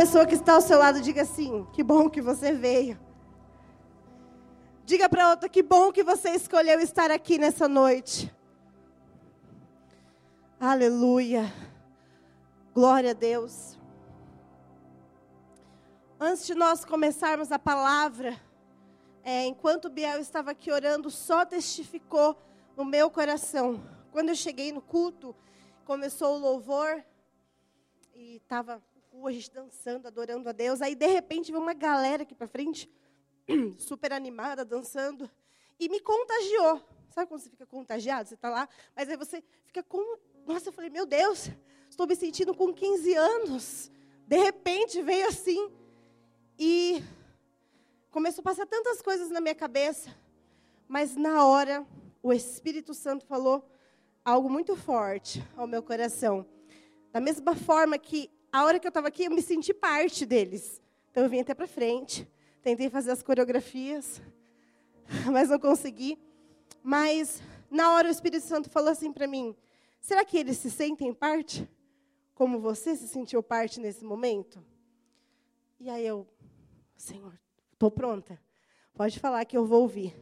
pessoa 0.00 0.24
que 0.24 0.34
está 0.34 0.54
ao 0.54 0.62
seu 0.62 0.78
lado, 0.78 1.02
diga 1.02 1.20
assim: 1.20 1.66
que 1.74 1.82
bom 1.82 2.08
que 2.08 2.22
você 2.22 2.52
veio. 2.52 2.98
Diga 4.86 5.10
para 5.10 5.28
outra: 5.28 5.46
que 5.46 5.62
bom 5.62 5.92
que 5.92 6.02
você 6.02 6.30
escolheu 6.30 6.80
estar 6.80 7.10
aqui 7.10 7.36
nessa 7.36 7.68
noite. 7.68 8.34
Aleluia. 10.58 11.52
Glória 12.72 13.10
a 13.10 13.12
Deus. 13.12 13.78
Antes 16.18 16.46
de 16.46 16.54
nós 16.54 16.82
começarmos 16.82 17.52
a 17.52 17.58
palavra, 17.58 18.40
é, 19.22 19.44
enquanto 19.44 19.90
Biel 19.90 20.18
estava 20.18 20.52
aqui 20.52 20.72
orando, 20.72 21.10
só 21.10 21.44
testificou 21.44 22.40
no 22.74 22.86
meu 22.86 23.10
coração. 23.10 23.78
Quando 24.10 24.30
eu 24.30 24.34
cheguei 24.34 24.72
no 24.72 24.80
culto, 24.80 25.36
começou 25.84 26.36
o 26.36 26.38
louvor 26.38 27.04
e 28.14 28.36
estava 28.36 28.82
a 29.26 29.32
gente 29.32 29.50
dançando, 29.50 30.06
adorando 30.06 30.48
a 30.48 30.52
Deus. 30.52 30.80
Aí, 30.80 30.94
de 30.94 31.06
repente, 31.06 31.50
veio 31.50 31.62
uma 31.62 31.74
galera 31.74 32.22
aqui 32.22 32.34
para 32.34 32.46
frente, 32.46 32.90
super 33.78 34.12
animada, 34.12 34.64
dançando, 34.64 35.30
e 35.78 35.88
me 35.88 36.00
contagiou. 36.00 36.80
Sabe 37.10 37.26
quando 37.26 37.40
você 37.40 37.50
fica 37.50 37.66
contagiado? 37.66 38.28
Você 38.28 38.34
está 38.34 38.48
lá, 38.48 38.68
mas 38.94 39.08
aí 39.08 39.16
você 39.16 39.42
fica 39.66 39.82
com. 39.82 40.18
Nossa, 40.46 40.68
eu 40.68 40.72
falei, 40.72 40.90
meu 40.90 41.04
Deus, 41.04 41.50
estou 41.88 42.06
me 42.06 42.14
sentindo 42.14 42.54
com 42.54 42.72
15 42.72 43.14
anos. 43.14 43.90
De 44.26 44.36
repente 44.36 45.02
veio 45.02 45.26
assim. 45.28 45.70
E 46.58 47.02
começou 48.10 48.42
a 48.42 48.44
passar 48.44 48.66
tantas 48.66 49.02
coisas 49.02 49.30
na 49.30 49.40
minha 49.40 49.54
cabeça. 49.54 50.14
Mas 50.86 51.16
na 51.16 51.44
hora, 51.46 51.86
o 52.22 52.32
Espírito 52.32 52.94
Santo 52.94 53.26
falou 53.26 53.68
algo 54.24 54.48
muito 54.48 54.76
forte 54.76 55.42
ao 55.56 55.66
meu 55.66 55.82
coração. 55.82 56.46
Da 57.12 57.20
mesma 57.20 57.56
forma 57.56 57.98
que 57.98 58.30
a 58.52 58.64
hora 58.64 58.78
que 58.78 58.86
eu 58.86 58.90
estava 58.90 59.08
aqui, 59.08 59.24
eu 59.24 59.30
me 59.30 59.42
senti 59.42 59.72
parte 59.72 60.26
deles. 60.26 60.80
Então 61.10 61.22
eu 61.24 61.28
vim 61.28 61.40
até 61.40 61.54
para 61.54 61.66
frente, 61.66 62.28
tentei 62.62 62.88
fazer 62.88 63.10
as 63.10 63.22
coreografias, 63.22 64.20
mas 65.32 65.48
não 65.48 65.58
consegui. 65.58 66.18
Mas 66.82 67.42
na 67.70 67.92
hora 67.92 68.08
o 68.08 68.10
Espírito 68.10 68.44
Santo 68.44 68.70
falou 68.70 68.90
assim 68.90 69.12
para 69.12 69.26
mim: 69.26 69.56
será 70.00 70.24
que 70.24 70.38
eles 70.38 70.58
se 70.58 70.70
sentem 70.70 71.12
parte? 71.12 71.68
Como 72.34 72.58
você 72.58 72.96
se 72.96 73.06
sentiu 73.06 73.42
parte 73.42 73.80
nesse 73.80 74.04
momento? 74.04 74.64
E 75.78 75.90
aí 75.90 76.06
eu, 76.06 76.26
Senhor, 76.96 77.38
estou 77.72 77.90
pronta. 77.90 78.40
Pode 78.94 79.18
falar 79.18 79.44
que 79.44 79.56
eu 79.56 79.64
vou 79.64 79.82
ouvir. 79.82 80.14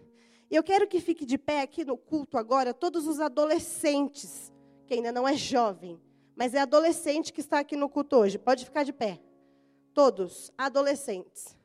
E 0.51 0.56
eu 0.56 0.62
quero 0.62 0.87
que 0.87 1.01
fique 1.01 1.27
de 1.27 1.37
pé 1.37 1.61
aqui 1.61 1.84
no 1.84 1.97
culto 1.97 2.39
agora 2.39 2.73
todos 2.73 3.06
os 3.06 3.21
adolescentes, 3.21 4.53
que 4.87 4.95
ainda 4.95 5.12
não 5.12 5.29
é 5.29 5.37
jovem, 5.37 6.01
mas 6.39 6.55
é 6.55 6.61
adolescente 6.61 7.33
que 7.33 7.41
está 7.41 7.58
aqui 7.58 7.75
no 7.75 7.89
culto 7.89 8.14
hoje. 8.14 8.39
Pode 8.39 8.64
ficar 8.64 8.84
de 8.84 8.92
pé. 8.92 9.20
Todos, 9.92 10.53
adolescentes. 10.56 11.58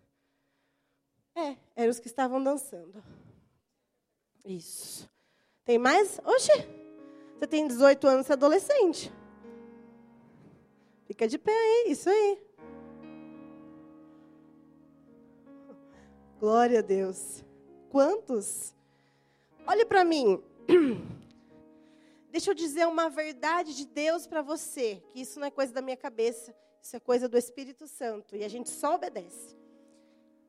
É, 1.35 1.55
eram 1.75 1.91
os 1.91 1.99
que 1.99 2.07
estavam 2.07 2.43
dançando. 2.43 3.03
Isso. 4.43 5.07
Tem 5.63 5.77
mais? 5.77 6.19
Oxe, 6.25 6.51
você 7.37 7.45
tem 7.45 7.67
18 7.67 8.07
anos, 8.07 8.25
você 8.25 8.31
é 8.31 8.35
adolescente. 8.35 9.13
Fica 11.05 11.27
de 11.27 11.37
pé 11.37 11.51
aí, 11.51 11.91
isso 11.91 12.09
aí. 12.09 12.41
Glória 16.39 16.79
a 16.79 16.81
Deus. 16.81 17.45
Quantos? 17.91 18.73
Olhe 19.67 19.85
para 19.85 20.03
mim. 20.03 20.41
Deixa 22.33 22.49
eu 22.49 22.55
dizer 22.55 22.87
uma 22.87 23.11
verdade 23.11 23.75
de 23.75 23.85
Deus 23.85 24.25
para 24.25 24.41
você, 24.41 25.03
que 25.11 25.21
isso 25.21 25.39
não 25.39 25.45
é 25.45 25.51
coisa 25.51 25.71
da 25.71 25.83
minha 25.83 25.95
cabeça, 25.95 26.51
isso 26.81 26.95
é 26.95 26.99
coisa 26.99 27.29
do 27.29 27.37
Espírito 27.37 27.87
Santo, 27.87 28.35
e 28.35 28.43
a 28.43 28.47
gente 28.47 28.71
só 28.71 28.95
obedece. 28.95 29.55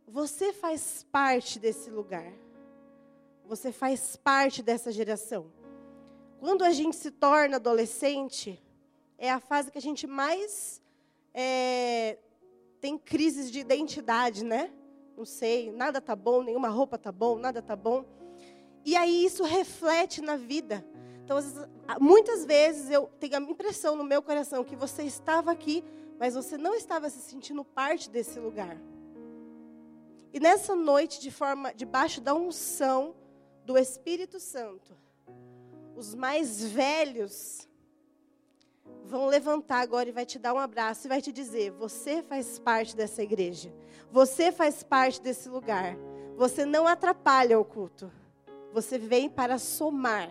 Você 0.09 0.55
faz 0.55 1.07
parte 1.13 1.59
desse 1.59 1.91
lugar. 1.91 2.33
Você 3.45 3.71
faz 3.71 4.17
parte 4.17 4.63
dessa 4.63 4.91
geração. 4.91 5.53
Quando 6.41 6.65
a 6.65 6.73
gente 6.73 6.97
se 6.97 7.11
torna 7.11 7.57
adolescente, 7.57 8.59
é 9.19 9.31
a 9.31 9.39
fase 9.39 9.71
que 9.71 9.77
a 9.77 9.83
gente 9.83 10.07
mais 10.07 10.81
é, 11.35 12.17
tem 12.81 12.97
crises 12.97 13.51
de 13.51 13.61
identidade, 13.61 14.43
né? 14.43 14.73
Não 15.19 15.27
sei, 15.27 15.71
nada 15.71 16.01
tá 16.01 16.17
bom, 16.17 16.43
nenhuma 16.43 16.69
roupa 16.69 16.97
tá 16.97 17.13
bom, 17.13 17.37
nada 17.37 17.61
tá 17.61 17.77
bom. 17.77 18.07
E 18.87 18.97
aí 18.97 19.23
isso 19.23 19.45
reflete 19.45 20.23
na 20.23 20.37
vida. 20.37 20.83
Então, 21.25 21.39
muitas 22.01 22.45
vezes 22.45 22.91
eu 22.91 23.11
tenho 23.19 23.37
a 23.37 23.41
impressão 23.41 23.97
no 23.97 24.05
meu 24.05 24.23
coração 24.23 24.63
que 24.63 24.77
você 24.77 25.05
estava 25.05 25.51
aqui, 25.51 25.83
mas 26.19 26.35
você 26.35 26.59
não 26.59 26.75
estava 26.75 27.09
se 27.09 27.19
sentindo 27.19 27.65
parte 27.65 28.11
desse 28.11 28.39
lugar. 28.39 28.77
E 30.33 30.39
nessa 30.39 30.75
noite, 30.75 31.21
de 31.21 31.31
forma 31.31 31.73
debaixo 31.73 32.21
da 32.21 32.35
unção 32.35 33.15
do 33.65 33.79
Espírito 33.79 34.39
Santo, 34.39 34.95
os 35.97 36.15
mais 36.15 36.63
velhos 36.63 37.69
vão 39.05 39.27
levantar 39.27 39.81
agora 39.81 40.09
e 40.09 40.13
vai 40.13 40.27
te 40.27 40.39
dar 40.39 40.53
um 40.53 40.59
abraço 40.59 41.07
e 41.07 41.09
vai 41.09 41.23
te 41.23 41.33
dizer: 41.33 41.71
você 41.71 42.23
faz 42.23 42.59
parte 42.59 42.95
dessa 42.95 43.23
igreja. 43.23 43.73
Você 44.11 44.53
faz 44.53 44.83
parte 44.83 45.23
desse 45.23 45.49
lugar. 45.49 45.97
Você 46.37 46.67
não 46.67 46.87
atrapalha 46.87 47.59
o 47.59 47.65
culto. 47.65 48.13
Você 48.73 48.99
vem 48.99 49.31
para 49.31 49.57
somar. 49.57 50.31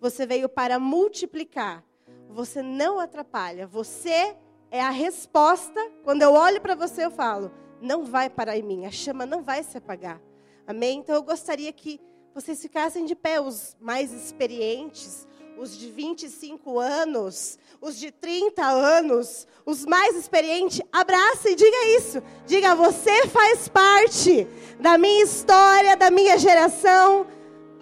Você 0.00 0.26
veio 0.26 0.48
para 0.48 0.78
multiplicar. 0.78 1.84
Você 2.28 2.62
não 2.62 2.98
atrapalha. 2.98 3.66
Você 3.66 4.36
é 4.70 4.80
a 4.80 4.90
resposta. 4.90 5.80
Quando 6.04 6.22
eu 6.22 6.32
olho 6.32 6.60
para 6.60 6.74
você, 6.74 7.04
eu 7.04 7.10
falo: 7.10 7.50
não 7.80 8.04
vai 8.04 8.28
parar 8.28 8.56
em 8.56 8.62
mim. 8.62 8.86
A 8.86 8.90
chama 8.90 9.24
não 9.26 9.42
vai 9.42 9.62
se 9.62 9.78
apagar. 9.78 10.20
Amém? 10.66 10.98
Então 10.98 11.14
eu 11.14 11.22
gostaria 11.22 11.72
que 11.72 12.00
vocês 12.34 12.60
ficassem 12.60 13.04
de 13.06 13.14
pé, 13.14 13.40
os 13.40 13.76
mais 13.80 14.12
experientes, 14.12 15.26
os 15.56 15.76
de 15.76 15.90
25 15.90 16.78
anos, 16.78 17.58
os 17.80 17.98
de 17.98 18.10
30 18.10 18.62
anos, 18.62 19.46
os 19.64 19.86
mais 19.86 20.14
experientes, 20.16 20.82
abraça 20.92 21.48
e 21.48 21.54
diga 21.54 21.86
isso. 21.96 22.22
Diga, 22.46 22.74
você 22.74 23.26
faz 23.28 23.68
parte 23.68 24.46
da 24.78 24.98
minha 24.98 25.24
história, 25.24 25.96
da 25.96 26.10
minha 26.10 26.36
geração. 26.36 27.26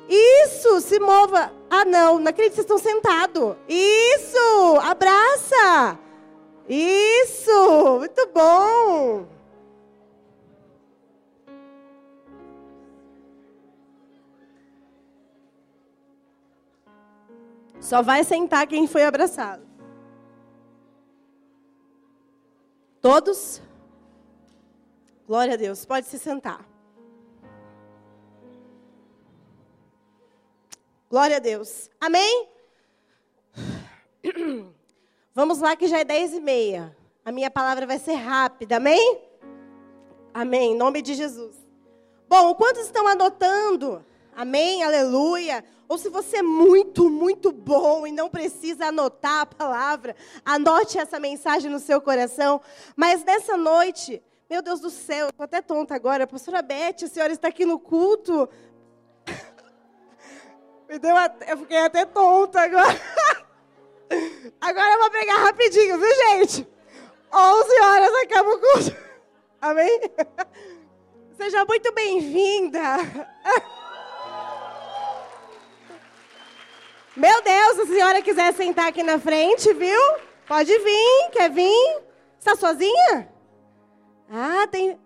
Isso, 0.09 0.81
se 0.81 1.01
mova. 1.01 1.53
Ah, 1.77 1.85
não, 1.85 2.21
não 2.21 2.29
acredito 2.29 2.55
vocês 2.55 2.65
estão 2.65 2.79
sentados. 2.79 3.57
Isso, 3.69 4.79
abraça. 4.81 5.99
Isso, 6.69 7.99
muito 7.99 8.29
bom. 8.33 9.27
Só 17.81 18.03
vai 18.03 18.23
sentar 18.23 18.69
quem 18.69 18.87
foi 18.87 19.05
abraçado. 19.05 19.67
Todos? 23.01 23.61
Glória 25.27 25.55
a 25.55 25.57
Deus, 25.57 25.85
pode 25.85 26.07
se 26.07 26.21
sentar. 26.21 26.74
Glória 31.15 31.37
a 31.37 31.39
Deus. 31.39 31.89
Amém? 32.01 32.49
Vamos 35.33 35.61
lá 35.61 35.77
que 35.77 35.87
já 35.87 36.01
é 36.01 36.05
dez 36.05 36.35
e 36.35 36.41
meia. 36.41 36.93
A 37.25 37.31
minha 37.31 37.49
palavra 37.49 37.87
vai 37.87 38.01
ser 38.01 38.15
rápida, 38.15 38.79
amém? 38.79 39.23
Amém, 40.35 40.73
em 40.73 40.77
nome 40.77 41.01
de 41.01 41.15
Jesus. 41.15 41.55
Bom, 42.29 42.53
quantos 42.57 42.87
estão 42.87 43.07
anotando? 43.07 44.05
Amém, 44.35 44.83
aleluia. 44.83 45.65
Ou 45.89 45.99
se 45.99 46.09
você 46.09 46.39
é 46.39 46.43
muito, 46.43 47.09
muito 47.09 47.53
bom 47.53 48.09
e 48.09 48.11
não 48.11 48.29
precisa 48.29 48.87
anotar 48.87 49.43
a 49.43 49.47
palavra, 49.47 50.17
anote 50.45 50.99
essa 50.99 51.21
mensagem 51.21 51.71
no 51.71 51.79
seu 51.79 52.01
coração. 52.01 52.61
Mas 52.97 53.23
nessa 53.23 53.57
noite, 53.57 54.21
meu 54.51 54.61
Deus 54.61 54.81
do 54.81 54.91
céu, 54.91 55.29
estou 55.29 55.45
até 55.45 55.63
tonta 55.63 55.95
agora. 55.95 56.27
Pastora 56.27 56.61
Beth, 56.61 57.05
a 57.05 57.07
senhora 57.07 57.33
está 57.33 57.47
aqui 57.47 57.65
no 57.65 57.79
culto. 57.79 58.49
Me 60.95 61.01
deu 61.01 61.17
até, 61.17 61.53
eu 61.53 61.59
fiquei 61.59 61.79
até 61.79 62.05
tonta 62.05 62.61
agora. 62.61 63.01
Agora 64.61 64.93
eu 64.93 65.01
vou 65.01 65.11
pegar 65.11 65.39
rapidinho, 65.39 65.99
viu, 65.99 66.15
gente? 66.15 66.69
11 67.35 67.81
horas 67.81 68.15
acaba 68.23 68.49
o 68.49 68.61
curso. 68.61 68.97
Amém? 69.61 70.01
Seja 71.37 71.65
muito 71.65 71.93
bem-vinda. 71.93 72.81
Meu 77.17 77.43
Deus, 77.43 77.75
se 77.75 77.81
a 77.81 77.87
senhora 77.87 78.23
quiser 78.23 78.55
sentar 78.55 78.87
aqui 78.87 79.03
na 79.03 79.19
frente, 79.19 79.73
viu? 79.73 80.01
Pode 80.47 80.79
vir, 80.79 81.31
quer 81.33 81.51
vir? 81.51 82.03
Está 82.39 82.55
sozinha? 82.55 83.29
Ah, 84.31 84.69
tem. 84.71 84.97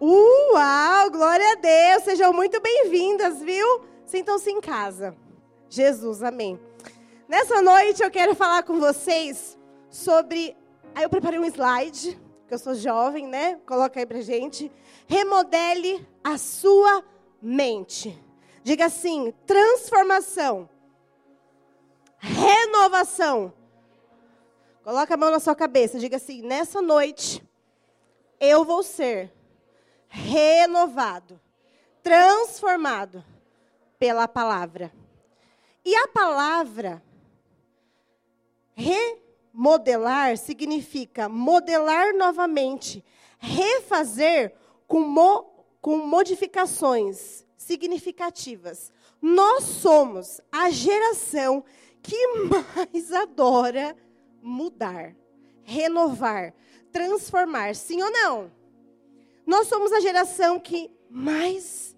Uau, 0.00 1.10
glória 1.10 1.52
a 1.52 1.56
Deus, 1.56 2.04
sejam 2.04 2.32
muito 2.32 2.58
bem-vindas, 2.62 3.42
viu? 3.42 3.89
Sintam-se 4.10 4.50
em 4.50 4.60
casa. 4.60 5.16
Jesus, 5.68 6.20
amém. 6.20 6.58
Nessa 7.28 7.62
noite 7.62 8.02
eu 8.02 8.10
quero 8.10 8.34
falar 8.34 8.64
com 8.64 8.80
vocês 8.80 9.56
sobre 9.88 10.56
Aí 10.96 11.04
eu 11.04 11.08
preparei 11.08 11.38
um 11.38 11.44
slide, 11.44 12.20
que 12.48 12.52
eu 12.52 12.58
sou 12.58 12.74
jovem, 12.74 13.28
né? 13.28 13.60
Coloca 13.64 14.00
aí 14.00 14.04
pra 14.04 14.20
gente. 14.20 14.68
Remodele 15.06 16.04
a 16.24 16.36
sua 16.36 17.04
mente. 17.40 18.20
Diga 18.64 18.86
assim: 18.86 19.32
transformação, 19.46 20.68
renovação. 22.18 23.54
Coloca 24.82 25.14
a 25.14 25.16
mão 25.16 25.30
na 25.30 25.38
sua 25.38 25.54
cabeça, 25.54 26.00
diga 26.00 26.16
assim: 26.16 26.42
nessa 26.42 26.82
noite 26.82 27.48
eu 28.40 28.64
vou 28.64 28.82
ser 28.82 29.32
renovado, 30.08 31.40
transformado 32.02 33.24
pela 34.00 34.26
palavra. 34.26 34.90
E 35.84 35.94
a 35.94 36.08
palavra 36.08 37.02
remodelar 38.74 40.38
significa 40.38 41.28
modelar 41.28 42.14
novamente, 42.14 43.04
refazer 43.38 44.54
com, 44.88 45.00
mo, 45.00 45.44
com 45.82 45.98
modificações 45.98 47.44
significativas. 47.58 48.90
Nós 49.20 49.64
somos 49.64 50.40
a 50.50 50.70
geração 50.70 51.62
que 52.02 52.16
mais 52.48 53.12
adora 53.12 53.94
mudar, 54.40 55.14
renovar, 55.62 56.54
transformar, 56.90 57.74
sim 57.74 58.02
ou 58.02 58.10
não? 58.10 58.50
Nós 59.46 59.68
somos 59.68 59.92
a 59.92 60.00
geração 60.00 60.58
que 60.58 60.90
mais 61.10 61.94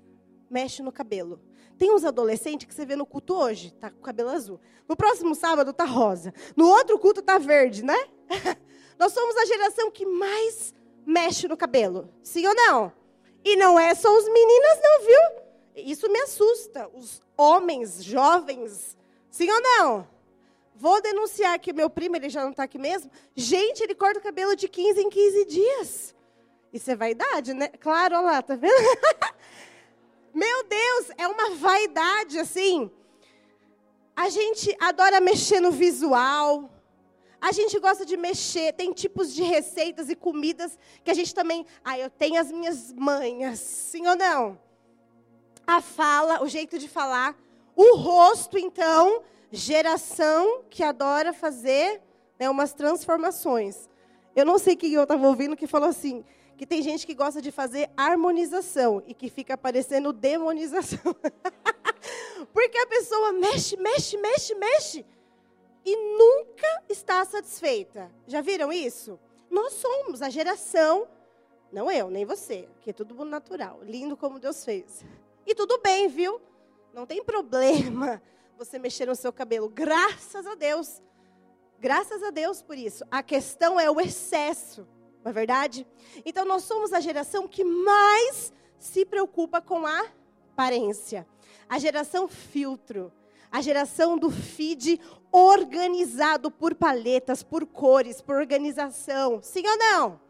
mexe 0.50 0.82
no 0.82 0.90
cabelo. 0.90 1.40
Tem 1.78 1.92
uns 1.92 2.04
adolescentes 2.04 2.66
que 2.66 2.74
você 2.74 2.86
vê 2.86 2.96
no 2.96 3.06
culto 3.06 3.34
hoje, 3.34 3.72
tá 3.72 3.90
com 3.90 4.00
cabelo 4.00 4.30
azul. 4.30 4.60
No 4.88 4.96
próximo 4.96 5.34
sábado 5.34 5.72
tá 5.72 5.84
rosa. 5.84 6.32
No 6.56 6.68
outro 6.68 6.98
culto 6.98 7.22
tá 7.22 7.38
verde, 7.38 7.84
né? 7.84 7.96
Nós 8.98 9.12
somos 9.12 9.36
a 9.36 9.46
geração 9.46 9.90
que 9.90 10.06
mais 10.06 10.74
mexe 11.04 11.48
no 11.48 11.56
cabelo. 11.56 12.08
Sim 12.22 12.46
ou 12.46 12.54
não? 12.54 12.92
E 13.44 13.56
não 13.56 13.78
é 13.78 13.94
só 13.94 14.16
os 14.16 14.24
meninas 14.24 14.78
não, 14.82 15.00
viu? 15.00 15.42
Isso 15.76 16.08
me 16.08 16.18
assusta. 16.20 16.88
Os 16.94 17.20
homens 17.36 18.02
jovens. 18.02 18.96
Sim 19.30 19.50
ou 19.50 19.60
não? 19.60 20.08
Vou 20.74 21.00
denunciar 21.00 21.58
que 21.58 21.72
meu 21.72 21.88
primo, 21.88 22.16
ele 22.16 22.28
já 22.28 22.42
não 22.42 22.50
está 22.50 22.64
aqui 22.64 22.78
mesmo. 22.78 23.10
Gente, 23.34 23.82
ele 23.82 23.94
corta 23.94 24.18
o 24.18 24.22
cabelo 24.22 24.54
de 24.54 24.68
15 24.68 25.00
em 25.00 25.08
15 25.10 25.44
dias. 25.46 26.14
Isso 26.72 26.90
é 26.90 26.96
vaidade, 26.96 27.52
né? 27.52 27.68
Claro, 27.68 28.16
olha 28.16 28.24
lá, 28.24 28.42
tá 28.42 28.56
vendo? 28.56 28.72
meu 30.34 30.64
Deus, 30.64 31.10
é 31.16 31.26
uma 31.28 31.50
vaidade 31.56 32.38
assim. 32.38 32.90
A 34.14 34.28
gente 34.28 34.74
adora 34.80 35.20
mexer 35.20 35.60
no 35.60 35.70
visual. 35.70 36.70
A 37.40 37.50
gente 37.50 37.78
gosta 37.80 38.06
de 38.06 38.16
mexer, 38.16 38.72
tem 38.72 38.92
tipos 38.92 39.34
de 39.34 39.42
receitas 39.42 40.08
e 40.08 40.14
comidas 40.14 40.78
que 41.02 41.10
a 41.10 41.14
gente 41.14 41.34
também. 41.34 41.66
Ah, 41.84 41.98
eu 41.98 42.08
tenho 42.08 42.40
as 42.40 42.52
minhas 42.52 42.92
manhas, 42.92 43.58
sim 43.58 44.06
ou 44.06 44.16
não? 44.16 44.60
A 45.66 45.80
fala, 45.80 46.42
o 46.42 46.48
jeito 46.48 46.78
de 46.78 46.88
falar. 46.88 47.36
O 47.74 47.96
rosto, 47.96 48.58
então, 48.58 49.22
geração 49.50 50.62
que 50.70 50.82
adora 50.82 51.32
fazer 51.32 52.00
né, 52.38 52.48
umas 52.48 52.72
transformações. 52.72 53.88
Eu 54.34 54.44
não 54.44 54.58
sei 54.58 54.76
quem 54.76 54.92
eu 54.92 55.02
estava 55.02 55.26
ouvindo 55.26 55.56
que 55.56 55.66
falou 55.66 55.88
assim, 55.88 56.24
que 56.62 56.66
tem 56.66 56.80
gente 56.80 57.04
que 57.04 57.12
gosta 57.12 57.42
de 57.42 57.50
fazer 57.50 57.90
harmonização 57.96 59.02
e 59.08 59.12
que 59.12 59.28
fica 59.28 59.58
parecendo 59.58 60.12
demonização. 60.12 61.12
Porque 62.54 62.78
a 62.78 62.86
pessoa 62.86 63.32
mexe, 63.32 63.76
mexe, 63.76 64.16
mexe, 64.16 64.54
mexe 64.54 65.06
e 65.84 65.96
nunca 65.96 66.84
está 66.88 67.24
satisfeita. 67.24 68.08
Já 68.28 68.40
viram 68.40 68.72
isso? 68.72 69.18
Nós 69.50 69.72
somos 69.72 70.22
a 70.22 70.30
geração, 70.30 71.08
não 71.72 71.90
eu, 71.90 72.08
nem 72.08 72.24
você, 72.24 72.68
que 72.80 72.90
é 72.90 72.92
tudo 72.92 73.24
natural, 73.24 73.80
lindo 73.82 74.16
como 74.16 74.38
Deus 74.38 74.64
fez. 74.64 75.04
E 75.44 75.56
tudo 75.56 75.80
bem, 75.80 76.06
viu? 76.06 76.40
Não 76.94 77.06
tem 77.06 77.24
problema 77.24 78.22
você 78.56 78.78
mexer 78.78 79.06
no 79.06 79.16
seu 79.16 79.32
cabelo. 79.32 79.68
Graças 79.68 80.46
a 80.46 80.54
Deus. 80.54 81.02
Graças 81.80 82.22
a 82.22 82.30
Deus 82.30 82.62
por 82.62 82.78
isso. 82.78 83.04
A 83.10 83.20
questão 83.20 83.80
é 83.80 83.90
o 83.90 84.00
excesso, 84.00 84.86
não 85.24 85.30
é 85.30 85.32
verdade? 85.32 85.86
Então 86.24 86.44
nós 86.44 86.64
somos 86.64 86.92
a 86.92 87.00
geração 87.00 87.46
que 87.46 87.64
mais 87.64 88.52
se 88.78 89.04
preocupa 89.04 89.60
com 89.60 89.86
a 89.86 90.06
aparência. 90.52 91.26
A 91.68 91.78
geração 91.78 92.28
filtro. 92.28 93.12
A 93.50 93.60
geração 93.60 94.16
do 94.16 94.30
feed 94.30 95.00
organizado 95.30 96.50
por 96.50 96.74
paletas, 96.74 97.42
por 97.42 97.66
cores, 97.66 98.20
por 98.20 98.36
organização. 98.36 99.40
Sim 99.42 99.62
ou 99.66 99.76
não? 99.76 100.20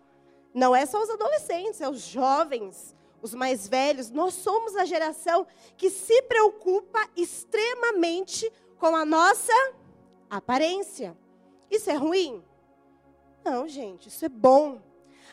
Não 0.52 0.76
é 0.76 0.84
só 0.84 1.00
os 1.02 1.08
adolescentes, 1.08 1.80
é 1.80 1.88
os 1.88 2.00
jovens 2.00 2.94
os 3.22 3.32
mais 3.32 3.68
velhos, 3.68 4.10
nós 4.10 4.34
somos 4.34 4.74
a 4.74 4.84
geração 4.84 5.46
que 5.76 5.88
se 5.88 6.20
preocupa 6.22 7.08
extremamente 7.16 8.52
com 8.78 8.96
a 8.96 9.04
nossa 9.04 9.52
aparência. 10.28 11.16
Isso 11.70 11.88
é 11.88 11.94
ruim? 11.94 12.42
Não, 13.44 13.66
gente, 13.66 14.08
isso 14.08 14.24
é 14.24 14.28
bom. 14.28 14.80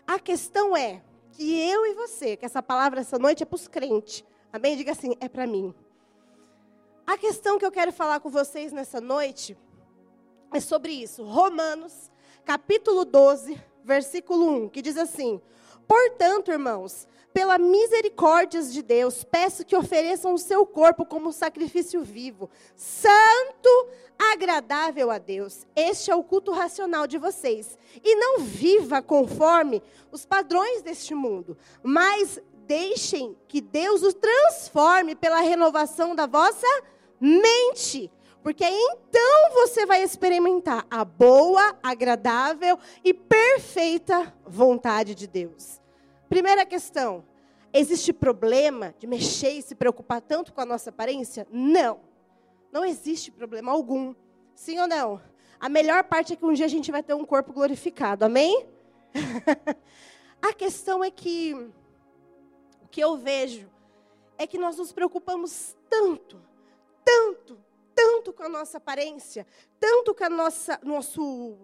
A 0.06 0.20
questão 0.20 0.76
é 0.76 1.02
que 1.32 1.60
eu 1.70 1.86
e 1.86 1.94
você, 1.94 2.36
que 2.36 2.46
essa 2.46 2.62
palavra 2.62 3.02
essa 3.02 3.20
noite 3.20 3.44
é 3.44 3.46
para 3.46 3.56
os 3.56 3.68
crentes. 3.68 4.24
Amém? 4.52 4.76
Diga 4.76 4.92
assim, 4.92 5.16
é 5.20 5.30
para 5.30 5.46
mim. 5.46 5.74
A 7.06 7.18
questão 7.18 7.58
que 7.58 7.66
eu 7.66 7.72
quero 7.72 7.92
falar 7.92 8.20
com 8.20 8.30
vocês 8.30 8.72
nessa 8.72 9.00
noite 9.00 9.58
é 10.54 10.60
sobre 10.60 10.92
isso. 10.92 11.24
Romanos, 11.24 12.12
capítulo 12.44 13.06
12, 13.06 13.60
versículo 13.84 14.66
1, 14.66 14.70
que 14.70 14.82
diz 14.82 14.98
assim: 14.98 15.42
Portanto, 15.88 16.52
irmãos, 16.52 17.08
pela 17.34 17.58
misericórdias 17.58 18.74
de 18.74 18.82
Deus, 18.82 19.24
peço 19.24 19.66
que 19.66 19.76
ofereçam 19.76 20.34
o 20.34 20.38
seu 20.38 20.66
corpo 20.66 21.06
como 21.06 21.32
sacrifício 21.32 22.02
vivo, 22.02 22.50
santo, 22.76 23.88
agradável 24.18 25.10
a 25.12 25.18
Deus. 25.18 25.66
Este 25.76 26.12
é 26.12 26.16
o 26.16 26.24
culto 26.24 26.52
racional 26.52 27.08
de 27.08 27.18
vocês. 27.18 27.78
E 28.04 28.16
não 28.16 28.40
viva 28.40 29.02
conforme 29.02 29.82
os 30.12 30.26
padrões 30.26 30.82
deste 30.82 31.16
mundo, 31.16 31.58
mas 31.82 32.42
deixem 32.68 33.36
que 33.48 33.62
Deus 33.62 34.04
os 34.04 34.14
transforme 34.14 35.16
pela 35.16 35.40
renovação 35.40 36.14
da 36.14 36.28
vossa 36.28 36.68
mente. 37.20 38.12
Porque 38.44 38.64
então 38.64 39.52
você 39.54 39.86
vai 39.86 40.04
experimentar 40.04 40.86
a 40.90 41.04
boa, 41.04 41.78
agradável 41.84 42.78
e 43.04 43.14
perfeita 43.14 44.34
vontade 44.46 45.14
de 45.14 45.28
Deus. 45.28 45.82
Primeira 46.30 46.64
questão: 46.64 47.26
existe 47.74 48.14
problema 48.14 48.94
de 49.00 49.08
mexer 49.08 49.52
e 49.52 49.62
se 49.64 49.74
preocupar 49.74 50.22
tanto 50.22 50.54
com 50.54 50.62
a 50.62 50.66
nossa 50.66 50.92
aparência? 50.92 51.48
Não. 51.52 52.00
Não 52.72 52.86
existe 52.86 53.32
problema 53.32 53.72
algum. 53.72 54.14
Sim 54.54 54.80
ou 54.80 54.88
não? 54.88 55.20
A 55.60 55.68
melhor 55.68 56.04
parte 56.04 56.34
é 56.34 56.36
que 56.36 56.46
um 56.46 56.54
dia 56.54 56.66
a 56.66 56.70
gente 56.70 56.92
vai 56.92 57.02
ter 57.02 57.16
um 57.16 57.26
corpo 57.26 57.52
glorificado. 57.52 58.24
Amém? 58.24 58.68
a 60.40 60.54
questão 60.54 61.04
é 61.04 61.10
que 61.10 61.54
o 62.84 62.88
que 62.88 63.02
eu 63.02 63.18
vejo 63.18 63.68
é 64.38 64.46
que 64.46 64.58
nós 64.58 64.78
nos 64.78 64.92
preocupamos 64.92 65.76
tanto, 65.90 66.40
tanto, 67.04 67.58
tanto 67.96 68.32
com 68.32 68.44
a 68.44 68.50
nossa 68.50 68.78
aparência, 68.78 69.46
tanto 69.80 70.14
com 70.14 70.24
a 70.24 70.30
nossa 70.30 70.80
nosso 70.84 71.58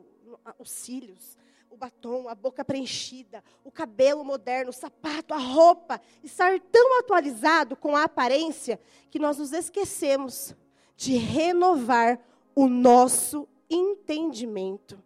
os 0.60 0.72
cílios, 0.72 1.38
o 1.69 1.77
batom, 1.77 2.29
a 2.29 2.36
boca 2.36 2.63
preenchida, 2.63 3.43
o 3.63 3.72
cabelo 3.72 4.24
moderno, 4.24 4.69
o 4.69 4.74
sapato, 4.74 5.34
a 5.34 5.38
roupa, 5.38 6.01
estar 6.24 6.60
tão 6.60 7.00
atualizado 7.00 7.75
com 7.75 7.95
a 7.95 8.03
aparência 8.03 8.79
que 9.10 9.19
nós 9.19 9.38
nos 9.38 9.51
esquecemos 9.51 10.55
de 10.95 11.17
renovar 11.17 12.19
o 12.55 12.67
nosso 12.67 13.48
entendimento. 13.69 15.03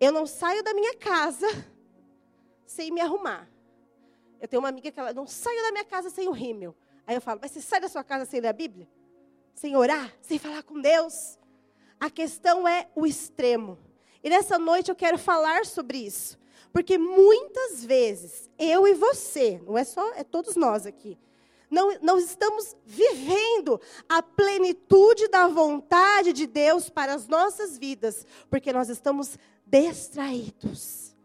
Eu 0.00 0.10
não 0.10 0.26
saio 0.26 0.62
da 0.64 0.74
minha 0.74 0.96
casa 0.96 1.46
sem 2.66 2.90
me 2.90 3.00
arrumar. 3.00 3.48
Eu 4.40 4.48
tenho 4.48 4.60
uma 4.60 4.68
amiga 4.68 4.90
que 4.90 4.98
ela 4.98 5.12
não 5.12 5.26
saio 5.26 5.62
da 5.62 5.70
minha 5.70 5.84
casa 5.84 6.10
sem 6.10 6.26
o 6.26 6.32
rímel. 6.32 6.74
Aí 7.06 7.14
eu 7.14 7.20
falo, 7.20 7.38
mas 7.40 7.52
você 7.52 7.60
sai 7.60 7.80
da 7.80 7.88
sua 7.88 8.02
casa 8.02 8.24
sem 8.24 8.40
ler 8.40 8.48
a 8.48 8.52
Bíblia? 8.52 8.88
Sem 9.54 9.76
orar? 9.76 10.12
Sem 10.20 10.38
falar 10.38 10.64
com 10.64 10.80
Deus? 10.80 11.38
A 12.00 12.10
questão 12.10 12.66
é 12.66 12.88
o 12.96 13.06
extremo. 13.06 13.78
E 14.22 14.30
nessa 14.30 14.58
noite 14.58 14.90
eu 14.90 14.94
quero 14.94 15.18
falar 15.18 15.66
sobre 15.66 15.98
isso. 15.98 16.38
Porque 16.72 16.96
muitas 16.96 17.84
vezes, 17.84 18.50
eu 18.58 18.86
e 18.88 18.94
você, 18.94 19.60
não 19.66 19.76
é 19.76 19.84
só, 19.84 20.14
é 20.14 20.24
todos 20.24 20.56
nós 20.56 20.86
aqui, 20.86 21.18
não, 21.70 21.96
não 22.02 22.18
estamos 22.18 22.76
vivendo 22.84 23.80
a 24.08 24.22
plenitude 24.22 25.28
da 25.28 25.48
vontade 25.48 26.32
de 26.32 26.46
Deus 26.46 26.90
para 26.90 27.14
as 27.14 27.26
nossas 27.26 27.78
vidas, 27.78 28.26
porque 28.50 28.72
nós 28.72 28.88
estamos 28.90 29.38
distraídos. 29.66 31.16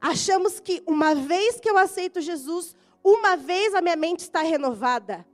Achamos 0.00 0.58
que 0.58 0.82
uma 0.86 1.14
vez 1.14 1.60
que 1.60 1.70
eu 1.70 1.78
aceito 1.78 2.20
Jesus, 2.20 2.74
uma 3.02 3.36
vez 3.36 3.74
a 3.74 3.80
minha 3.80 3.94
mente 3.94 4.20
está 4.20 4.42
renovada. 4.42 5.24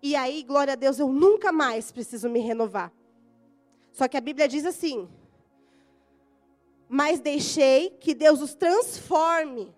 E 0.00 0.14
aí, 0.14 0.44
glória 0.44 0.74
a 0.74 0.76
Deus, 0.76 1.00
eu 1.00 1.08
nunca 1.08 1.50
mais 1.50 1.90
preciso 1.90 2.28
me 2.28 2.38
renovar. 2.38 2.92
Só 3.92 4.06
que 4.06 4.16
a 4.16 4.20
Bíblia 4.20 4.46
diz 4.46 4.64
assim: 4.64 5.08
mas 6.88 7.20
deixei 7.20 7.90
que 7.90 8.14
Deus 8.14 8.40
os 8.40 8.54
transforme. 8.54 9.74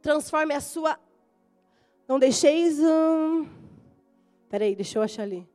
Transforme 0.00 0.54
a 0.54 0.60
sua. 0.60 0.98
Não 2.08 2.18
deixeis. 2.18 2.78
Hum... 2.78 3.48
Peraí, 4.48 4.74
deixa 4.74 4.98
eu 4.98 5.02
achar 5.02 5.24
ali. 5.24 5.46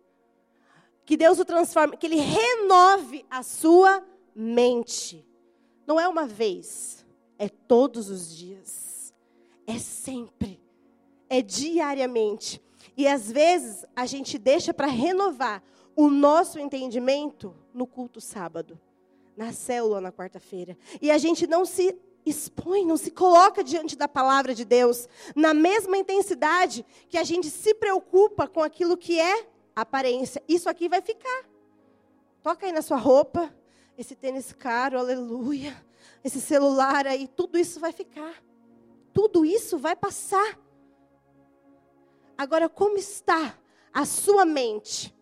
Que 1.06 1.18
Deus 1.18 1.40
o 1.40 1.46
transforme, 1.46 1.98
que 1.98 2.06
Ele 2.06 2.18
renove 2.18 3.26
a 3.30 3.42
sua 3.42 4.06
mente. 4.36 5.26
Não 5.88 6.00
é 6.00 6.08
uma 6.08 6.26
vez, 6.26 7.06
é 7.38 7.50
todos 7.50 8.10
os 8.10 8.36
dias. 8.36 9.14
É 9.66 9.78
sempre. 9.80 10.62
É 11.28 11.42
diariamente. 11.42 12.62
E 12.96 13.08
às 13.08 13.32
vezes 13.32 13.86
a 13.96 14.06
gente 14.06 14.38
deixa 14.38 14.74
para 14.74 14.88
renovar 14.88 15.64
o 15.96 16.10
nosso 16.10 16.60
entendimento 16.60 17.56
no 17.74 17.88
culto 17.88 18.22
sábado, 18.22 18.80
na 19.36 19.52
célula 19.54 20.02
na 20.02 20.12
quarta-feira. 20.12 20.78
E 21.02 21.10
a 21.12 21.18
gente 21.18 21.48
não 21.48 21.66
se 21.66 21.98
expõe, 22.26 22.86
não 22.86 22.98
se 22.98 23.12
coloca 23.12 23.64
diante 23.64 23.96
da 23.96 24.08
palavra 24.08 24.54
de 24.54 24.64
Deus 24.64 25.08
na 25.36 25.54
mesma 25.54 25.98
intensidade 25.98 26.86
que 27.10 27.18
a 27.18 27.24
gente 27.24 27.50
se 27.50 27.74
preocupa 27.74 28.48
com 28.48 28.62
aquilo 28.62 28.98
que 28.98 29.20
é 29.20 29.48
aparência. 29.76 30.42
Isso 30.48 30.70
aqui 30.70 30.88
vai 30.88 31.02
ficar. 31.02 31.46
Toca 32.44 32.66
aí 32.66 32.72
na 32.72 32.82
sua 32.82 32.98
roupa, 32.98 33.54
esse 33.98 34.16
tênis 34.16 34.52
caro, 34.52 34.98
aleluia. 34.98 35.76
Esse 36.24 36.40
celular 36.40 37.08
aí, 37.08 37.28
tudo 37.28 37.58
isso 37.58 37.80
vai 37.80 37.92
ficar. 37.92 38.34
Tudo 39.14 39.46
isso 39.46 39.78
vai 39.78 39.96
passar. 39.96 40.60
Agora, 42.38 42.70
como 42.70 42.98
está 42.98 43.58
a 43.94 44.06
sua 44.06 44.46
mente? 44.46 45.16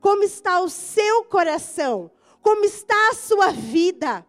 Como 0.00 0.22
está 0.22 0.60
o 0.60 0.68
seu 0.68 1.24
coração? 1.24 2.10
Como 2.42 2.64
está 2.64 3.10
a 3.10 3.14
sua 3.14 3.50
vida? 3.50 4.26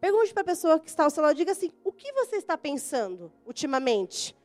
Pergunte 0.00 0.32
para 0.32 0.42
a 0.42 0.46
pessoa 0.46 0.78
que 0.78 0.88
está 0.88 1.04
ao 1.04 1.10
seu 1.10 1.22
lado, 1.22 1.36
diga 1.36 1.52
assim: 1.52 1.72
o 1.84 1.92
que 1.92 2.12
você 2.12 2.36
está 2.36 2.56
pensando 2.56 3.32
ultimamente? 3.44 4.36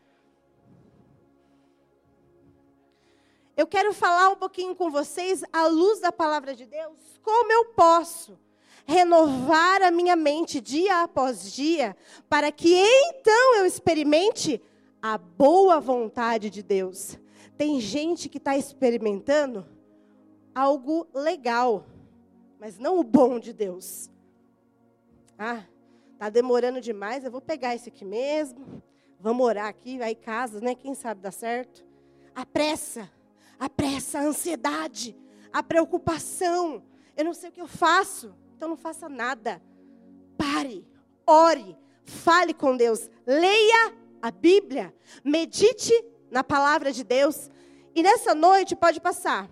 Eu 3.55 3.67
quero 3.67 3.93
falar 3.93 4.29
um 4.29 4.35
pouquinho 4.35 4.75
com 4.75 4.89
vocês, 4.89 5.43
à 5.53 5.67
luz 5.67 5.99
da 5.99 6.11
palavra 6.11 6.55
de 6.55 6.65
Deus, 6.65 6.97
como 7.21 7.51
eu 7.51 7.65
posso 7.65 8.37
renovar 8.85 9.81
a 9.81 9.91
minha 9.91 10.15
mente 10.15 10.59
dia 10.59 11.03
após 11.03 11.53
dia, 11.53 11.95
para 12.27 12.51
que 12.51 12.75
então 12.75 13.55
eu 13.55 13.65
experimente 13.65 14.61
a 15.01 15.17
boa 15.17 15.79
vontade 15.79 16.49
de 16.49 16.63
Deus. 16.63 17.17
Tem 17.57 17.79
gente 17.79 18.27
que 18.27 18.39
está 18.39 18.57
experimentando 18.57 19.65
algo 20.55 21.07
legal, 21.13 21.85
mas 22.63 22.79
não 22.79 22.97
o 22.97 23.03
bom 23.03 23.39
de 23.39 23.51
Deus. 23.51 24.09
Ah, 25.37 25.65
tá 26.17 26.29
demorando 26.29 26.79
demais, 26.79 27.25
eu 27.25 27.29
vou 27.29 27.41
pegar 27.41 27.75
esse 27.75 27.89
aqui 27.89 28.05
mesmo. 28.05 28.81
Vamos 29.19 29.45
orar 29.45 29.67
aqui, 29.67 29.97
vai 29.97 30.11
em 30.11 30.15
casa, 30.15 30.61
né? 30.61 30.73
Quem 30.73 30.95
sabe 30.95 31.19
dá 31.19 31.29
certo. 31.29 31.85
A 32.33 32.45
pressa, 32.45 33.11
a 33.59 33.69
pressa, 33.69 34.19
a 34.19 34.23
ansiedade, 34.23 35.13
a 35.51 35.61
preocupação. 35.61 36.81
Eu 37.17 37.25
não 37.25 37.33
sei 37.33 37.49
o 37.49 37.51
que 37.51 37.59
eu 37.59 37.67
faço, 37.67 38.33
então 38.55 38.69
não 38.69 38.77
faça 38.77 39.09
nada. 39.09 39.61
Pare, 40.37 40.87
ore, 41.27 41.77
fale 42.05 42.53
com 42.53 42.77
Deus, 42.77 43.09
leia 43.27 43.93
a 44.21 44.31
Bíblia, 44.31 44.95
medite 45.21 45.91
na 46.31 46.45
palavra 46.45 46.93
de 46.93 47.03
Deus. 47.03 47.51
E 47.93 48.01
nessa 48.01 48.33
noite 48.33 48.73
pode 48.73 49.01
passar. 49.01 49.49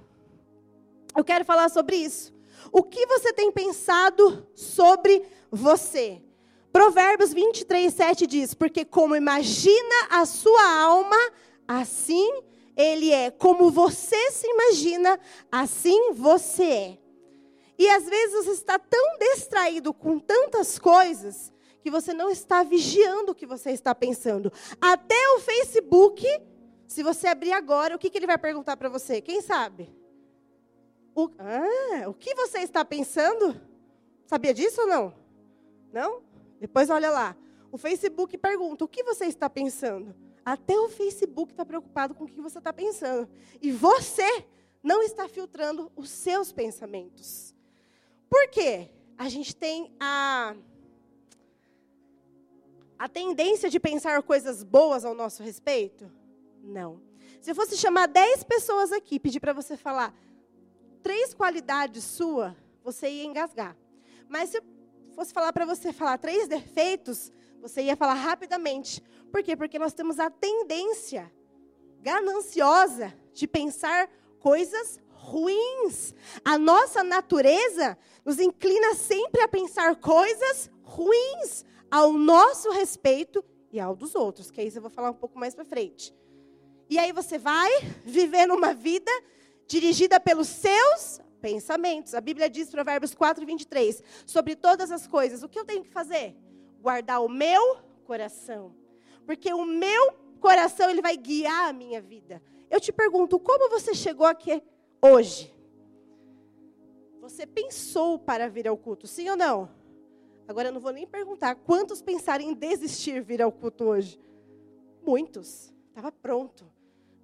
Eu 1.13 1.25
quero 1.25 1.44
falar 1.44 1.68
sobre 1.68 1.98
isso. 1.98 2.39
O 2.72 2.84
que 2.84 3.06
você 3.06 3.34
tem 3.34 3.51
pensado 3.51 4.48
sobre 4.56 5.24
você? 5.51 6.22
Provérbios 6.72 7.34
23, 7.34 7.94
7 7.94 8.25
diz: 8.25 8.54
Porque 8.54 8.86
como 8.86 9.16
imagina 9.16 10.08
a 10.10 10.25
sua 10.25 10.82
alma, 10.82 11.18
assim 11.68 12.44
ele 12.75 13.12
é. 13.12 13.30
Como 13.30 13.70
você 13.70 14.32
se 14.32 14.48
imagina, 14.48 15.20
assim 15.51 16.13
você 16.13 16.63
é. 16.63 16.98
E 17.78 17.90
às 17.90 18.06
vezes 18.06 18.46
você 18.46 18.51
está 18.51 18.80
tão 18.80 19.18
distraído 19.20 19.94
com 19.94 20.20
tantas 20.20 20.78
coisas 20.80 21.51
que 21.82 21.90
você 21.90 22.13
não 22.13 22.30
está 22.30 22.63
vigiando 22.63 23.32
o 23.32 23.36
que 23.36 23.46
você 23.46 23.72
está 23.72 23.94
pensando. 23.94 24.54
Até 24.80 25.30
o 25.36 25.40
Facebook, 25.40 26.25
se 26.88 27.01
você 27.01 27.28
abrir 27.28 27.51
agora, 27.51 27.96
o 27.96 28.00
que, 28.00 28.10
que 28.10 28.18
ele 28.18 28.28
vai 28.28 28.38
perguntar 28.38 28.78
para 28.78 28.88
você? 28.88 29.20
Quem 29.20 29.42
sabe? 29.42 29.90
O, 31.13 31.30
ah, 31.38 32.08
o 32.08 32.13
que 32.13 32.34
você 32.36 32.60
está 32.60 32.86
pensando? 32.86 33.60
Sabia 34.25 34.53
disso 34.53 34.82
ou 34.82 34.88
não? 34.88 35.13
Não? 35.91 36.22
Depois 36.60 36.89
olha 36.89 37.10
lá. 37.10 37.36
O 37.72 37.77
Facebook 37.77 38.38
pergunta: 38.38 38.86
o 38.86 38.88
que 38.88 39.03
você 39.03 39.25
está 39.25 39.50
pensando? 39.50 40.15
Até 40.44 40.77
o 40.80 40.89
Facebook 40.89 41.51
está 41.51 41.65
preocupado 41.65 42.15
com 42.15 42.24
o 42.24 42.27
que 42.27 42.41
você 42.41 42.58
está 42.58 42.74
pensando. 42.74 43.30
E 43.62 43.72
você 43.72 44.46
não 44.82 45.03
está 45.03 45.27
filtrando 45.27 45.91
os 45.96 46.10
seus 46.10 46.51
pensamentos. 46.51 47.53
Por 48.30 48.48
quê? 48.50 48.89
A 49.18 49.30
gente 49.30 49.56
tem 49.56 49.91
a, 50.00 50.56
a 52.98 53.08
tendência 53.08 53.70
de 53.70 53.80
pensar 53.80 54.24
coisas 54.24 54.63
boas 54.63 55.06
ao 55.06 55.13
nosso 55.13 55.44
respeito? 55.44 56.12
Não. 56.63 57.00
Se 57.39 57.51
eu 57.51 57.56
fosse 57.56 57.77
chamar 57.77 58.08
10 58.08 58.44
pessoas 58.44 58.91
aqui, 58.91 59.20
pedir 59.20 59.39
para 59.39 59.53
você 59.53 59.77
falar 59.77 60.15
três 61.01 61.34
qualidades 61.34 62.03
sua, 62.03 62.55
você 62.84 63.10
ia 63.10 63.25
engasgar. 63.25 63.75
Mas 64.27 64.50
se 64.50 64.58
eu 64.58 64.63
fosse 65.15 65.34
falar 65.34 65.51
para 65.53 65.65
você 65.65 65.91
falar 65.91 66.17
três 66.17 66.48
defeitos, 66.48 67.31
você 67.62 67.84
ia 67.84 67.96
falar 67.96 68.15
rapidamente. 68.15 69.01
Por 69.31 69.43
quê? 69.43 69.55
Porque 69.55 69.77
nós 69.77 69.93
temos 69.93 70.20
a 70.20 70.29
tendência 70.29 71.31
gananciosa 72.01 73.13
de 73.34 73.48
pensar 73.48 74.10
coisas 74.39 75.00
ruins. 75.10 76.13
A 76.43 76.58
nossa 76.58 77.03
natureza 77.03 77.98
nos 78.25 78.39
inclina 78.39 78.96
sempre 78.96 79.41
a 79.41 79.48
pensar 79.48 79.96
coisas 79.98 80.70
ruins 80.84 81.63
ao 81.89 82.12
nosso 82.12 82.72
respeito 82.72 83.43
e 83.72 83.79
ao 83.79 83.96
dos 83.96 84.15
outros, 84.15 84.50
que 84.50 84.60
é 84.60 84.65
isso 84.65 84.77
eu 84.79 84.81
vou 84.81 84.91
falar 84.91 85.12
um 85.12 85.15
pouco 85.15 85.39
mais 85.39 85.53
para 85.55 85.63
frente. 85.63 86.13
E 86.89 87.00
aí 87.00 87.13
você 87.13 87.38
vai 87.38 87.70
viver 88.03 88.46
numa 88.46 88.74
vida 88.74 89.12
dirigida 89.72 90.20
pelos 90.20 90.50
seus 90.50 91.22
pensamentos. 91.42 92.13
A 92.13 92.20
Bíblia 92.20 92.50
diz, 92.50 92.70
Provérbios 92.70 93.16
4, 93.16 93.46
23, 93.46 94.04
sobre 94.25 94.54
todas 94.54 94.92
as 94.92 95.08
coisas, 95.08 95.44
o 95.44 95.50
que 95.50 95.58
eu 95.58 95.63
tenho 95.63 95.82
que 95.82 95.90
fazer? 95.90 96.36
Guardar 96.82 97.24
o 97.24 97.30
meu 97.30 97.78
coração. 98.04 98.75
Porque 99.25 99.54
o 99.54 99.66
meu 99.66 100.13
coração, 100.42 100.90
ele 100.90 101.01
vai 101.01 101.16
guiar 101.16 101.70
a 101.70 101.74
minha 101.74 102.01
vida. 102.01 102.42
Eu 102.70 102.82
te 102.82 102.92
pergunto, 102.92 103.40
como 103.40 103.70
você 103.70 103.94
chegou 103.94 104.25
aqui 104.25 104.62
hoje? 105.01 105.54
Você 107.22 107.46
pensou 107.46 108.20
para 108.20 108.50
vir 108.50 108.68
ao 108.68 108.75
culto, 108.75 109.08
sim 109.08 109.30
ou 109.30 109.38
não? 109.38 109.70
Agora 110.48 110.68
eu 110.68 110.74
não 110.74 110.82
vou 110.82 110.92
nem 110.92 111.08
perguntar 111.08 111.56
quantos 111.56 112.01
pensaram 112.01 112.44
em 112.44 112.54
desistir 112.54 113.22
vir 113.22 113.42
ao 113.42 113.51
culto 113.51 113.86
hoje. 113.86 114.20
Muitos. 115.01 115.74
Estava 115.90 116.12
pronto. 116.12 116.70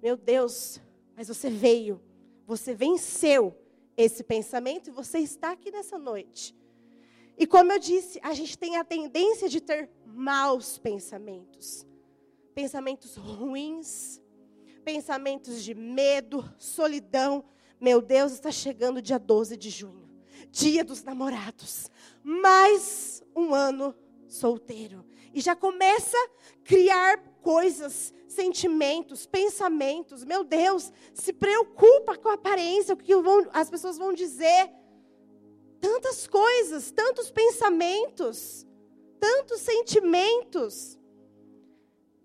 Meu 0.00 0.16
Deus, 0.16 0.80
mas 1.14 1.28
você 1.28 1.50
veio. 1.50 2.00
Você 2.48 2.72
venceu 2.72 3.54
esse 3.94 4.24
pensamento 4.24 4.88
e 4.88 4.90
você 4.90 5.18
está 5.18 5.52
aqui 5.52 5.70
nessa 5.70 5.98
noite. 5.98 6.56
E 7.36 7.46
como 7.46 7.70
eu 7.70 7.78
disse, 7.78 8.18
a 8.22 8.32
gente 8.32 8.56
tem 8.56 8.78
a 8.78 8.84
tendência 8.84 9.50
de 9.50 9.60
ter 9.60 9.90
maus 10.06 10.78
pensamentos. 10.78 11.86
Pensamentos 12.54 13.16
ruins, 13.16 14.18
pensamentos 14.82 15.62
de 15.62 15.74
medo, 15.74 16.42
solidão. 16.58 17.44
Meu 17.78 18.00
Deus, 18.00 18.32
está 18.32 18.50
chegando 18.50 19.02
dia 19.02 19.18
12 19.18 19.54
de 19.54 19.68
junho, 19.68 20.08
dia 20.50 20.82
dos 20.82 21.02
namorados. 21.02 21.90
Mais 22.24 23.22
um 23.36 23.54
ano 23.54 23.94
solteiro. 24.26 25.04
E 25.34 25.42
já 25.42 25.54
começa 25.54 26.16
a 26.16 26.64
criar 26.64 27.22
coisas 27.42 28.12
sentimentos, 28.26 29.26
pensamentos. 29.26 30.24
Meu 30.24 30.44
Deus, 30.44 30.92
se 31.14 31.32
preocupa 31.32 32.16
com 32.16 32.28
a 32.28 32.34
aparência, 32.34 32.94
o 32.94 32.96
que 32.96 33.14
vão, 33.16 33.46
as 33.52 33.70
pessoas 33.70 33.96
vão 33.96 34.12
dizer. 34.12 34.70
Tantas 35.80 36.26
coisas, 36.26 36.90
tantos 36.90 37.30
pensamentos, 37.30 38.66
tantos 39.18 39.60
sentimentos. 39.60 40.98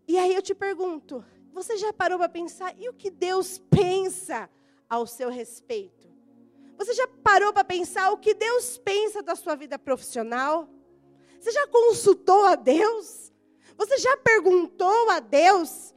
E 0.07 0.17
aí 0.17 0.33
eu 0.33 0.41
te 0.41 0.53
pergunto, 0.53 1.23
você 1.53 1.77
já 1.77 1.93
parou 1.93 2.17
para 2.17 2.29
pensar 2.29 2.75
e 2.77 2.89
o 2.89 2.93
que 2.93 3.09
Deus 3.09 3.59
pensa 3.69 4.49
ao 4.89 5.05
seu 5.05 5.29
respeito? 5.29 6.11
Você 6.77 6.93
já 6.93 7.07
parou 7.23 7.53
para 7.53 7.63
pensar 7.63 8.11
o 8.11 8.17
que 8.17 8.33
Deus 8.33 8.77
pensa 8.77 9.21
da 9.21 9.35
sua 9.35 9.55
vida 9.55 9.77
profissional? 9.77 10.67
Você 11.39 11.51
já 11.51 11.67
consultou 11.67 12.45
a 12.45 12.55
Deus? 12.55 13.22
Você 13.77 13.97
já 13.97 14.15
perguntou 14.17 15.09
a 15.09 15.19
Deus 15.19 15.93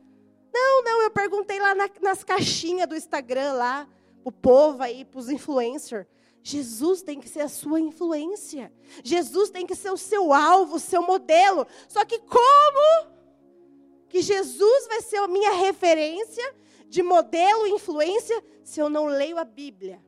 não, 0.56 0.82
não, 0.82 1.02
eu 1.02 1.10
perguntei 1.10 1.60
lá 1.60 1.74
na, 1.74 1.90
nas 2.00 2.24
caixinhas 2.24 2.88
do 2.88 2.96
Instagram, 2.96 3.52
lá, 3.52 3.86
o 4.24 4.32
povo 4.32 4.82
aí, 4.82 5.04
para 5.04 5.20
os 5.20 5.28
influencers. 5.28 6.06
Jesus 6.42 7.02
tem 7.02 7.20
que 7.20 7.28
ser 7.28 7.40
a 7.40 7.48
sua 7.48 7.78
influência. 7.78 8.72
Jesus 9.04 9.50
tem 9.50 9.66
que 9.66 9.74
ser 9.74 9.90
o 9.90 9.98
seu 9.98 10.32
alvo, 10.32 10.76
o 10.76 10.80
seu 10.80 11.02
modelo. 11.02 11.66
Só 11.86 12.06
que 12.06 12.18
como 12.20 13.10
que 14.08 14.22
Jesus 14.22 14.86
vai 14.86 15.02
ser 15.02 15.18
a 15.18 15.28
minha 15.28 15.52
referência 15.52 16.54
de 16.88 17.02
modelo 17.02 17.66
e 17.66 17.72
influência 17.72 18.42
se 18.64 18.80
eu 18.80 18.88
não 18.88 19.04
leio 19.04 19.36
a 19.36 19.44
Bíblia? 19.44 20.02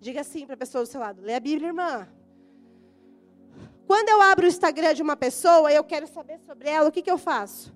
Diga 0.00 0.22
assim 0.22 0.44
para 0.44 0.54
a 0.54 0.58
pessoa 0.58 0.82
do 0.82 0.90
seu 0.90 1.00
lado: 1.00 1.22
lê 1.22 1.34
a 1.34 1.40
Bíblia, 1.40 1.68
irmã. 1.68 2.08
Quando 3.86 4.08
eu 4.08 4.20
abro 4.20 4.46
o 4.46 4.48
Instagram 4.48 4.94
de 4.94 5.02
uma 5.02 5.16
pessoa 5.16 5.70
e 5.70 5.76
eu 5.76 5.84
quero 5.84 6.06
saber 6.06 6.38
sobre 6.40 6.68
ela, 6.68 6.88
o 6.88 6.92
que, 6.92 7.02
que 7.02 7.10
eu 7.10 7.18
faço? 7.18 7.74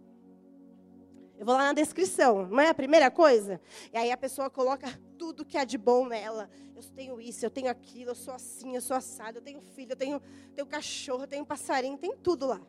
Eu 1.38 1.46
vou 1.46 1.54
lá 1.54 1.66
na 1.66 1.72
descrição, 1.72 2.48
não 2.48 2.60
é 2.60 2.68
a 2.68 2.74
primeira 2.74 3.10
coisa? 3.10 3.60
E 3.92 3.96
aí 3.96 4.10
a 4.10 4.16
pessoa 4.16 4.50
coloca 4.50 4.88
tudo 5.16 5.44
que 5.44 5.56
há 5.56 5.64
de 5.64 5.78
bom 5.78 6.06
nela. 6.06 6.50
Eu 6.74 6.82
tenho 6.82 7.20
isso, 7.20 7.46
eu 7.46 7.50
tenho 7.50 7.70
aquilo, 7.70 8.10
eu 8.10 8.14
sou 8.14 8.34
assim, 8.34 8.74
eu 8.74 8.80
sou 8.80 8.96
assado, 8.96 9.38
eu 9.38 9.42
tenho 9.42 9.60
filho, 9.60 9.92
eu 9.92 9.96
tenho, 9.96 10.22
tenho 10.54 10.66
cachorro, 10.66 11.22
eu 11.22 11.28
tenho 11.28 11.46
passarinho, 11.46 11.96
tem 11.96 12.16
tudo 12.16 12.46
lá. 12.46 12.60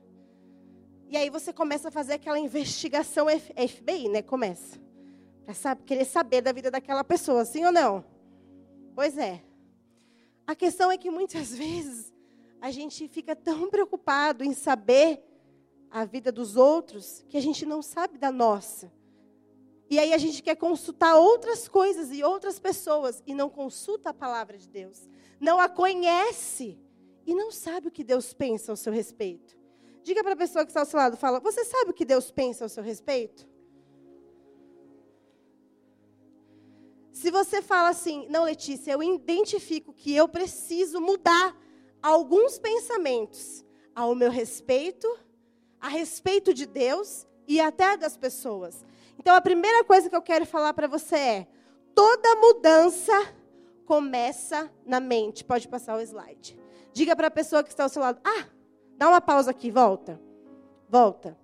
E 1.07 1.17
aí 1.17 1.31
você 1.31 1.51
começa 1.51 1.87
a 1.87 1.91
fazer 1.91 2.13
aquela 2.13 2.37
investigação 2.37 3.25
FBI, 3.27 4.09
né? 4.09 4.21
Começa. 4.21 4.79
Pra 5.45 5.75
querer 5.77 6.05
saber 6.05 6.41
da 6.41 6.51
vida 6.51 6.69
daquela 6.69 7.03
pessoa, 7.03 7.43
sim 7.45 7.65
ou 7.65 7.71
não? 7.71 8.05
Pois 8.93 9.17
é. 9.17 9.41
A 10.45 10.53
questão 10.53 10.91
é 10.91 10.97
que 10.97 11.09
muitas 11.09 11.49
vezes 11.57 12.13
a 12.61 12.71
gente 12.71 13.07
fica 13.07 13.35
tão 13.35 13.69
preocupado 13.71 14.43
em 14.43 14.53
saber 14.53 15.23
a 15.89 16.05
vida 16.05 16.31
dos 16.31 16.55
outros 16.55 17.25
que 17.29 17.37
a 17.37 17.41
gente 17.41 17.65
não 17.65 17.81
sabe 17.81 18.17
da 18.17 18.31
nossa. 18.31 18.91
E 19.89 19.97
aí 19.97 20.13
a 20.13 20.17
gente 20.19 20.43
quer 20.43 20.55
consultar 20.55 21.15
outras 21.15 21.67
coisas 21.67 22.11
e 22.11 22.23
outras 22.23 22.59
pessoas 22.59 23.23
e 23.25 23.33
não 23.33 23.49
consulta 23.49 24.11
a 24.11 24.13
palavra 24.13 24.57
de 24.57 24.69
Deus. 24.69 25.09
Não 25.39 25.59
a 25.59 25.67
conhece 25.67 26.77
e 27.25 27.33
não 27.33 27.51
sabe 27.51 27.87
o 27.87 27.91
que 27.91 28.03
Deus 28.03 28.33
pensa 28.33 28.71
ao 28.71 28.75
seu 28.75 28.93
respeito. 28.93 29.57
Diga 30.03 30.23
para 30.23 30.33
a 30.33 30.37
pessoa 30.37 30.63
que 30.63 30.69
está 30.69 30.81
ao 30.81 30.85
seu 30.85 30.99
lado, 30.99 31.17
fala: 31.17 31.39
"Você 31.39 31.65
sabe 31.65 31.89
o 31.89 31.93
que 31.93 32.05
Deus 32.05 32.29
pensa 32.29 32.65
ao 32.65 32.69
seu 32.69 32.83
respeito?" 32.83 33.47
Se 37.11 37.31
você 37.31 37.61
fala 37.61 37.89
assim: 37.89 38.27
"Não, 38.29 38.43
Letícia, 38.43 38.91
eu 38.91 39.01
identifico 39.01 39.91
que 39.91 40.15
eu 40.15 40.27
preciso 40.27 41.01
mudar 41.01 41.57
alguns 42.01 42.57
pensamentos 42.57 43.65
ao 43.95 44.15
meu 44.15 44.31
respeito, 44.31 45.07
a 45.79 45.87
respeito 45.87 46.53
de 46.53 46.65
Deus 46.65 47.27
e 47.47 47.59
até 47.59 47.97
das 47.97 48.15
pessoas. 48.15 48.83
Então 49.17 49.35
a 49.35 49.41
primeira 49.41 49.83
coisa 49.83 50.09
que 50.09 50.15
eu 50.15 50.21
quero 50.21 50.45
falar 50.45 50.73
para 50.73 50.87
você 50.87 51.15
é: 51.15 51.47
toda 51.93 52.35
mudança 52.35 53.13
começa 53.85 54.71
na 54.85 54.99
mente. 54.99 55.43
Pode 55.43 55.67
passar 55.67 55.97
o 55.97 56.01
slide. 56.01 56.57
Diga 56.93 57.15
para 57.15 57.27
a 57.27 57.31
pessoa 57.31 57.63
que 57.63 57.69
está 57.69 57.83
ao 57.83 57.89
seu 57.89 58.01
lado: 58.01 58.19
"Ah, 58.23 58.45
dá 58.95 59.09
uma 59.09 59.21
pausa 59.21 59.51
aqui, 59.51 59.69
volta. 59.69 60.19
Volta. 60.87 61.37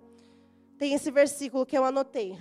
Tem 0.78 0.92
esse 0.92 1.10
versículo 1.10 1.64
que 1.64 1.76
eu 1.76 1.84
anotei. 1.84 2.38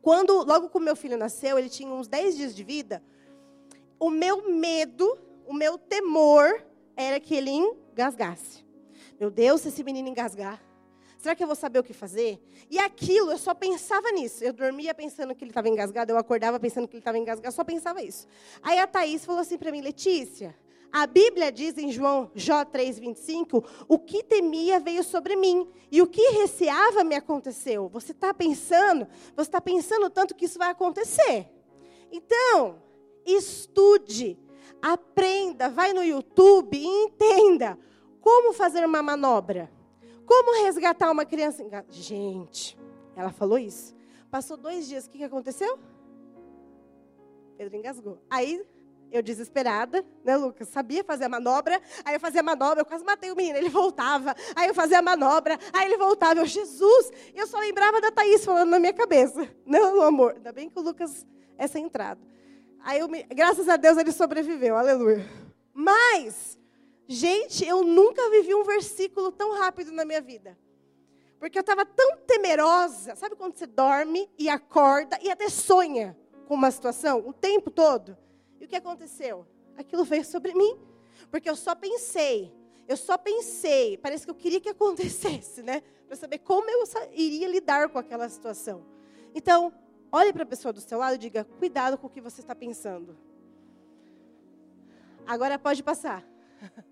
Quando 0.00 0.44
logo 0.44 0.68
que 0.68 0.76
o 0.76 0.80
meu 0.80 0.94
filho 0.94 1.16
nasceu, 1.16 1.58
ele 1.58 1.68
tinha 1.68 1.90
uns 1.90 2.06
10 2.06 2.36
dias 2.36 2.54
de 2.54 2.62
vida, 2.62 3.02
o 3.98 4.08
meu 4.08 4.48
medo, 4.48 5.18
o 5.46 5.54
meu 5.54 5.78
temor 5.78 6.64
era 6.96 7.20
que 7.20 7.34
ele 7.34 7.50
engasgasse. 7.50 8.64
Meu 9.18 9.30
Deus, 9.30 9.62
se 9.62 9.68
esse 9.68 9.82
menino 9.82 10.08
engasgar, 10.08 10.62
será 11.18 11.34
que 11.34 11.42
eu 11.42 11.46
vou 11.46 11.56
saber 11.56 11.78
o 11.78 11.82
que 11.82 11.92
fazer? 11.92 12.40
E 12.70 12.78
aquilo, 12.78 13.30
eu 13.30 13.38
só 13.38 13.54
pensava 13.54 14.10
nisso. 14.10 14.44
Eu 14.44 14.52
dormia 14.52 14.94
pensando 14.94 15.34
que 15.34 15.44
ele 15.44 15.50
estava 15.50 15.68
engasgado, 15.68 16.12
eu 16.12 16.18
acordava 16.18 16.60
pensando 16.60 16.86
que 16.86 16.94
ele 16.94 17.00
estava 17.00 17.18
engasgado, 17.18 17.54
só 17.54 17.64
pensava 17.64 18.02
isso. 18.02 18.26
Aí 18.62 18.78
a 18.78 18.86
Thaís 18.86 19.24
falou 19.24 19.40
assim 19.40 19.56
para 19.56 19.72
mim, 19.72 19.80
Letícia, 19.80 20.54
a 20.92 21.06
Bíblia 21.06 21.50
diz 21.52 21.76
em 21.76 21.90
João 21.90 22.30
Jó 22.34 22.64
3,25: 22.64 23.64
o 23.88 23.98
que 23.98 24.22
temia 24.22 24.80
veio 24.80 25.02
sobre 25.02 25.36
mim, 25.36 25.68
e 25.90 26.00
o 26.00 26.06
que 26.06 26.30
receava 26.30 27.04
me 27.04 27.14
aconteceu. 27.14 27.88
Você 27.88 28.12
está 28.12 28.32
pensando, 28.32 29.06
você 29.34 29.48
está 29.48 29.60
pensando 29.60 30.08
tanto 30.10 30.34
que 30.34 30.44
isso 30.44 30.58
vai 30.58 30.70
acontecer. 30.70 31.48
Então, 32.10 32.82
estude, 33.24 34.38
aprenda, 34.82 35.68
vai 35.68 35.92
no 35.92 36.02
YouTube 36.02 36.76
e 36.76 36.86
entenda 36.86 37.78
como 38.20 38.52
fazer 38.52 38.84
uma 38.84 39.02
manobra? 39.02 39.70
Como 40.26 40.64
resgatar 40.64 41.10
uma 41.10 41.24
criança? 41.24 41.64
Gente, 41.88 42.76
ela 43.14 43.30
falou 43.30 43.58
isso. 43.58 43.94
Passou 44.30 44.56
dois 44.56 44.88
dias, 44.88 45.06
o 45.06 45.10
que, 45.10 45.18
que 45.18 45.24
aconteceu? 45.24 45.78
Pedro 47.56 47.76
engasgou. 47.76 48.18
Aí, 48.28 48.64
eu 49.10 49.22
desesperada, 49.22 50.04
né, 50.24 50.36
Lucas? 50.36 50.68
Sabia 50.68 51.04
fazer 51.04 51.24
a 51.24 51.28
manobra. 51.28 51.80
Aí 52.04 52.14
eu 52.14 52.20
fazia 52.20 52.40
a 52.40 52.44
manobra, 52.44 52.80
eu 52.80 52.84
quase 52.84 53.04
matei 53.04 53.30
o 53.30 53.36
menino. 53.36 53.56
Ele 53.56 53.68
voltava. 53.68 54.34
Aí 54.54 54.68
eu 54.68 54.74
fazia 54.74 54.98
a 54.98 55.02
manobra. 55.02 55.58
Aí 55.72 55.86
ele 55.86 55.96
voltava. 55.96 56.40
Eu, 56.40 56.46
Jesus! 56.46 57.12
Eu 57.34 57.46
só 57.46 57.58
lembrava 57.58 58.00
da 58.00 58.10
Thaís 58.10 58.44
falando 58.44 58.70
na 58.70 58.78
minha 58.78 58.92
cabeça. 58.92 59.48
Não, 59.64 60.02
amor. 60.02 60.34
Ainda 60.36 60.52
bem 60.52 60.68
que 60.68 60.78
o 60.78 60.82
Lucas 60.82 61.26
é 61.56 61.66
centrado. 61.66 62.20
Aí, 62.86 63.00
eu, 63.00 63.08
graças 63.34 63.68
a 63.68 63.76
Deus, 63.76 63.98
ele 63.98 64.12
sobreviveu. 64.12 64.76
Aleluia. 64.76 65.24
Mas, 65.74 66.56
Gente, 67.08 67.64
eu 67.64 67.84
nunca 67.84 68.28
vivi 68.30 68.52
um 68.54 68.64
versículo 68.64 69.30
tão 69.30 69.56
rápido 69.56 69.92
na 69.92 70.04
minha 70.04 70.20
vida. 70.20 70.58
Porque 71.38 71.56
eu 71.56 71.60
estava 71.60 71.84
tão 71.84 72.16
temerosa. 72.26 73.14
Sabe 73.14 73.36
quando 73.36 73.56
você 73.56 73.66
dorme 73.66 74.28
e 74.36 74.48
acorda 74.48 75.18
e 75.22 75.30
até 75.30 75.48
sonha 75.48 76.18
com 76.48 76.54
uma 76.54 76.70
situação 76.70 77.22
o 77.26 77.32
tempo 77.32 77.70
todo? 77.70 78.16
E 78.60 78.64
o 78.64 78.68
que 78.68 78.74
aconteceu? 78.74 79.46
Aquilo 79.76 80.04
veio 80.04 80.24
sobre 80.24 80.52
mim. 80.54 80.76
Porque 81.30 81.48
eu 81.48 81.54
só 81.54 81.74
pensei, 81.74 82.52
eu 82.88 82.96
só 82.96 83.16
pensei, 83.16 83.96
parece 83.98 84.24
que 84.24 84.30
eu 84.30 84.34
queria 84.34 84.60
que 84.60 84.68
acontecesse, 84.70 85.62
né? 85.62 85.82
Para 86.08 86.16
saber 86.16 86.38
como 86.38 86.68
eu 86.68 86.82
iria 87.12 87.48
lidar 87.48 87.88
com 87.88 87.98
aquela 87.98 88.28
situação. 88.28 88.84
Então, 89.32 89.72
olhe 90.16 90.32
para 90.32 90.44
a 90.44 90.46
pessoa 90.46 90.72
do 90.72 90.80
seu 90.80 90.98
lado 90.98 91.16
e 91.16 91.18
diga: 91.18 91.44
cuidado 91.58 91.98
com 91.98 92.06
o 92.06 92.10
que 92.10 92.20
você 92.20 92.40
está 92.40 92.54
pensando. 92.54 93.16
Agora 95.26 95.58
pode 95.58 95.82
passar. 95.82 96.24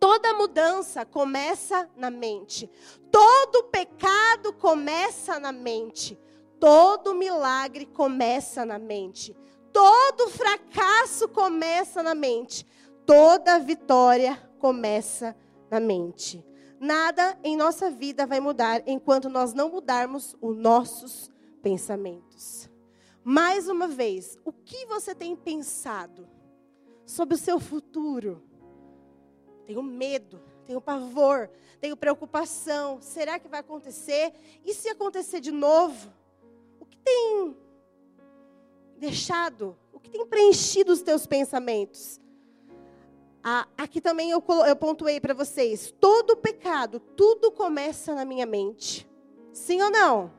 Toda 0.00 0.34
mudança 0.34 1.04
começa 1.04 1.88
na 1.96 2.10
mente. 2.10 2.70
Todo 3.10 3.64
pecado 3.64 4.52
começa 4.52 5.38
na 5.38 5.52
mente. 5.52 6.18
Todo 6.58 7.14
milagre 7.14 7.86
começa 7.86 8.64
na 8.64 8.78
mente. 8.78 9.36
Todo 9.72 10.28
fracasso 10.28 11.28
começa 11.28 12.02
na 12.02 12.14
mente. 12.14 12.66
Toda 13.04 13.58
vitória 13.58 14.36
começa 14.58 15.36
na 15.70 15.80
mente. 15.80 16.44
Nada 16.78 17.38
em 17.42 17.56
nossa 17.56 17.90
vida 17.90 18.26
vai 18.26 18.40
mudar 18.40 18.82
enquanto 18.86 19.28
nós 19.28 19.54
não 19.54 19.70
mudarmos 19.70 20.36
os 20.40 20.56
nossos 20.56 21.30
pensamentos. 21.66 22.70
Mais 23.24 23.68
uma 23.68 23.88
vez, 23.88 24.38
o 24.44 24.52
que 24.52 24.86
você 24.86 25.12
tem 25.16 25.34
pensado 25.34 26.28
sobre 27.04 27.34
o 27.34 27.38
seu 27.38 27.58
futuro? 27.58 28.40
tenho 29.66 29.82
medo, 29.82 30.40
tenho 30.64 30.80
pavor, 30.80 31.50
tenho 31.80 31.96
preocupação. 31.96 33.00
Será 33.00 33.36
que 33.40 33.48
vai 33.48 33.58
acontecer? 33.58 34.32
E 34.64 34.72
se 34.72 34.88
acontecer 34.88 35.40
de 35.40 35.50
novo? 35.50 36.12
O 36.78 36.86
que 36.86 36.96
tem 36.98 37.56
deixado? 38.96 39.76
O 39.92 39.98
que 39.98 40.08
tem 40.08 40.24
preenchido 40.24 40.92
os 40.92 41.02
teus 41.02 41.26
pensamentos? 41.26 42.20
Ah, 43.42 43.66
aqui 43.76 44.00
também 44.00 44.30
eu, 44.30 44.40
eu 44.68 44.76
pontuei 44.76 45.20
para 45.20 45.34
vocês: 45.34 45.92
todo 45.98 46.36
pecado, 46.36 47.00
tudo 47.00 47.50
começa 47.50 48.14
na 48.14 48.24
minha 48.24 48.46
mente. 48.46 49.04
Sim 49.52 49.82
ou 49.82 49.90
não? 49.90 50.35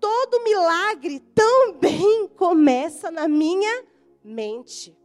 Todo 0.00 0.44
milagre 0.44 1.20
também 1.34 2.28
começa 2.36 3.10
na 3.10 3.26
minha 3.26 3.84
mente 4.22 4.96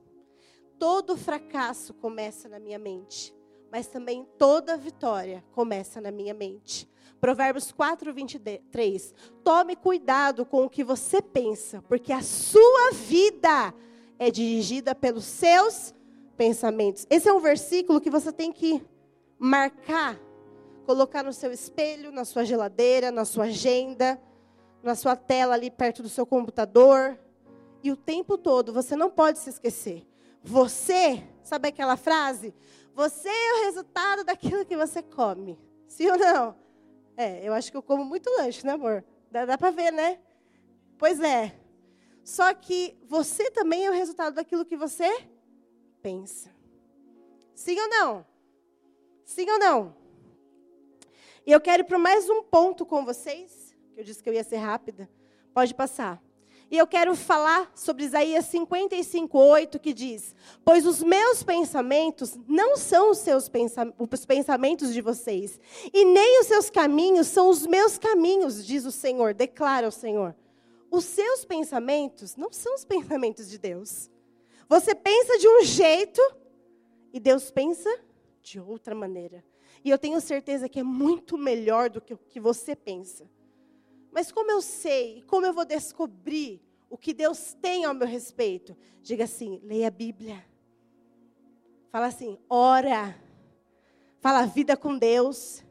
todo 0.82 1.15
fracasso 1.15 1.93
começa 1.93 2.49
na 2.49 2.58
minha 2.58 2.80
mente, 2.80 3.32
mas 3.71 3.86
também 3.86 4.27
toda 4.36 4.75
vitória 4.75 5.45
começa 5.51 6.01
na 6.01 6.10
minha 6.10 6.34
mente. 6.34 6.89
Provérbios 7.19 7.71
4, 7.71 8.12
23. 8.12 9.13
Tome 9.43 9.75
cuidado 9.75 10.43
com 10.43 10.65
o 10.65 10.69
que 10.71 10.84
você 10.84 11.21
pensa, 11.21 11.84
porque 11.84 12.12
a 12.12 12.23
sua 12.23 12.93
vida 12.93 13.71
é 14.17 14.32
dirigida 14.32 14.95
pelos 14.95 15.25
seus 15.25 15.93
pensamentos. 16.36 17.06
Esse 17.12 17.30
é 17.30 17.34
um 17.34 17.39
versículo 17.39 18.01
que 18.01 18.10
você 18.10 18.32
tem 18.32 18.51
que 18.51 18.84
marcar, 19.38 20.19
colocar 20.88 21.21
no 21.21 21.32
seu 21.32 21.51
espelho, 21.51 22.12
na 22.12 22.25
sua 22.25 22.43
geladeira, 22.43 23.12
na 23.12 23.23
sua 23.23 23.43
agenda, 23.43 24.19
na 24.84 24.96
sua 24.96 25.15
tela 25.15 25.54
ali 25.54 25.70
perto 25.70 26.02
do 26.02 26.10
seu 26.10 26.26
computador. 26.26 27.20
E 27.84 27.91
o 27.91 27.96
tempo 27.96 28.38
todo 28.38 28.74
você 28.74 28.96
não 28.96 29.10
pode 29.10 29.39
se 29.39 29.50
esquecer. 29.50 30.08
Você, 30.44 31.24
sabe 31.44 31.70
aquela 31.70 31.96
frase? 31.96 32.54
Você 32.94 33.30
é 33.30 33.54
o 33.54 33.65
resultado 33.65 34.24
daquilo 34.24 34.65
que 34.65 34.76
você 34.76 35.02
come. 35.02 35.58
Sim 35.88 36.10
ou 36.10 36.17
não? 36.17 36.56
É, 37.15 37.48
eu 37.48 37.54
acho 37.54 37.72
que 37.72 37.78
eu 37.78 37.84
como 37.84 38.04
muito 38.04 38.30
lanche, 38.38 38.65
né, 38.65 38.74
amor? 38.74 39.04
Dá, 39.30 39.46
dá 39.46 39.58
para 39.58 39.72
ver, 39.72 39.91
né? 39.91 40.20
Pois 40.98 41.20
é. 41.20 41.56
Só 42.24 42.54
que 42.54 42.98
você 43.08 43.50
também 43.52 43.86
é 43.86 43.89
o 43.89 43.94
resultado 43.94 44.36
daquilo 44.36 44.65
que 44.65 44.78
você 44.78 45.10
pensa. 46.02 46.50
Sim 47.56 47.80
ou 47.80 47.89
não? 47.89 48.26
Sim 49.26 49.50
ou 49.50 49.60
não? 49.60 49.96
E 51.46 51.52
eu 51.52 51.60
quero 51.60 51.84
ir 51.84 51.86
para 51.86 51.98
mais 51.98 52.30
um 52.30 52.44
ponto 52.44 52.86
com 52.86 53.04
vocês, 53.04 53.61
eu 54.02 54.06
disse 54.06 54.22
que 54.24 54.30
eu 54.30 54.34
ia 54.34 54.44
ser 54.44 54.58
rápida. 54.58 55.08
Pode 55.54 55.76
passar. 55.76 56.22
E 56.72 56.78
eu 56.78 56.88
quero 56.88 57.16
falar 57.16 57.72
sobre 57.76 58.06
Isaías 58.06 58.46
55, 58.46 59.38
8, 59.38 59.80
que 59.80 59.94
diz: 59.94 60.34
Pois 60.66 60.88
os 60.88 61.04
meus 61.04 61.44
pensamentos 61.44 62.36
não 62.48 62.78
são 62.78 63.12
os 63.12 63.20
seus 63.20 63.48
pensamentos, 63.48 64.08
os 64.12 64.26
pensamentos 64.26 64.94
de 64.94 65.02
vocês, 65.02 65.60
e 65.94 66.06
nem 66.06 66.40
os 66.40 66.48
seus 66.48 66.70
caminhos 66.70 67.28
são 67.28 67.50
os 67.50 67.68
meus 67.68 67.98
caminhos, 67.98 68.66
diz 68.66 68.86
o 68.86 68.92
Senhor, 68.92 69.34
declara 69.34 69.88
o 69.88 69.92
Senhor. 69.92 70.36
Os 70.90 71.06
seus 71.06 71.46
pensamentos 71.46 72.36
não 72.36 72.52
são 72.52 72.74
os 72.74 72.84
pensamentos 72.86 73.50
de 73.50 73.60
Deus. 73.60 74.10
Você 74.68 74.96
pensa 74.96 75.38
de 75.38 75.48
um 75.48 75.64
jeito 75.64 76.22
e 77.14 77.20
Deus 77.20 77.52
pensa 77.52 77.90
de 78.42 78.60
outra 78.60 78.96
maneira. 78.96 79.44
E 79.84 79.90
eu 79.90 79.98
tenho 79.98 80.20
certeza 80.20 80.68
que 80.68 80.80
é 80.80 80.84
muito 80.84 81.38
melhor 81.38 81.90
do 81.90 82.02
que 82.02 82.14
o 82.14 82.18
que 82.18 82.40
você 82.40 82.76
pensa. 82.76 83.30
Mas 84.12 84.32
como 84.32 84.52
eu 84.52 84.62
sei, 84.62 85.24
como 85.28 85.45
eu 85.45 85.54
vou 85.54 85.65
descobrir 85.65 86.62
o 86.89 86.97
que 86.97 87.13
Deus 87.13 87.54
tem 87.54 87.86
ao 87.86 87.93
meu 87.93 88.08
respeito? 88.08 88.76
Diga 89.02 89.24
assim: 89.24 89.62
leia 89.63 89.88
a 89.88 89.91
Bíblia. 89.91 90.45
Fala 91.89 92.08
assim: 92.08 92.38
ora. 92.50 93.15
Fala 94.19 94.45
vida 94.45 94.78
com 94.78 94.97
Deus. 94.97 95.63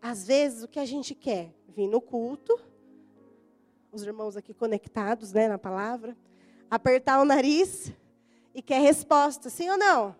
Às 0.00 0.26
vezes 0.26 0.62
o 0.62 0.68
que 0.68 0.78
a 0.78 0.84
gente 0.84 1.14
quer? 1.14 1.52
Vir 1.68 1.88
no 1.88 2.00
culto, 2.00 2.58
os 3.90 4.02
irmãos 4.02 4.36
aqui 4.36 4.54
conectados 4.54 5.32
né, 5.32 5.48
na 5.48 5.58
palavra, 5.58 6.16
apertar 6.70 7.20
o 7.20 7.24
nariz 7.24 7.92
e 8.54 8.62
quer 8.62 8.80
resposta, 8.80 9.50
sim 9.50 9.68
ou 9.68 9.76
não? 9.76 10.14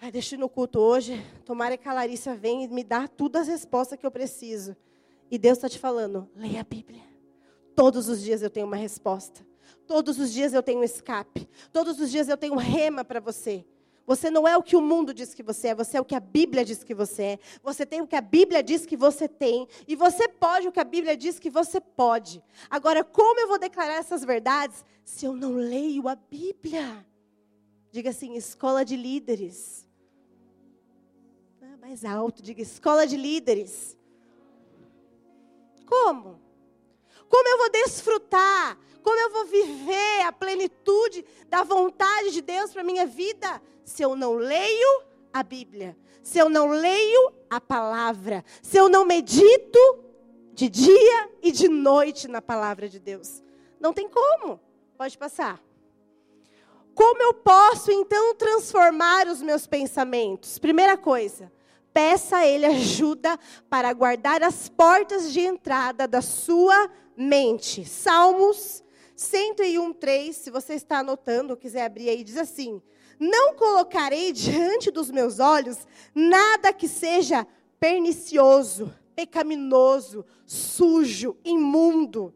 Ai, 0.00 0.12
deixa 0.12 0.34
eu 0.34 0.38
ir 0.38 0.40
no 0.40 0.48
culto 0.48 0.78
hoje. 0.78 1.24
Tomara 1.44 1.76
que 1.76 1.88
a 1.88 1.92
Larissa 1.92 2.34
venha 2.34 2.66
e 2.66 2.68
me 2.68 2.84
dá 2.84 3.08
todas 3.08 3.42
as 3.42 3.48
respostas 3.48 3.98
que 3.98 4.04
eu 4.04 4.10
preciso. 4.10 4.76
E 5.30 5.38
Deus 5.38 5.56
está 5.56 5.68
te 5.68 5.78
falando, 5.78 6.28
leia 6.36 6.60
a 6.60 6.64
Bíblia. 6.64 7.02
Todos 7.74 8.08
os 8.08 8.22
dias 8.22 8.42
eu 8.42 8.50
tenho 8.50 8.66
uma 8.66 8.76
resposta. 8.76 9.44
Todos 9.86 10.18
os 10.18 10.32
dias 10.32 10.52
eu 10.52 10.62
tenho 10.62 10.80
um 10.80 10.84
escape. 10.84 11.48
Todos 11.72 11.98
os 11.98 12.10
dias 12.10 12.28
eu 12.28 12.36
tenho 12.36 12.54
um 12.54 12.58
rema 12.58 13.04
para 13.04 13.20
você. 13.20 13.64
Você 14.06 14.30
não 14.30 14.46
é 14.46 14.56
o 14.56 14.62
que 14.62 14.76
o 14.76 14.80
mundo 14.80 15.12
diz 15.12 15.34
que 15.34 15.42
você 15.42 15.68
é, 15.68 15.74
você 15.74 15.96
é 15.96 16.00
o 16.00 16.04
que 16.04 16.14
a 16.14 16.20
Bíblia 16.20 16.64
diz 16.64 16.84
que 16.84 16.94
você 16.94 17.22
é. 17.22 17.38
Você 17.62 17.84
tem 17.84 18.00
o 18.00 18.06
que 18.06 18.14
a 18.14 18.20
Bíblia 18.20 18.62
diz 18.62 18.86
que 18.86 18.96
você 18.96 19.26
tem. 19.26 19.66
E 19.88 19.96
você 19.96 20.28
pode 20.28 20.68
o 20.68 20.72
que 20.72 20.78
a 20.78 20.84
Bíblia 20.84 21.16
diz 21.16 21.40
que 21.40 21.50
você 21.50 21.80
pode. 21.80 22.42
Agora, 22.70 23.02
como 23.02 23.40
eu 23.40 23.48
vou 23.48 23.58
declarar 23.58 23.94
essas 23.94 24.22
verdades 24.22 24.84
se 25.04 25.26
eu 25.26 25.34
não 25.34 25.54
leio 25.54 26.06
a 26.06 26.14
Bíblia? 26.14 27.04
Diga 27.90 28.10
assim: 28.10 28.36
escola 28.36 28.84
de 28.84 28.96
líderes 28.96 29.85
mais 31.86 32.04
alto, 32.04 32.42
diga 32.42 32.60
escola 32.60 33.06
de 33.06 33.16
líderes. 33.16 33.96
Como? 35.86 36.40
Como 37.28 37.48
eu 37.48 37.58
vou 37.58 37.70
desfrutar? 37.70 38.76
Como 39.04 39.16
eu 39.16 39.30
vou 39.30 39.44
viver 39.44 40.22
a 40.26 40.32
plenitude 40.32 41.24
da 41.48 41.62
vontade 41.62 42.32
de 42.32 42.42
Deus 42.42 42.72
para 42.72 42.82
minha 42.82 43.06
vida 43.06 43.62
se 43.84 44.02
eu 44.02 44.16
não 44.16 44.34
leio 44.34 45.04
a 45.32 45.44
Bíblia? 45.44 45.96
Se 46.24 46.40
eu 46.40 46.48
não 46.48 46.70
leio 46.70 47.32
a 47.48 47.60
palavra? 47.60 48.44
Se 48.60 48.76
eu 48.76 48.88
não 48.88 49.04
medito 49.04 49.78
de 50.54 50.68
dia 50.68 51.30
e 51.40 51.52
de 51.52 51.68
noite 51.68 52.26
na 52.26 52.42
palavra 52.42 52.88
de 52.88 52.98
Deus? 52.98 53.44
Não 53.78 53.92
tem 53.92 54.08
como. 54.08 54.58
Pode 54.98 55.16
passar. 55.16 55.62
Como 56.96 57.22
eu 57.22 57.32
posso 57.32 57.92
então 57.92 58.34
transformar 58.34 59.28
os 59.28 59.40
meus 59.40 59.68
pensamentos? 59.68 60.58
Primeira 60.58 60.96
coisa, 60.96 61.52
peça 61.96 62.36
a 62.36 62.46
Ele 62.46 62.66
ajuda 62.66 63.40
para 63.70 63.90
guardar 63.94 64.42
as 64.42 64.68
portas 64.68 65.32
de 65.32 65.40
entrada 65.40 66.06
da 66.06 66.20
sua 66.20 66.90
mente. 67.16 67.86
Salmos 67.86 68.84
101, 69.14 69.94
3, 69.94 70.36
se 70.36 70.50
você 70.50 70.74
está 70.74 70.98
anotando 70.98 71.54
ou 71.54 71.56
quiser 71.56 71.86
abrir 71.86 72.10
aí, 72.10 72.22
diz 72.22 72.36
assim: 72.36 72.82
Não 73.18 73.54
colocarei 73.54 74.30
diante 74.30 74.90
dos 74.90 75.10
meus 75.10 75.40
olhos 75.40 75.88
nada 76.14 76.70
que 76.70 76.86
seja 76.86 77.46
pernicioso, 77.80 78.94
pecaminoso, 79.14 80.22
sujo, 80.44 81.34
imundo. 81.42 82.34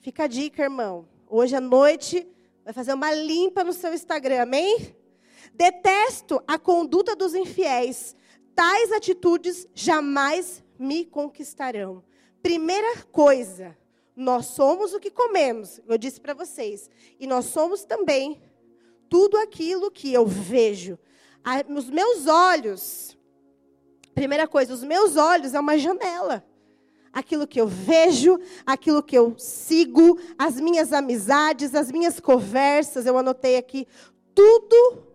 Fica 0.00 0.24
a 0.24 0.26
dica, 0.26 0.60
irmão. 0.60 1.06
Hoje 1.28 1.54
à 1.54 1.60
noite 1.60 2.26
vai 2.64 2.74
fazer 2.74 2.94
uma 2.94 3.14
limpa 3.14 3.62
no 3.62 3.72
seu 3.72 3.94
Instagram, 3.94 4.42
amém? 4.42 4.96
Detesto 5.54 6.42
a 6.48 6.58
conduta 6.58 7.14
dos 7.14 7.32
infiéis, 7.32 8.16
tais 8.54 8.92
atitudes 8.92 9.66
jamais 9.74 10.62
me 10.78 11.04
conquistarão. 11.04 12.02
Primeira 12.42 13.02
coisa, 13.04 13.76
nós 14.14 14.46
somos 14.46 14.92
o 14.92 15.00
que 15.00 15.10
comemos, 15.10 15.80
eu 15.86 15.96
disse 15.96 16.20
para 16.20 16.34
vocês, 16.34 16.90
e 17.18 17.26
nós 17.26 17.46
somos 17.46 17.84
também 17.84 18.40
tudo 19.08 19.36
aquilo 19.36 19.90
que 19.90 20.12
eu 20.12 20.26
vejo. 20.26 20.98
Os 21.74 21.90
meus 21.90 22.26
olhos, 22.26 23.16
primeira 24.14 24.46
coisa, 24.46 24.74
os 24.74 24.82
meus 24.82 25.16
olhos 25.16 25.54
é 25.54 25.60
uma 25.60 25.78
janela. 25.78 26.44
Aquilo 27.12 27.46
que 27.46 27.60
eu 27.60 27.66
vejo, 27.66 28.38
aquilo 28.64 29.02
que 29.02 29.16
eu 29.16 29.34
sigo, 29.38 30.18
as 30.38 30.58
minhas 30.58 30.92
amizades, 30.94 31.74
as 31.74 31.92
minhas 31.92 32.18
conversas, 32.18 33.04
eu 33.04 33.18
anotei 33.18 33.56
aqui, 33.56 33.86
tudo. 34.34 35.06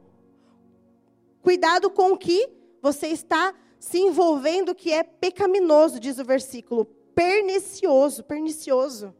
Cuidado 1.41 1.89
com 1.89 2.11
o 2.11 2.17
que 2.17 2.56
você 2.81 3.07
está 3.07 3.53
se 3.79 3.99
envolvendo 3.99 4.75
que 4.75 4.91
é 4.91 5.03
pecaminoso, 5.03 5.99
diz 5.99 6.17
o 6.19 6.25
versículo, 6.25 6.85
pernicioso, 7.13 8.23
pernicioso. 8.23 9.15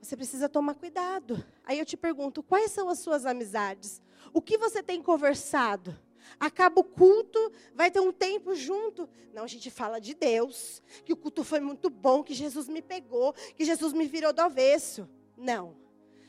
Você 0.00 0.16
precisa 0.16 0.48
tomar 0.48 0.74
cuidado. 0.74 1.44
Aí 1.64 1.78
eu 1.78 1.84
te 1.84 1.96
pergunto, 1.96 2.42
quais 2.42 2.72
são 2.72 2.88
as 2.88 2.98
suas 2.98 3.24
amizades? 3.24 4.02
O 4.32 4.42
que 4.42 4.58
você 4.58 4.82
tem 4.82 5.00
conversado? 5.00 5.96
Acaba 6.38 6.80
o 6.80 6.84
culto, 6.84 7.52
vai 7.74 7.90
ter 7.90 8.00
um 8.00 8.12
tempo 8.12 8.54
junto. 8.54 9.08
Não, 9.32 9.44
a 9.44 9.46
gente 9.46 9.70
fala 9.70 10.00
de 10.00 10.14
Deus, 10.14 10.82
que 11.04 11.12
o 11.12 11.16
culto 11.16 11.44
foi 11.44 11.60
muito 11.60 11.88
bom, 11.88 12.22
que 12.22 12.34
Jesus 12.34 12.68
me 12.68 12.82
pegou, 12.82 13.32
que 13.32 13.64
Jesus 13.64 13.92
me 13.92 14.06
virou 14.06 14.32
do 14.32 14.40
avesso. 14.40 15.08
Não. 15.36 15.76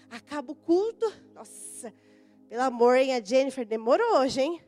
Acaba 0.10 0.52
o 0.52 0.56
culto. 0.56 1.12
Nossa, 1.34 1.94
pelo 2.48 2.62
amor, 2.62 2.98
hein? 2.98 3.14
A 3.16 3.24
Jennifer 3.24 3.66
demorou 3.66 4.18
hoje, 4.18 4.42
hein? 4.42 4.62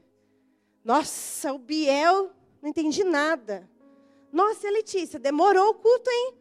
Nossa, 0.85 1.51
o 1.51 1.57
Biel, 1.57 2.29
não 2.61 2.69
entendi 2.69 3.03
nada. 3.03 3.67
Nossa, 4.31 4.69
Letícia, 4.69 5.17
demorou 5.17 5.71
o 5.71 5.73
culto, 5.73 6.07
hein? 6.11 6.35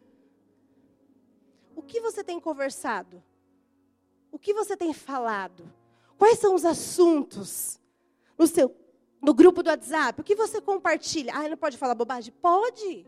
O 1.75 1.81
que 1.81 1.99
você 1.99 2.23
tem 2.23 2.39
conversado? 2.39 3.23
O 4.31 4.37
que 4.37 4.53
você 4.53 4.77
tem 4.77 4.93
falado? 4.93 5.73
Quais 6.15 6.37
são 6.37 6.53
os 6.53 6.63
assuntos 6.63 7.81
no 8.37 8.45
seu 8.45 8.73
no 9.19 9.33
grupo 9.33 9.63
do 9.63 9.69
WhatsApp? 9.71 10.21
O 10.21 10.23
que 10.23 10.35
você 10.35 10.61
compartilha? 10.61 11.33
Ah, 11.33 11.49
não 11.49 11.57
pode 11.57 11.75
falar 11.75 11.95
bobagem? 11.95 12.31
Pode. 12.39 13.07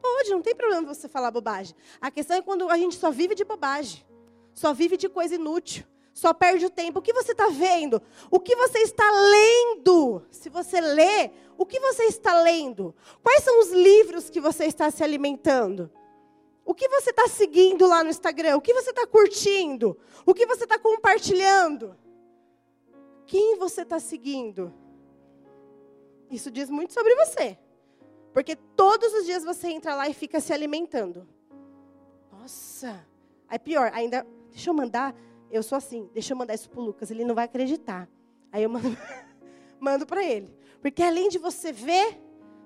Pode, 0.00 0.30
não 0.30 0.40
tem 0.40 0.54
problema 0.54 0.94
você 0.94 1.06
falar 1.06 1.30
bobagem. 1.30 1.76
A 2.00 2.10
questão 2.10 2.38
é 2.38 2.40
quando 2.40 2.66
a 2.70 2.78
gente 2.78 2.96
só 2.96 3.10
vive 3.10 3.34
de 3.34 3.44
bobagem. 3.44 4.06
Só 4.54 4.72
vive 4.72 4.96
de 4.96 5.06
coisa 5.06 5.34
inútil 5.34 5.84
só 6.18 6.34
perde 6.34 6.66
o 6.66 6.70
tempo. 6.70 6.98
O 6.98 7.02
que 7.02 7.12
você 7.12 7.30
está 7.30 7.48
vendo? 7.48 8.02
O 8.28 8.40
que 8.40 8.56
você 8.56 8.80
está 8.80 9.08
lendo? 9.08 10.20
Se 10.32 10.48
você 10.48 10.80
lê, 10.80 11.30
o 11.56 11.64
que 11.64 11.78
você 11.78 12.06
está 12.06 12.42
lendo? 12.42 12.92
Quais 13.22 13.44
são 13.44 13.60
os 13.60 13.70
livros 13.70 14.28
que 14.28 14.40
você 14.40 14.64
está 14.64 14.90
se 14.90 15.04
alimentando? 15.04 15.88
O 16.64 16.74
que 16.74 16.88
você 16.88 17.10
está 17.10 17.28
seguindo 17.28 17.86
lá 17.86 18.02
no 18.02 18.10
Instagram? 18.10 18.56
O 18.56 18.60
que 18.60 18.74
você 18.74 18.90
está 18.90 19.06
curtindo? 19.06 19.96
O 20.26 20.34
que 20.34 20.44
você 20.44 20.64
está 20.64 20.76
compartilhando? 20.76 21.96
Quem 23.24 23.56
você 23.56 23.82
está 23.82 24.00
seguindo? 24.00 24.74
Isso 26.28 26.50
diz 26.50 26.68
muito 26.68 26.94
sobre 26.94 27.14
você. 27.14 27.56
Porque 28.32 28.56
todos 28.56 29.14
os 29.14 29.24
dias 29.24 29.44
você 29.44 29.68
entra 29.68 29.94
lá 29.94 30.08
e 30.08 30.14
fica 30.14 30.40
se 30.40 30.52
alimentando. 30.52 31.28
Nossa. 32.32 33.06
Aí 33.48 33.58
pior, 33.60 33.92
ainda. 33.94 34.26
Deixa 34.50 34.70
eu 34.70 34.74
mandar 34.74 35.14
eu 35.50 35.62
sou 35.62 35.76
assim, 35.76 36.08
deixa 36.12 36.32
eu 36.32 36.36
mandar 36.36 36.54
isso 36.54 36.68
para 36.68 36.80
o 36.80 36.84
Lucas, 36.84 37.10
ele 37.10 37.24
não 37.24 37.34
vai 37.34 37.44
acreditar. 37.44 38.08
Aí 38.52 38.62
eu 38.62 38.70
mando, 38.70 38.96
mando 39.80 40.06
para 40.06 40.24
ele. 40.24 40.54
Porque 40.80 41.02
além 41.02 41.28
de 41.28 41.38
você 41.38 41.72
ver, 41.72 42.20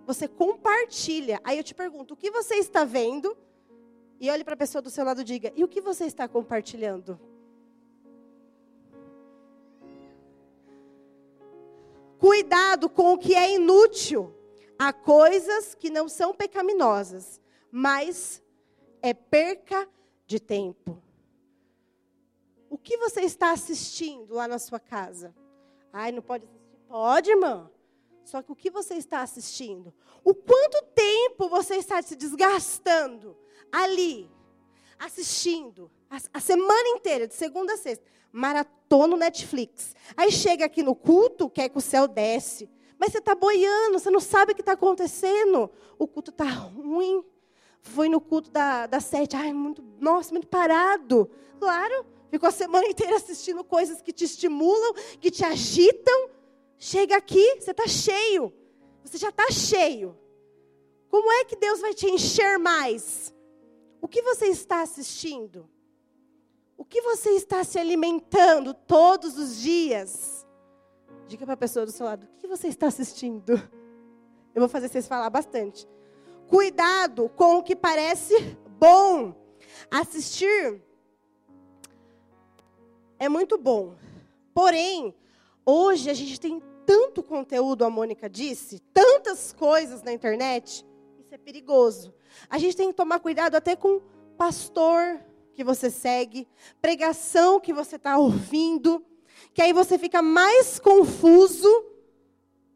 você 0.06 0.26
compartilha. 0.28 1.40
Aí 1.44 1.56
eu 1.56 1.64
te 1.64 1.74
pergunto, 1.74 2.14
o 2.14 2.16
que 2.16 2.30
você 2.30 2.56
está 2.56 2.84
vendo? 2.84 3.36
E 4.20 4.30
olhe 4.30 4.44
para 4.44 4.54
a 4.54 4.56
pessoa 4.56 4.82
do 4.82 4.90
seu 4.90 5.04
lado 5.04 5.20
e 5.20 5.24
diga, 5.24 5.52
e 5.56 5.64
o 5.64 5.68
que 5.68 5.80
você 5.80 6.04
está 6.04 6.28
compartilhando? 6.28 7.18
Cuidado 12.18 12.88
com 12.88 13.14
o 13.14 13.18
que 13.18 13.34
é 13.34 13.52
inútil. 13.54 14.32
Há 14.78 14.92
coisas 14.92 15.74
que 15.74 15.90
não 15.90 16.08
são 16.08 16.34
pecaminosas, 16.34 17.40
mas 17.70 18.42
é 19.00 19.12
perca 19.12 19.88
de 20.26 20.38
tempo. 20.38 21.02
Que 22.82 22.96
você 22.96 23.22
está 23.22 23.52
assistindo 23.52 24.34
lá 24.34 24.48
na 24.48 24.58
sua 24.58 24.80
casa? 24.80 25.34
Ai, 25.92 26.10
não 26.12 26.22
pode 26.22 26.44
assistir. 26.44 26.62
Pode, 26.88 27.30
irmã. 27.30 27.70
Só 28.24 28.42
que 28.42 28.52
o 28.52 28.56
que 28.56 28.70
você 28.70 28.94
está 28.94 29.22
assistindo? 29.22 29.92
O 30.24 30.34
quanto 30.34 30.82
tempo 30.94 31.48
você 31.48 31.76
está 31.76 32.00
se 32.02 32.14
desgastando 32.14 33.36
ali, 33.70 34.30
assistindo, 34.98 35.90
a, 36.08 36.18
a 36.34 36.40
semana 36.40 36.88
inteira, 36.90 37.26
de 37.26 37.34
segunda 37.34 37.74
a 37.74 37.76
sexta, 37.76 38.04
maratona 38.30 39.16
Netflix. 39.16 39.94
Aí 40.16 40.30
chega 40.30 40.64
aqui 40.64 40.82
no 40.82 40.94
culto, 40.94 41.50
quer 41.50 41.68
que 41.68 41.78
o 41.78 41.80
céu 41.80 42.06
desce. 42.06 42.68
Mas 42.98 43.12
você 43.12 43.18
está 43.18 43.34
boiando, 43.34 43.98
você 43.98 44.10
não 44.10 44.20
sabe 44.20 44.52
o 44.52 44.54
que 44.54 44.62
está 44.62 44.72
acontecendo. 44.72 45.70
O 45.98 46.06
culto 46.06 46.30
está 46.30 46.44
ruim. 46.44 47.24
Foi 47.80 48.08
no 48.08 48.20
culto 48.20 48.50
da, 48.50 48.86
da 48.86 49.00
sete, 49.00 49.34
ai, 49.34 49.52
muito, 49.52 49.82
nossa, 49.98 50.30
muito 50.30 50.46
parado. 50.46 51.28
Claro, 51.58 52.06
ficou 52.32 52.48
a 52.48 52.52
semana 52.52 52.86
inteira 52.86 53.16
assistindo 53.16 53.62
coisas 53.62 54.00
que 54.00 54.10
te 54.10 54.24
estimulam, 54.24 54.94
que 55.20 55.30
te 55.30 55.44
agitam. 55.44 56.30
Chega 56.78 57.14
aqui, 57.14 57.60
você 57.60 57.72
está 57.72 57.86
cheio. 57.86 58.50
Você 59.04 59.18
já 59.18 59.28
está 59.28 59.50
cheio. 59.50 60.18
Como 61.10 61.30
é 61.30 61.44
que 61.44 61.54
Deus 61.56 61.80
vai 61.80 61.92
te 61.92 62.06
encher 62.06 62.58
mais? 62.58 63.34
O 64.00 64.08
que 64.08 64.22
você 64.22 64.46
está 64.46 64.80
assistindo? 64.80 65.68
O 66.74 66.86
que 66.86 67.02
você 67.02 67.32
está 67.32 67.62
se 67.64 67.78
alimentando 67.78 68.72
todos 68.72 69.36
os 69.36 69.60
dias? 69.60 70.46
Diga 71.28 71.44
para 71.44 71.52
a 71.52 71.58
pessoa 71.58 71.84
do 71.84 71.92
seu 71.92 72.06
lado, 72.06 72.24
o 72.24 72.36
que 72.38 72.48
você 72.48 72.68
está 72.68 72.86
assistindo? 72.86 73.52
Eu 74.54 74.60
vou 74.60 74.68
fazer 74.70 74.88
vocês 74.88 75.06
falar 75.06 75.28
bastante. 75.28 75.86
Cuidado 76.48 77.28
com 77.36 77.58
o 77.58 77.62
que 77.62 77.76
parece 77.76 78.34
bom. 78.78 79.34
Assistir 79.90 80.82
é 83.22 83.28
muito 83.28 83.56
bom. 83.56 83.94
Porém, 84.52 85.14
hoje 85.64 86.10
a 86.10 86.14
gente 86.14 86.40
tem 86.40 86.60
tanto 86.84 87.22
conteúdo, 87.22 87.84
a 87.84 87.90
Mônica 87.90 88.28
disse, 88.28 88.80
tantas 88.92 89.52
coisas 89.52 90.02
na 90.02 90.12
internet, 90.12 90.84
isso 91.20 91.32
é 91.32 91.38
perigoso. 91.38 92.12
A 92.50 92.58
gente 92.58 92.76
tem 92.76 92.88
que 92.88 92.96
tomar 92.96 93.20
cuidado 93.20 93.54
até 93.54 93.76
com 93.76 94.00
pastor 94.36 95.20
que 95.54 95.62
você 95.62 95.88
segue, 95.88 96.48
pregação 96.80 97.60
que 97.60 97.72
você 97.72 97.94
está 97.94 98.18
ouvindo, 98.18 99.04
que 99.54 99.62
aí 99.62 99.72
você 99.72 99.96
fica 99.98 100.20
mais 100.20 100.80
confuso 100.80 101.68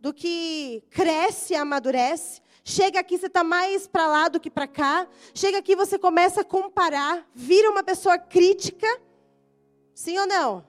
do 0.00 0.14
que 0.14 0.84
cresce 0.90 1.54
e 1.54 1.56
amadurece. 1.56 2.40
Chega 2.62 3.00
aqui, 3.00 3.18
você 3.18 3.26
está 3.26 3.42
mais 3.42 3.88
para 3.88 4.06
lá 4.06 4.28
do 4.28 4.38
que 4.38 4.50
para 4.50 4.68
cá. 4.68 5.08
Chega 5.34 5.58
aqui, 5.58 5.74
você 5.74 5.98
começa 5.98 6.42
a 6.42 6.44
comparar, 6.44 7.28
vira 7.34 7.68
uma 7.68 7.82
pessoa 7.82 8.16
crítica. 8.16 8.86
Sim 9.96 10.18
ou 10.18 10.26
não? 10.26 10.62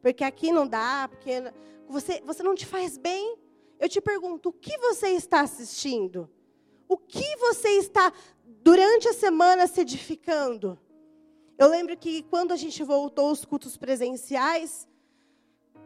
Porque 0.00 0.22
aqui 0.22 0.52
não 0.52 0.64
dá, 0.64 1.08
porque 1.10 1.32
você, 1.88 2.22
você 2.24 2.44
não 2.44 2.54
te 2.54 2.64
faz 2.64 2.96
bem. 2.96 3.36
Eu 3.76 3.88
te 3.88 4.00
pergunto, 4.00 4.50
o 4.50 4.52
que 4.52 4.78
você 4.78 5.08
está 5.08 5.40
assistindo? 5.40 6.30
O 6.88 6.96
que 6.96 7.36
você 7.38 7.70
está, 7.70 8.12
durante 8.62 9.08
a 9.08 9.12
semana, 9.12 9.66
se 9.66 9.80
edificando? 9.80 10.78
Eu 11.58 11.66
lembro 11.68 11.96
que 11.96 12.22
quando 12.22 12.52
a 12.52 12.56
gente 12.56 12.84
voltou 12.84 13.30
aos 13.30 13.44
cultos 13.44 13.76
presenciais, 13.76 14.86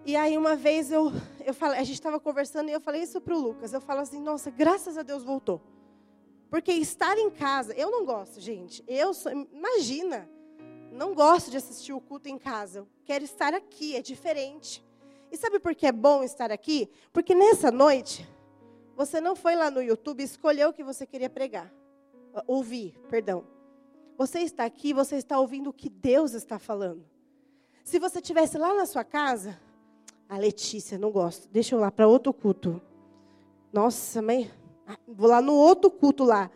e 0.04 0.14
aí 0.14 0.36
uma 0.36 0.54
vez 0.54 0.92
eu, 0.92 1.10
eu 1.46 1.54
falei, 1.54 1.80
a 1.80 1.84
gente 1.84 1.94
estava 1.94 2.20
conversando 2.20 2.68
e 2.68 2.72
eu 2.72 2.80
falei 2.80 3.02
isso 3.04 3.22
para 3.22 3.34
o 3.34 3.40
Lucas. 3.40 3.72
Eu 3.72 3.80
falo 3.80 4.00
assim, 4.00 4.20
nossa, 4.20 4.50
graças 4.50 4.98
a 4.98 5.02
Deus 5.02 5.24
voltou. 5.24 5.62
Porque 6.50 6.72
estar 6.72 7.16
em 7.16 7.30
casa, 7.30 7.72
eu 7.72 7.90
não 7.90 8.04
gosto, 8.04 8.38
gente. 8.38 8.84
Eu 8.86 9.14
sou, 9.14 9.32
imagina, 9.32 10.28
não 11.02 11.14
gosto 11.14 11.50
de 11.50 11.56
assistir 11.56 11.92
o 11.92 12.00
culto 12.00 12.28
em 12.28 12.38
casa. 12.38 12.86
Quero 13.04 13.24
estar 13.24 13.52
aqui, 13.52 13.96
é 13.96 14.00
diferente. 14.00 14.84
E 15.32 15.36
sabe 15.36 15.58
por 15.58 15.74
que 15.74 15.84
é 15.84 15.90
bom 15.90 16.22
estar 16.22 16.52
aqui? 16.52 16.88
Porque 17.12 17.34
nessa 17.34 17.72
noite, 17.72 18.28
você 18.94 19.20
não 19.20 19.34
foi 19.34 19.56
lá 19.56 19.68
no 19.68 19.82
YouTube 19.82 20.20
e 20.20 20.24
escolheu 20.24 20.68
o 20.68 20.72
que 20.72 20.84
você 20.84 21.04
queria 21.04 21.28
pregar. 21.28 21.74
Ouvir, 22.46 22.96
perdão. 23.10 23.44
Você 24.16 24.40
está 24.40 24.64
aqui, 24.64 24.92
você 24.92 25.16
está 25.16 25.40
ouvindo 25.40 25.70
o 25.70 25.72
que 25.72 25.90
Deus 25.90 26.34
está 26.34 26.56
falando. 26.56 27.04
Se 27.82 27.98
você 27.98 28.20
tivesse 28.20 28.56
lá 28.56 28.72
na 28.72 28.86
sua 28.86 29.02
casa, 29.02 29.60
a 30.28 30.38
Letícia, 30.38 30.96
não 30.98 31.10
gosto, 31.10 31.48
deixa 31.48 31.74
eu 31.74 31.80
lá 31.80 31.90
para 31.90 32.06
outro 32.06 32.32
culto. 32.32 32.80
Nossa, 33.72 34.22
mãe, 34.22 34.48
ah, 34.86 34.96
vou 35.08 35.28
lá 35.28 35.42
no 35.42 35.54
outro 35.54 35.90
culto 35.90 36.22
lá. 36.22 36.48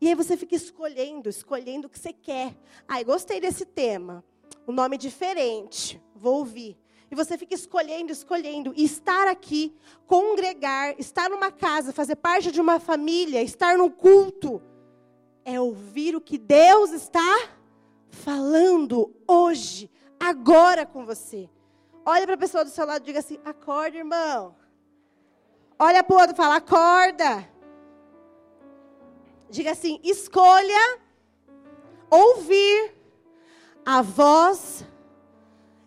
E 0.00 0.08
aí 0.08 0.14
você 0.14 0.36
fica 0.36 0.54
escolhendo, 0.54 1.28
escolhendo 1.28 1.86
o 1.86 1.90
que 1.90 1.98
você 1.98 2.12
quer. 2.12 2.54
Ai, 2.86 3.04
gostei 3.04 3.40
desse 3.40 3.64
tema. 3.64 4.24
Um 4.68 4.72
nome 4.72 4.98
diferente, 4.98 6.00
vou 6.14 6.38
ouvir. 6.38 6.76
E 7.10 7.14
você 7.14 7.38
fica 7.38 7.54
escolhendo, 7.54 8.12
escolhendo. 8.12 8.72
E 8.76 8.84
estar 8.84 9.28
aqui, 9.28 9.74
congregar, 10.06 10.94
estar 10.98 11.30
numa 11.30 11.50
casa, 11.50 11.92
fazer 11.92 12.16
parte 12.16 12.50
de 12.50 12.60
uma 12.60 12.78
família, 12.78 13.42
estar 13.42 13.78
no 13.78 13.90
culto, 13.90 14.60
é 15.44 15.60
ouvir 15.60 16.16
o 16.16 16.20
que 16.20 16.36
Deus 16.36 16.90
está 16.90 17.48
falando 18.10 19.14
hoje, 19.26 19.90
agora 20.18 20.84
com 20.84 21.06
você. 21.06 21.48
Olha 22.04 22.24
para 22.24 22.34
a 22.34 22.38
pessoa 22.38 22.64
do 22.64 22.70
seu 22.70 22.84
lado 22.84 23.02
e 23.02 23.06
diga 23.06 23.20
assim: 23.20 23.38
acorda, 23.44 23.96
irmão. 23.96 24.54
Olha 25.78 26.02
para 26.02 26.16
o 26.16 26.18
outro 26.18 26.34
e 26.34 26.36
fala: 26.36 26.56
acorda. 26.56 27.48
Diga 29.50 29.72
assim: 29.72 30.00
escolha 30.02 31.00
ouvir 32.10 32.94
a 33.84 34.02
voz 34.02 34.84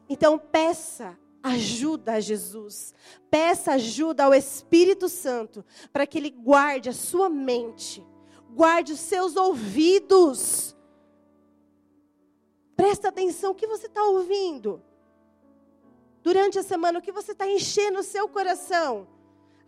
então 0.10 0.40
peça 0.40 1.18
ajuda 1.44 2.14
a 2.14 2.20
Jesus. 2.20 2.94
Peça 3.30 3.74
ajuda 3.74 4.26
ao 4.26 4.34
Espírito 4.34 5.08
Santo 5.08 5.64
para 5.94 6.08
que 6.08 6.18
ele 6.18 6.32
guarde 6.32 6.90
a 6.90 6.94
sua 6.94 7.30
mente, 7.30 8.06
guarde 8.50 8.92
os 8.92 9.00
seus 9.00 9.36
ouvidos. 9.36 10.76
Presta 12.76 13.10
atenção 13.10 13.52
o 13.52 13.56
que 13.56 13.68
você 13.68 13.86
está 13.86 14.04
ouvindo. 14.04 14.82
Durante 16.24 16.58
a 16.58 16.64
semana, 16.64 17.00
o 17.00 17.02
que 17.02 17.12
você 17.12 17.32
está 17.32 17.48
enchendo 17.48 18.00
o 18.00 18.04
seu 18.04 18.28
coração? 18.28 19.08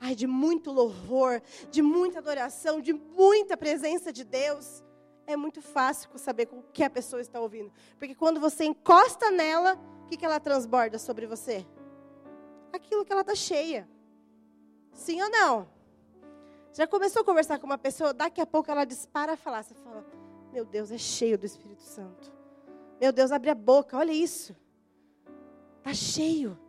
Ai, 0.01 0.15
de 0.15 0.27
muito 0.27 0.69
louvor, 0.69 1.41
de 1.69 1.81
muita 1.81 2.19
adoração, 2.19 2.81
de 2.81 2.91
muita 2.91 3.55
presença 3.55 4.11
de 4.11 4.25
Deus. 4.25 4.83
É 5.25 5.37
muito 5.37 5.61
fácil 5.61 6.09
saber 6.17 6.49
o 6.51 6.61
que 6.73 6.83
a 6.83 6.89
pessoa 6.89 7.21
está 7.21 7.39
ouvindo. 7.39 7.71
Porque 7.97 8.13
quando 8.13 8.39
você 8.39 8.65
encosta 8.65 9.31
nela, 9.31 9.79
que, 10.11 10.17
que 10.17 10.25
ela 10.25 10.41
transborda 10.41 10.99
sobre 10.99 11.25
você? 11.25 11.65
Aquilo 12.73 13.05
que 13.05 13.13
ela 13.13 13.21
está 13.21 13.33
cheia. 13.33 13.87
Sim 14.93 15.21
ou 15.21 15.29
não? 15.29 15.69
Já 16.73 16.85
começou 16.85 17.21
a 17.21 17.25
conversar 17.25 17.59
com 17.59 17.65
uma 17.65 17.77
pessoa, 17.77 18.13
daqui 18.13 18.41
a 18.41 18.45
pouco 18.45 18.69
ela 18.69 18.83
dispara 18.83 19.33
a 19.33 19.37
falar. 19.37 19.63
Você 19.63 19.73
fala, 19.73 20.05
meu 20.51 20.65
Deus, 20.65 20.91
é 20.91 20.97
cheio 20.97 21.37
do 21.37 21.45
Espírito 21.45 21.81
Santo. 21.81 22.29
Meu 22.99 23.13
Deus, 23.13 23.31
abre 23.31 23.49
a 23.49 23.55
boca, 23.55 23.97
olha 23.97 24.11
isso. 24.11 24.53
Está 25.77 25.93
cheio. 25.93 26.59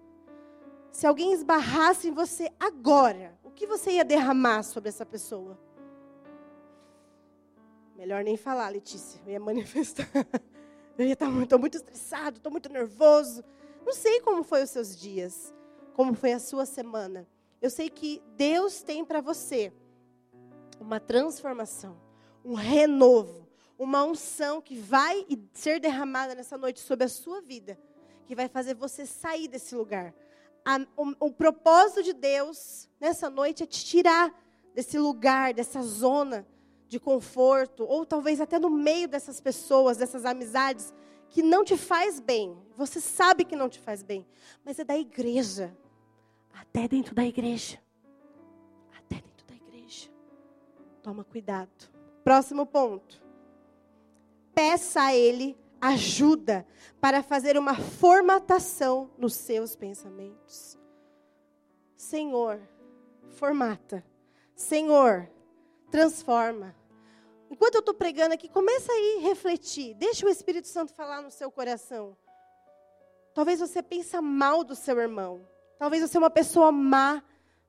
Se 0.92 1.06
alguém 1.06 1.32
esbarrasse 1.32 2.08
em 2.08 2.12
você 2.12 2.52
agora, 2.60 3.36
o 3.42 3.50
que 3.50 3.66
você 3.66 3.92
ia 3.92 4.04
derramar 4.04 4.62
sobre 4.62 4.90
essa 4.90 5.06
pessoa? 5.06 5.58
Melhor 7.96 8.22
nem 8.22 8.36
falar, 8.36 8.68
Letícia. 8.68 9.18
Eu 9.24 9.32
ia 9.32 9.40
manifestar. 9.40 10.06
Eu 10.98 11.06
ia 11.06 11.14
estar 11.14 11.30
muito, 11.30 11.58
muito 11.58 11.78
estressado, 11.78 12.36
estou 12.36 12.52
muito 12.52 12.68
nervoso. 12.68 13.42
Não 13.84 13.94
sei 13.94 14.20
como 14.20 14.44
foi 14.44 14.62
os 14.62 14.70
seus 14.70 14.94
dias, 14.94 15.52
como 15.94 16.12
foi 16.14 16.34
a 16.34 16.38
sua 16.38 16.66
semana. 16.66 17.26
Eu 17.62 17.70
sei 17.70 17.88
que 17.88 18.22
Deus 18.36 18.82
tem 18.82 19.02
para 19.02 19.22
você 19.22 19.72
uma 20.78 21.00
transformação, 21.00 21.96
um 22.44 22.52
renovo, 22.52 23.48
uma 23.78 24.04
unção 24.04 24.60
que 24.60 24.76
vai 24.76 25.26
ser 25.54 25.80
derramada 25.80 26.34
nessa 26.34 26.58
noite 26.58 26.80
sobre 26.80 27.06
a 27.06 27.08
sua 27.08 27.40
vida, 27.40 27.78
que 28.26 28.34
vai 28.34 28.48
fazer 28.48 28.74
você 28.74 29.06
sair 29.06 29.48
desse 29.48 29.74
lugar. 29.74 30.14
A, 30.64 30.78
o, 30.96 31.26
o 31.26 31.32
propósito 31.32 32.02
de 32.02 32.12
Deus 32.12 32.88
nessa 33.00 33.28
noite 33.28 33.62
é 33.62 33.66
te 33.66 33.84
tirar 33.84 34.32
desse 34.74 34.98
lugar, 34.98 35.52
dessa 35.52 35.82
zona 35.82 36.46
de 36.88 37.00
conforto, 37.00 37.84
ou 37.84 38.04
talvez 38.04 38.40
até 38.40 38.58
no 38.58 38.70
meio 38.70 39.08
dessas 39.08 39.40
pessoas, 39.40 39.96
dessas 39.96 40.24
amizades, 40.24 40.92
que 41.30 41.42
não 41.42 41.64
te 41.64 41.76
faz 41.76 42.20
bem. 42.20 42.56
Você 42.76 43.00
sabe 43.00 43.44
que 43.44 43.56
não 43.56 43.68
te 43.68 43.80
faz 43.80 44.02
bem, 44.02 44.26
mas 44.64 44.78
é 44.78 44.84
da 44.84 44.96
igreja. 44.96 45.76
Até 46.52 46.86
dentro 46.86 47.14
da 47.14 47.24
igreja. 47.24 47.80
Até 48.96 49.16
dentro 49.16 49.46
da 49.46 49.54
igreja. 49.54 50.10
Toma 51.02 51.24
cuidado. 51.24 51.90
Próximo 52.22 52.66
ponto. 52.66 53.22
Peça 54.54 55.00
a 55.00 55.14
Ele 55.14 55.56
ajuda 55.82 56.64
para 57.00 57.24
fazer 57.24 57.58
uma 57.58 57.74
formatação 57.74 59.10
nos 59.18 59.34
seus 59.34 59.74
pensamentos. 59.74 60.78
Senhor, 61.96 62.60
formata. 63.30 64.04
Senhor, 64.54 65.28
transforma. 65.90 66.76
Enquanto 67.50 67.74
eu 67.74 67.80
estou 67.80 67.94
pregando 67.94 68.32
aqui, 68.32 68.48
começa 68.48 68.92
aí 68.92 69.18
a 69.18 69.28
refletir. 69.28 69.94
Deixa 69.94 70.24
o 70.24 70.30
Espírito 70.30 70.68
Santo 70.68 70.94
falar 70.94 71.20
no 71.20 71.32
seu 71.32 71.50
coração. 71.50 72.16
Talvez 73.34 73.58
você 73.58 73.82
pense 73.82 74.18
mal 74.20 74.62
do 74.62 74.76
seu 74.76 74.98
irmão. 75.00 75.46
Talvez 75.78 76.08
você 76.08 76.16
é 76.16 76.20
uma 76.20 76.30
pessoa 76.30 76.70
má. 76.70 77.22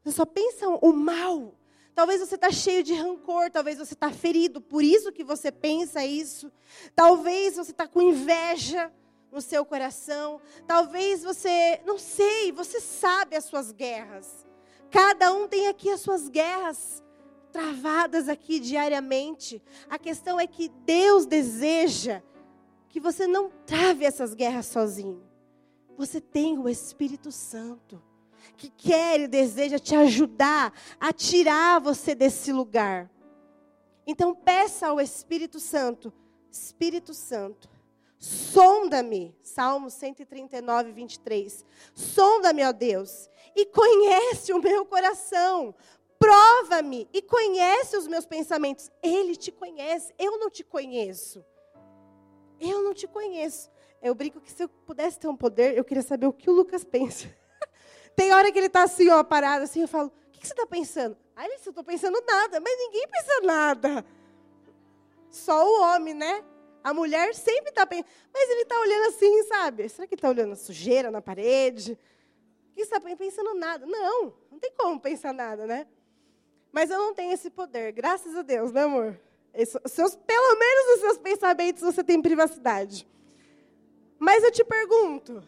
Você 0.03 0.11
só 0.11 0.25
pensa 0.25 0.69
o 0.69 0.93
mal. 0.93 1.55
Talvez 1.95 2.19
você 2.19 2.35
está 2.35 2.51
cheio 2.51 2.83
de 2.83 2.93
rancor, 2.93 3.51
talvez 3.51 3.77
você 3.77 3.93
está 3.93 4.11
ferido, 4.11 4.59
por 4.59 4.83
isso 4.83 5.11
que 5.11 5.23
você 5.23 5.51
pensa 5.51 6.03
isso. 6.03 6.51
Talvez 6.95 7.55
você 7.55 7.71
está 7.71 7.87
com 7.87 8.01
inveja 8.01 8.91
no 9.31 9.41
seu 9.41 9.63
coração. 9.63 10.41
Talvez 10.65 11.23
você, 11.23 11.81
não 11.85 11.99
sei, 11.99 12.51
você 12.51 12.79
sabe 12.79 13.35
as 13.35 13.45
suas 13.45 13.71
guerras. 13.71 14.45
Cada 14.89 15.33
um 15.33 15.47
tem 15.47 15.67
aqui 15.67 15.89
as 15.89 16.01
suas 16.01 16.29
guerras 16.29 17.03
travadas 17.51 18.27
aqui 18.27 18.59
diariamente. 18.59 19.61
A 19.87 19.99
questão 19.99 20.39
é 20.39 20.47
que 20.47 20.69
Deus 20.69 21.25
deseja 21.27 22.21
que 22.89 22.99
você 22.99 23.27
não 23.27 23.49
trave 23.65 24.05
essas 24.05 24.33
guerras 24.33 24.65
sozinho. 24.65 25.23
Você 25.95 26.19
tem 26.19 26.57
o 26.57 26.67
Espírito 26.67 27.31
Santo 27.31 28.01
que 28.53 28.69
quer 28.69 29.21
e 29.21 29.27
deseja 29.27 29.79
te 29.79 29.95
ajudar 29.95 30.73
a 30.99 31.11
tirar 31.11 31.79
você 31.79 32.15
desse 32.15 32.51
lugar. 32.51 33.09
Então 34.05 34.35
peça 34.35 34.87
ao 34.87 34.99
Espírito 34.99 35.59
Santo, 35.59 36.13
Espírito 36.51 37.13
Santo, 37.13 37.69
sonda-me, 38.17 39.35
Salmo 39.41 39.89
139, 39.89 40.91
23. 40.91 41.65
Sonda-me, 41.93 42.63
ó 42.63 42.71
Deus, 42.71 43.29
e 43.55 43.65
conhece 43.65 44.53
o 44.53 44.61
meu 44.61 44.85
coração. 44.85 45.75
Prova-me 46.19 47.09
e 47.11 47.21
conhece 47.21 47.97
os 47.97 48.07
meus 48.07 48.25
pensamentos. 48.25 48.89
Ele 49.01 49.35
te 49.35 49.51
conhece, 49.51 50.13
eu 50.17 50.39
não 50.39 50.49
te 50.49 50.63
conheço. 50.63 51.43
Eu 52.59 52.81
não 52.81 52.93
te 52.93 53.07
conheço. 53.07 53.69
Eu 54.01 54.15
brinco 54.15 54.39
que 54.39 54.51
se 54.51 54.63
eu 54.63 54.69
pudesse 54.69 55.19
ter 55.19 55.27
um 55.27 55.35
poder, 55.35 55.77
eu 55.77 55.83
queria 55.83 56.03
saber 56.03 56.27
o 56.27 56.33
que 56.33 56.49
o 56.49 56.53
Lucas 56.53 56.83
pensa. 56.83 57.33
Tem 58.15 58.33
hora 58.33 58.51
que 58.51 58.57
ele 58.57 58.67
está 58.67 58.83
assim, 58.83 59.09
ó, 59.09 59.23
parado, 59.23 59.63
assim, 59.63 59.81
eu 59.81 59.87
falo, 59.87 60.07
o 60.07 60.31
que, 60.31 60.39
que 60.39 60.47
você 60.47 60.53
está 60.53 60.65
pensando? 60.65 61.17
Ah, 61.35 61.45
ele, 61.45 61.55
eu 61.55 61.69
estou 61.69 61.83
pensando 61.83 62.21
nada, 62.27 62.59
mas 62.59 62.77
ninguém 62.77 63.07
pensa 63.07 63.41
nada. 63.41 64.05
Só 65.29 65.65
o 65.65 65.81
homem, 65.81 66.13
né? 66.13 66.43
A 66.83 66.93
mulher 66.93 67.33
sempre 67.33 67.69
está 67.69 67.85
pensando, 67.85 68.09
mas 68.31 68.49
ele 68.49 68.61
está 68.61 68.79
olhando 68.79 69.07
assim, 69.07 69.43
sabe? 69.43 69.89
Será 69.89 70.07
que 70.07 70.15
está 70.15 70.29
olhando 70.29 70.55
sujeira 70.55 71.09
na 71.09 71.21
parede? 71.21 71.97
O 72.71 72.75
que 72.75 72.81
está 72.81 72.99
pensando 72.99 73.53
nada? 73.55 73.85
Não, 73.85 74.33
não 74.51 74.59
tem 74.59 74.71
como 74.77 74.99
pensar 74.99 75.33
nada, 75.33 75.65
né? 75.65 75.87
Mas 76.71 76.89
eu 76.89 76.97
não 76.97 77.13
tenho 77.13 77.31
esse 77.31 77.49
poder, 77.49 77.91
graças 77.91 78.35
a 78.35 78.41
Deus, 78.41 78.71
né, 78.71 78.83
amor? 78.83 79.19
seus, 79.85 80.15
pelo 80.15 80.59
menos 80.59 80.95
os 80.95 80.99
seus 81.01 81.17
pensamentos 81.19 81.83
você 81.83 82.03
tem 82.03 82.21
privacidade. 82.21 83.07
Mas 84.17 84.43
eu 84.43 84.51
te 84.51 84.63
pergunto, 84.63 85.43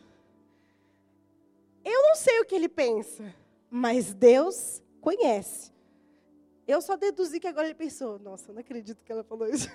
eu 1.86 2.02
não 2.02 2.16
sei 2.16 2.40
o 2.40 2.46
que 2.46 2.56
ele 2.56 2.68
pensa, 2.68 3.34
mas 3.70 4.14
Deus 4.14 4.82
conhece. 5.00 5.72
Eu 6.68 6.82
só 6.82 6.98
deduzi 6.98 7.40
que 7.40 7.48
agora 7.48 7.68
ele 7.68 7.76
pensou, 7.76 8.18
nossa, 8.18 8.52
não 8.52 8.60
acredito 8.60 9.04
que 9.04 9.12
ela 9.12 9.24
falou 9.24 9.48
isso. 9.48 9.70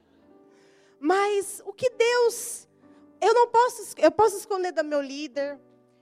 mas 0.98 1.62
o 1.66 1.74
que 1.74 1.90
Deus, 1.90 2.66
eu 3.20 3.34
não 3.34 3.48
posso, 3.48 3.94
eu 3.98 4.10
posso 4.10 4.38
esconder 4.38 4.72
do 4.72 4.82
meu 4.82 5.02
líder, 5.02 5.60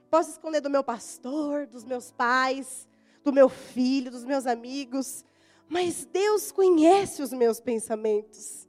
posso 0.09 0.31
esconder 0.31 0.61
do 0.61 0.71
meu 0.71 0.85
pastor, 0.85 1.67
dos 1.67 1.85
meus 1.85 2.13
pais, 2.13 2.87
do 3.25 3.33
meu 3.33 3.49
filho, 3.49 4.13
dos 4.13 4.25
meus 4.25 4.47
amigos, 4.47 5.25
mas 5.69 6.05
Deus 6.05 6.53
conhece 6.53 7.23
os 7.23 7.33
meus 7.33 7.61
pensamentos. 7.61 8.69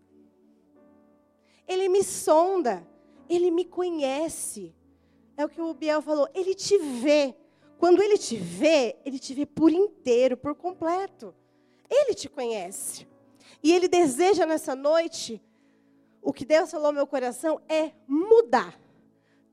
Ele 1.68 1.88
me 1.88 2.04
sonda, 2.04 2.86
ele 3.30 3.52
me 3.52 3.64
conhece. 3.64 4.76
É 5.40 5.46
o 5.46 5.48
que 5.48 5.62
o 5.62 5.74
Biel 5.74 6.02
falou, 6.02 6.28
ele 6.36 6.54
te 6.54 6.78
vê. 6.78 7.34
Quando 7.78 8.04
ele 8.04 8.18
te 8.18 8.36
vê, 8.36 8.98
ele 9.06 9.18
te 9.18 9.34
vê 9.34 9.46
por 9.46 9.72
inteiro, 9.72 10.36
por 10.36 10.54
completo. 10.54 11.34
Ele 11.90 12.14
te 12.14 12.28
conhece. 12.28 13.08
E 13.64 13.74
ele 13.74 13.88
deseja 13.88 14.46
nessa 14.46 14.76
noite, 14.76 15.42
o 16.22 16.34
que 16.34 16.44
Deus 16.44 16.70
falou 16.70 16.88
no 16.88 16.98
meu 16.98 17.08
coração 17.08 17.62
é 17.70 17.94
mudar, 18.06 18.78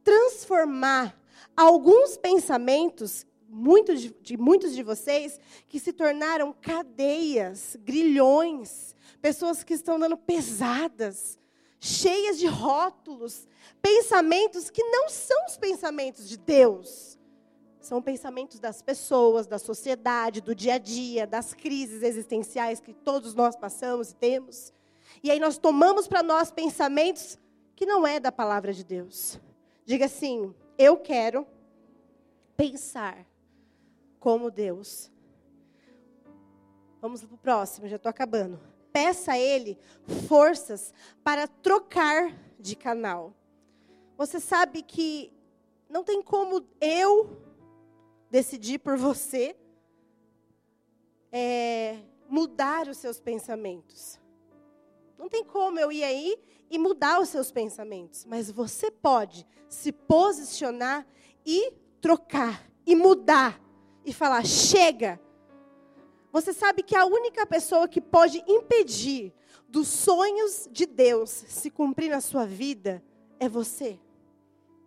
transformar 0.02 1.16
alguns 1.56 2.16
pensamentos 2.16 3.24
muito 3.48 3.94
de, 3.94 4.12
de, 4.20 4.36
muitos 4.36 4.74
de 4.74 4.82
vocês 4.82 5.38
que 5.68 5.78
se 5.78 5.92
tornaram 5.92 6.52
cadeias, 6.52 7.76
grilhões, 7.78 8.92
pessoas 9.22 9.62
que 9.62 9.74
estão 9.74 10.00
dando 10.00 10.16
pesadas, 10.16 11.38
cheias 11.80 12.38
de 12.38 12.46
rótulos, 12.46 13.46
pensamentos 13.80 14.70
que 14.70 14.82
não 14.82 15.08
são 15.08 15.46
os 15.46 15.56
pensamentos 15.56 16.28
de 16.28 16.36
Deus. 16.36 17.18
São 17.80 18.02
pensamentos 18.02 18.58
das 18.58 18.82
pessoas, 18.82 19.46
da 19.46 19.58
sociedade, 19.58 20.40
do 20.40 20.54
dia 20.54 20.74
a 20.74 20.78
dia, 20.78 21.26
das 21.26 21.54
crises 21.54 22.02
existenciais 22.02 22.80
que 22.80 22.92
todos 22.92 23.34
nós 23.34 23.54
passamos 23.54 24.10
e 24.10 24.16
temos. 24.16 24.72
E 25.22 25.30
aí 25.30 25.38
nós 25.38 25.56
tomamos 25.56 26.08
para 26.08 26.22
nós 26.22 26.50
pensamentos 26.50 27.38
que 27.76 27.86
não 27.86 28.06
é 28.06 28.18
da 28.18 28.32
palavra 28.32 28.72
de 28.72 28.82
Deus. 28.82 29.40
Diga 29.84 30.06
assim: 30.06 30.52
eu 30.76 30.96
quero 30.96 31.46
pensar 32.56 33.24
como 34.18 34.50
Deus. 34.50 35.10
Vamos 37.00 37.22
para 37.22 37.34
o 37.34 37.38
próximo, 37.38 37.86
já 37.86 37.96
estou 37.96 38.10
acabando. 38.10 38.58
Peça 38.96 39.32
a 39.32 39.38
Ele 39.38 39.78
forças 40.26 40.94
para 41.22 41.46
trocar 41.46 42.34
de 42.58 42.74
canal. 42.74 43.34
Você 44.16 44.40
sabe 44.40 44.80
que 44.80 45.30
não 45.86 46.02
tem 46.02 46.22
como 46.22 46.66
eu 46.80 47.38
decidir 48.30 48.78
por 48.78 48.96
você 48.96 49.54
é, 51.30 51.98
mudar 52.26 52.88
os 52.88 52.96
seus 52.96 53.20
pensamentos. 53.20 54.18
Não 55.18 55.28
tem 55.28 55.44
como 55.44 55.78
eu 55.78 55.92
ir 55.92 56.02
aí 56.02 56.38
e 56.70 56.78
mudar 56.78 57.20
os 57.20 57.28
seus 57.28 57.52
pensamentos. 57.52 58.24
Mas 58.24 58.50
você 58.50 58.90
pode 58.90 59.46
se 59.68 59.92
posicionar 59.92 61.06
e 61.44 61.70
trocar 62.00 62.66
e 62.86 62.96
mudar 62.96 63.60
e 64.06 64.12
falar: 64.14 64.42
chega. 64.46 65.20
Você 66.36 66.52
sabe 66.52 66.82
que 66.82 66.94
a 66.94 67.06
única 67.06 67.46
pessoa 67.46 67.88
que 67.88 67.98
pode 67.98 68.44
impedir 68.46 69.32
dos 69.66 69.88
sonhos 69.88 70.68
de 70.70 70.84
Deus 70.84 71.30
se 71.30 71.70
cumprir 71.70 72.10
na 72.10 72.20
sua 72.20 72.44
vida 72.44 73.02
é 73.40 73.48
você, 73.48 73.98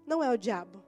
não 0.06 0.24
é 0.24 0.30
o 0.30 0.38
diabo. 0.38 0.84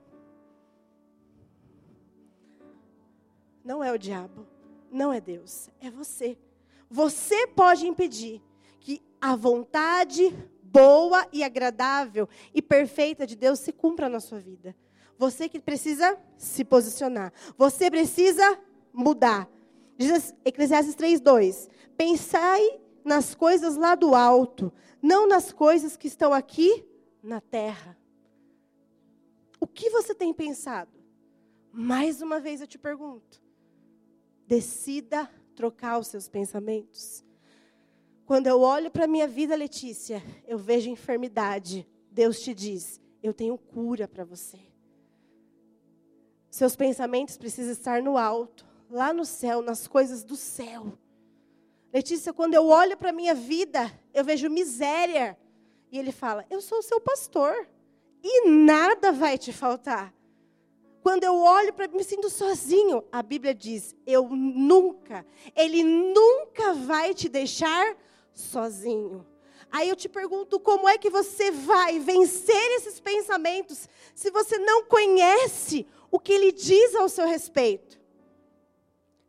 Não 3.64 3.82
é 3.82 3.90
o 3.90 3.98
diabo, 3.98 4.46
não 4.88 5.12
é 5.12 5.20
Deus, 5.20 5.68
é 5.80 5.90
você. 5.90 6.38
Você 6.88 7.44
pode 7.48 7.84
impedir 7.88 8.40
que 8.78 9.02
a 9.20 9.34
vontade 9.34 10.30
boa 10.62 11.26
e 11.32 11.42
agradável 11.42 12.28
e 12.54 12.62
perfeita 12.62 13.26
de 13.26 13.34
Deus 13.34 13.58
se 13.58 13.72
cumpra 13.72 14.08
na 14.08 14.20
sua 14.20 14.38
vida. 14.38 14.76
Você 15.18 15.48
que 15.48 15.58
precisa 15.58 16.16
se 16.36 16.64
posicionar. 16.64 17.32
Você 17.58 17.90
precisa 17.90 18.56
mudar. 18.92 19.50
Diz 19.96 20.34
Eclesiastes 20.44 20.94
3:2. 20.94 21.68
Pensai 21.96 22.80
nas 23.04 23.34
coisas 23.34 23.76
lá 23.76 23.94
do 23.94 24.14
alto, 24.14 24.72
não 25.00 25.26
nas 25.26 25.52
coisas 25.52 25.96
que 25.96 26.06
estão 26.06 26.32
aqui 26.32 26.84
na 27.22 27.40
terra. 27.40 27.98
O 29.60 29.66
que 29.66 29.90
você 29.90 30.14
tem 30.14 30.32
pensado? 30.32 30.90
Mais 31.72 32.20
uma 32.20 32.40
vez 32.40 32.60
eu 32.60 32.66
te 32.66 32.78
pergunto. 32.78 33.42
Decida 34.46 35.30
trocar 35.54 35.98
os 35.98 36.08
seus 36.08 36.28
pensamentos. 36.28 37.24
Quando 38.26 38.46
eu 38.46 38.60
olho 38.60 38.90
para 38.90 39.04
a 39.04 39.08
minha 39.08 39.28
vida, 39.28 39.54
Letícia, 39.54 40.22
eu 40.46 40.58
vejo 40.58 40.90
enfermidade. 40.90 41.86
Deus 42.10 42.40
te 42.40 42.54
diz: 42.54 43.00
Eu 43.22 43.32
tenho 43.32 43.56
cura 43.56 44.08
para 44.08 44.24
você. 44.24 44.58
Seus 46.50 46.76
pensamentos 46.76 47.36
precisam 47.36 47.72
estar 47.72 48.02
no 48.02 48.18
alto, 48.18 48.66
lá 48.92 49.12
no 49.12 49.24
céu, 49.24 49.62
nas 49.62 49.88
coisas 49.88 50.22
do 50.22 50.36
céu. 50.36 50.92
Letícia, 51.92 52.32
quando 52.32 52.54
eu 52.54 52.66
olho 52.66 52.96
para 52.96 53.10
a 53.10 53.12
minha 53.12 53.34
vida, 53.34 53.90
eu 54.12 54.22
vejo 54.22 54.48
miséria. 54.50 55.36
E 55.90 55.98
ele 55.98 56.12
fala: 56.12 56.44
Eu 56.50 56.60
sou 56.60 56.78
o 56.78 56.82
seu 56.82 57.00
pastor. 57.00 57.66
E 58.22 58.48
nada 58.48 59.10
vai 59.10 59.36
te 59.36 59.52
faltar. 59.52 60.14
Quando 61.02 61.24
eu 61.24 61.36
olho 61.36 61.72
para 61.72 61.88
me 61.88 62.04
sinto 62.04 62.30
sozinho, 62.30 63.02
a 63.10 63.22
Bíblia 63.22 63.54
diz: 63.54 63.96
Eu 64.06 64.28
nunca, 64.28 65.26
Ele 65.56 65.82
nunca 65.82 66.74
vai 66.74 67.14
te 67.14 67.28
deixar 67.28 67.96
sozinho. 68.32 69.26
Aí 69.70 69.88
eu 69.88 69.96
te 69.96 70.06
pergunto, 70.06 70.60
como 70.60 70.86
é 70.86 70.98
que 70.98 71.08
você 71.08 71.50
vai 71.50 71.98
vencer 71.98 72.72
esses 72.72 73.00
pensamentos 73.00 73.88
se 74.14 74.30
você 74.30 74.58
não 74.58 74.84
conhece 74.84 75.86
o 76.10 76.20
que 76.20 76.30
ele 76.30 76.52
diz 76.52 76.94
ao 76.94 77.08
seu 77.08 77.26
respeito? 77.26 78.01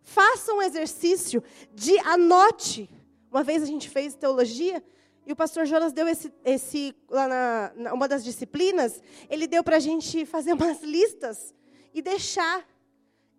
Faça 0.04 0.54
um 0.54 0.62
exercício 0.62 1.42
de 1.74 1.98
anote 2.00 2.90
Uma 3.32 3.44
vez 3.44 3.64
a 3.64 3.66
gente 3.66 3.90
fez 3.90 4.16
teologia 4.16 4.84
e 5.26 5.32
o 5.32 5.36
pastor 5.36 5.66
Jonas 5.66 5.94
deu 5.94 6.08
esse, 6.08 6.32
esse 6.44 6.94
lá 7.10 7.28
na, 7.28 7.72
na 7.76 7.94
uma 7.94 8.08
das 8.08 8.24
disciplinas, 8.24 9.02
ele 9.30 9.48
deu 9.48 9.64
para 9.64 9.78
a 9.78 9.80
gente 9.80 10.26
fazer 10.26 10.52
umas 10.54 10.82
listas 10.84 11.54
e 11.94 12.02
deixar. 12.02 12.68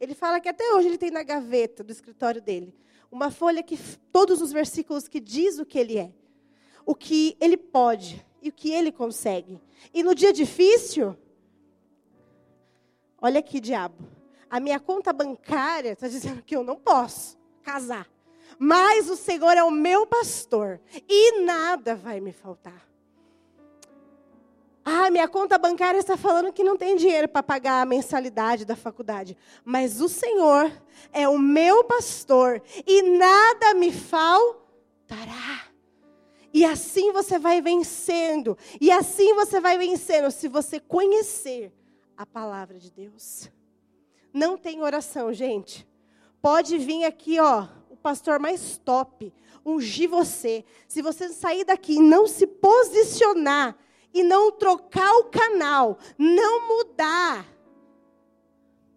Ele 0.00 0.14
fala 0.14 0.40
que 0.40 0.48
até 0.48 0.74
hoje 0.74 0.88
ele 0.88 0.98
tem 0.98 1.10
na 1.10 1.22
gaveta 1.22 1.84
do 1.84 1.92
escritório 1.92 2.40
dele 2.40 2.74
uma 3.10 3.30
folha 3.30 3.62
que 3.62 3.78
todos 4.10 4.42
os 4.42 4.50
versículos 4.50 5.06
que 5.06 5.20
diz 5.20 5.60
o 5.60 5.64
que 5.64 5.78
ele 5.78 5.98
é, 5.98 6.10
o 6.84 6.96
que 6.96 7.36
ele 7.40 7.56
pode 7.56 8.26
e 8.42 8.48
o 8.48 8.52
que 8.52 8.72
ele 8.72 8.90
consegue. 8.90 9.60
E 9.92 10.02
no 10.02 10.16
dia 10.16 10.32
difícil, 10.32 11.16
olha 13.22 13.38
aqui, 13.38 13.60
diabo, 13.60 13.94
a 14.54 14.60
minha 14.60 14.78
conta 14.78 15.12
bancária 15.12 15.94
está 15.94 16.06
dizendo 16.06 16.40
que 16.40 16.54
eu 16.54 16.62
não 16.62 16.76
posso 16.76 17.36
casar. 17.60 18.08
Mas 18.56 19.10
o 19.10 19.16
Senhor 19.16 19.50
é 19.50 19.64
o 19.64 19.70
meu 19.72 20.06
pastor 20.06 20.80
e 21.08 21.40
nada 21.40 21.96
vai 21.96 22.20
me 22.20 22.32
faltar. 22.32 22.88
Ah, 24.84 25.10
minha 25.10 25.26
conta 25.26 25.58
bancária 25.58 25.98
está 25.98 26.16
falando 26.16 26.52
que 26.52 26.62
não 26.62 26.76
tem 26.76 26.94
dinheiro 26.94 27.26
para 27.26 27.42
pagar 27.42 27.82
a 27.82 27.84
mensalidade 27.84 28.64
da 28.64 28.76
faculdade. 28.76 29.36
Mas 29.64 30.00
o 30.00 30.08
Senhor 30.08 30.70
é 31.12 31.28
o 31.28 31.36
meu 31.36 31.82
pastor 31.82 32.62
e 32.86 33.02
nada 33.02 33.74
me 33.74 33.90
faltará. 33.90 35.66
E 36.52 36.64
assim 36.64 37.10
você 37.10 37.40
vai 37.40 37.60
vencendo. 37.60 38.56
E 38.80 38.92
assim 38.92 39.34
você 39.34 39.58
vai 39.58 39.76
vencendo 39.76 40.30
se 40.30 40.46
você 40.46 40.78
conhecer 40.78 41.72
a 42.16 42.24
palavra 42.24 42.78
de 42.78 42.92
Deus. 42.92 43.50
Não 44.34 44.58
tem 44.58 44.82
oração, 44.82 45.32
gente. 45.32 45.88
Pode 46.42 46.76
vir 46.76 47.04
aqui, 47.04 47.40
ó, 47.40 47.68
pastor 48.02 48.38
mais 48.38 48.76
top, 48.76 49.32
ungir 49.64 50.10
você. 50.10 50.62
Se 50.86 51.00
você 51.00 51.30
sair 51.30 51.64
daqui 51.64 51.94
e 51.94 52.00
não 52.00 52.26
se 52.26 52.46
posicionar, 52.46 53.78
e 54.14 54.22
não 54.22 54.52
trocar 54.52 55.12
o 55.16 55.24
canal, 55.24 55.98
não 56.16 56.68
mudar, 56.68 57.44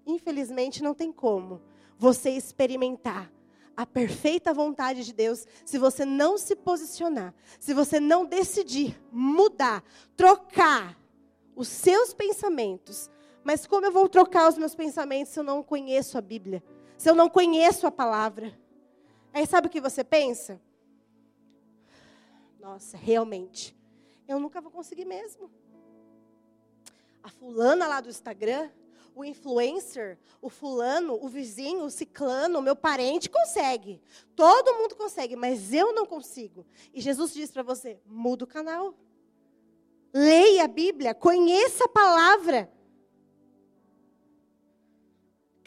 infelizmente 0.06 0.84
não 0.84 0.94
tem 0.94 1.12
como 1.12 1.60
você 1.98 2.30
experimentar 2.30 3.32
a 3.76 3.86
perfeita 3.86 4.54
vontade 4.54 5.04
de 5.04 5.12
Deus 5.12 5.48
se 5.66 5.80
você 5.80 6.06
não 6.06 6.38
se 6.38 6.56
posicionar, 6.56 7.34
se 7.60 7.74
você 7.74 8.00
não 8.00 8.26
decidir 8.26 8.96
mudar, 9.12 9.84
trocar 10.16 10.96
os 11.56 11.68
seus 11.68 12.14
pensamentos. 12.14 13.10
Mas 13.48 13.66
como 13.66 13.86
eu 13.86 13.94
vou 13.94 14.10
trocar 14.10 14.50
os 14.50 14.58
meus 14.58 14.76
pensamentos 14.76 15.32
se 15.32 15.40
eu 15.40 15.44
não 15.44 15.64
conheço 15.64 16.18
a 16.18 16.22
Bíblia? 16.22 16.62
Se 16.98 17.10
eu 17.10 17.16
não 17.16 17.30
conheço 17.30 17.88
a 17.88 17.92
palavra? 17.92 18.52
Aí 19.34 19.48
sabe 19.48 19.68
o 19.68 19.70
que 19.70 19.80
você 19.80 20.04
pensa? 20.04 20.60
Nossa, 22.60 22.98
realmente, 22.98 23.74
eu 24.28 24.38
nunca 24.38 24.60
vou 24.60 24.70
conseguir 24.70 25.06
mesmo. 25.06 25.50
A 27.24 27.30
fulana 27.30 27.88
lá 27.88 28.02
do 28.02 28.10
Instagram, 28.10 28.70
o 29.16 29.24
influencer, 29.24 30.18
o 30.42 30.50
fulano, 30.50 31.18
o 31.24 31.30
vizinho, 31.30 31.86
o 31.86 31.90
ciclano, 31.90 32.60
o 32.60 32.62
meu 32.62 32.76
parente 32.76 33.30
consegue. 33.30 34.02
Todo 34.36 34.76
mundo 34.76 34.94
consegue, 34.94 35.38
mas 35.38 35.72
eu 35.72 35.94
não 35.94 36.06
consigo. 36.06 36.66
E 36.94 37.00
Jesus 37.00 37.34
diz 37.34 37.50
para 37.50 37.64
você: 37.64 37.98
muda 38.06 38.44
o 38.44 38.48
canal. 38.48 38.94
Leia 40.14 40.66
a 40.66 40.68
Bíblia, 40.68 41.16
conheça 41.16 41.86
a 41.86 41.88
palavra. 41.88 42.76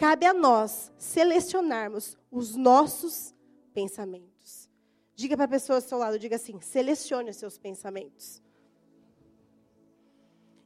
Cabe 0.01 0.25
a 0.25 0.33
nós 0.33 0.91
selecionarmos 0.97 2.17
os 2.31 2.57
nossos 2.57 3.35
pensamentos. 3.75 4.67
Diga 5.15 5.37
para 5.37 5.45
a 5.45 5.49
pessoa 5.49 5.77
ao 5.77 5.83
seu 5.83 5.99
lado, 5.99 6.19
diga 6.19 6.37
assim: 6.37 6.59
selecione 6.59 7.29
os 7.29 7.37
seus 7.37 7.59
pensamentos. 7.59 8.43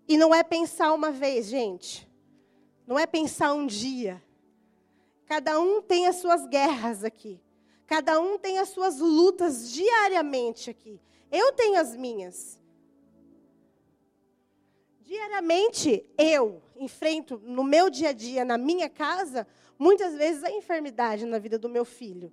E 0.07 0.17
não 0.17 0.33
é 0.33 0.45
pensar 0.45 0.93
uma 0.93 1.11
vez, 1.11 1.47
gente. 1.47 2.09
Não 2.87 2.97
é 2.97 3.09
pensar 3.09 3.55
um 3.55 3.67
dia. 3.67 4.23
Cada 5.27 5.59
um 5.59 5.83
tem 5.83 6.07
as 6.07 6.15
suas 6.17 6.47
guerras 6.47 7.03
aqui. 7.03 7.43
Cada 7.89 8.21
um 8.21 8.39
tem 8.39 8.61
as 8.61 8.69
suas 8.69 9.01
lutas 9.01 9.69
diariamente 9.73 10.71
aqui. 10.71 11.01
Eu 11.33 11.53
tenho 11.55 11.81
as 11.81 11.97
minhas. 11.97 12.61
Diariamente, 15.15 16.05
eu 16.19 16.61
enfrento 16.75 17.41
no 17.45 17.63
meu 17.63 17.89
dia 17.89 18.09
a 18.09 18.13
dia, 18.13 18.45
na 18.45 18.59
minha 18.59 18.91
casa, 18.91 19.47
muitas 19.79 20.17
vezes 20.17 20.43
a 20.43 20.51
enfermidade 20.51 21.25
na 21.25 21.39
vida 21.39 21.57
do 21.57 21.69
meu 21.69 21.85
filho. 21.85 22.33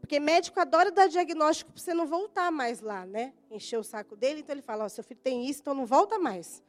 Porque 0.00 0.18
médico 0.18 0.58
adora 0.58 0.90
dar 0.90 1.06
diagnóstico 1.06 1.70
para 1.70 1.80
você 1.80 1.94
não 1.94 2.08
voltar 2.08 2.50
mais 2.50 2.80
lá, 2.80 3.06
né? 3.06 3.32
Encher 3.48 3.78
o 3.78 3.84
saco 3.84 4.16
dele, 4.16 4.40
então 4.40 4.52
ele 4.52 4.60
fala: 4.60 4.86
oh, 4.86 4.88
seu 4.88 5.04
filho 5.04 5.20
tem 5.22 5.48
isso, 5.48 5.60
então 5.60 5.72
não 5.72 5.86
volta 5.86 6.18
mais. 6.18 6.60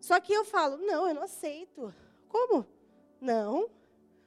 Só 0.00 0.18
que 0.18 0.32
eu 0.32 0.42
falo: 0.42 0.78
não, 0.78 1.06
eu 1.06 1.14
não 1.14 1.24
aceito. 1.24 1.94
Como? 2.26 2.66
Não. 3.20 3.68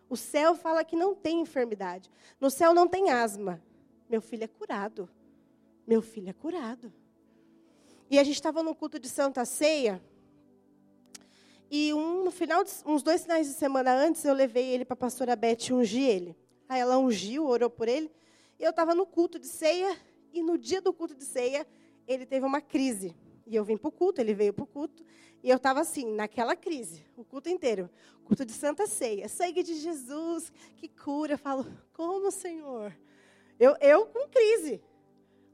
O 0.07 0.15
céu 0.15 0.53
fala 0.53 0.84
que 0.84 0.95
não 0.95 1.15
tem 1.15 1.41
enfermidade. 1.41 2.07
No 2.39 2.51
céu 2.51 2.71
não 2.71 2.88
tem 2.88 3.09
asma. 3.09 3.59
Meu 4.07 4.21
filho 4.21 4.43
é 4.43 4.47
curado. 4.47 5.09
Meu 5.88 6.03
filho 6.03 6.30
é 6.30 6.34
curado. 6.34 6.93
E 8.11 8.19
a 8.19 8.23
gente 8.23 8.36
estava 8.36 8.61
no 8.61 8.75
culto 8.75 8.99
de 8.99 9.09
Santa 9.09 9.43
Ceia. 9.43 9.99
E 11.72 11.93
um, 11.93 12.24
no 12.24 12.32
final 12.32 12.63
de, 12.63 12.72
uns 12.86 13.03
dois 13.03 13.22
finais 13.22 13.47
de 13.47 13.53
semana 13.53 13.93
antes, 13.93 14.26
eu 14.26 14.34
levei 14.34 14.65
ele 14.70 14.84
para 14.84 14.95
a 14.95 14.97
pastora 14.97 15.36
Beth 15.36 15.72
ungir 15.72 16.09
ele. 16.09 16.36
Aí 16.67 16.80
ela 16.80 16.97
ungiu, 16.97 17.45
orou 17.45 17.70
por 17.70 17.88
ele. 17.88 18.11
E 18.59 18.63
eu 18.63 18.72
estava 18.72 18.95
no 18.95 19.05
culto 19.05 19.38
de 19.38 19.47
ceia, 19.47 19.95
e 20.34 20.41
no 20.41 20.57
dia 20.57 20.82
do 20.82 20.91
culto 20.91 21.15
de 21.15 21.24
ceia, 21.24 21.65
ele 22.07 22.26
teve 22.26 22.45
uma 22.45 22.59
crise. 22.59 23.15
E 23.45 23.55
eu 23.55 23.63
vim 23.63 23.78
para 23.78 23.88
o 23.88 23.91
culto, 23.91 24.20
ele 24.20 24.34
veio 24.34 24.53
para 24.53 24.63
o 24.63 24.67
culto, 24.67 25.03
e 25.41 25.49
eu 25.49 25.57
estava 25.57 25.80
assim, 25.80 26.05
naquela 26.13 26.55
crise, 26.55 27.05
o 27.15 27.24
culto 27.24 27.49
inteiro. 27.49 27.89
Culto 28.26 28.45
de 28.45 28.51
Santa 28.51 28.86
Ceia, 28.86 29.28
sangue 29.28 29.63
de 29.63 29.76
Jesus, 29.76 30.51
que 30.76 30.88
cura. 30.88 31.34
Eu 31.34 31.38
falo, 31.38 31.65
como, 31.93 32.30
Senhor? 32.30 32.95
Eu, 33.59 33.76
eu 33.82 34.05
com 34.07 34.28
crise. 34.28 34.82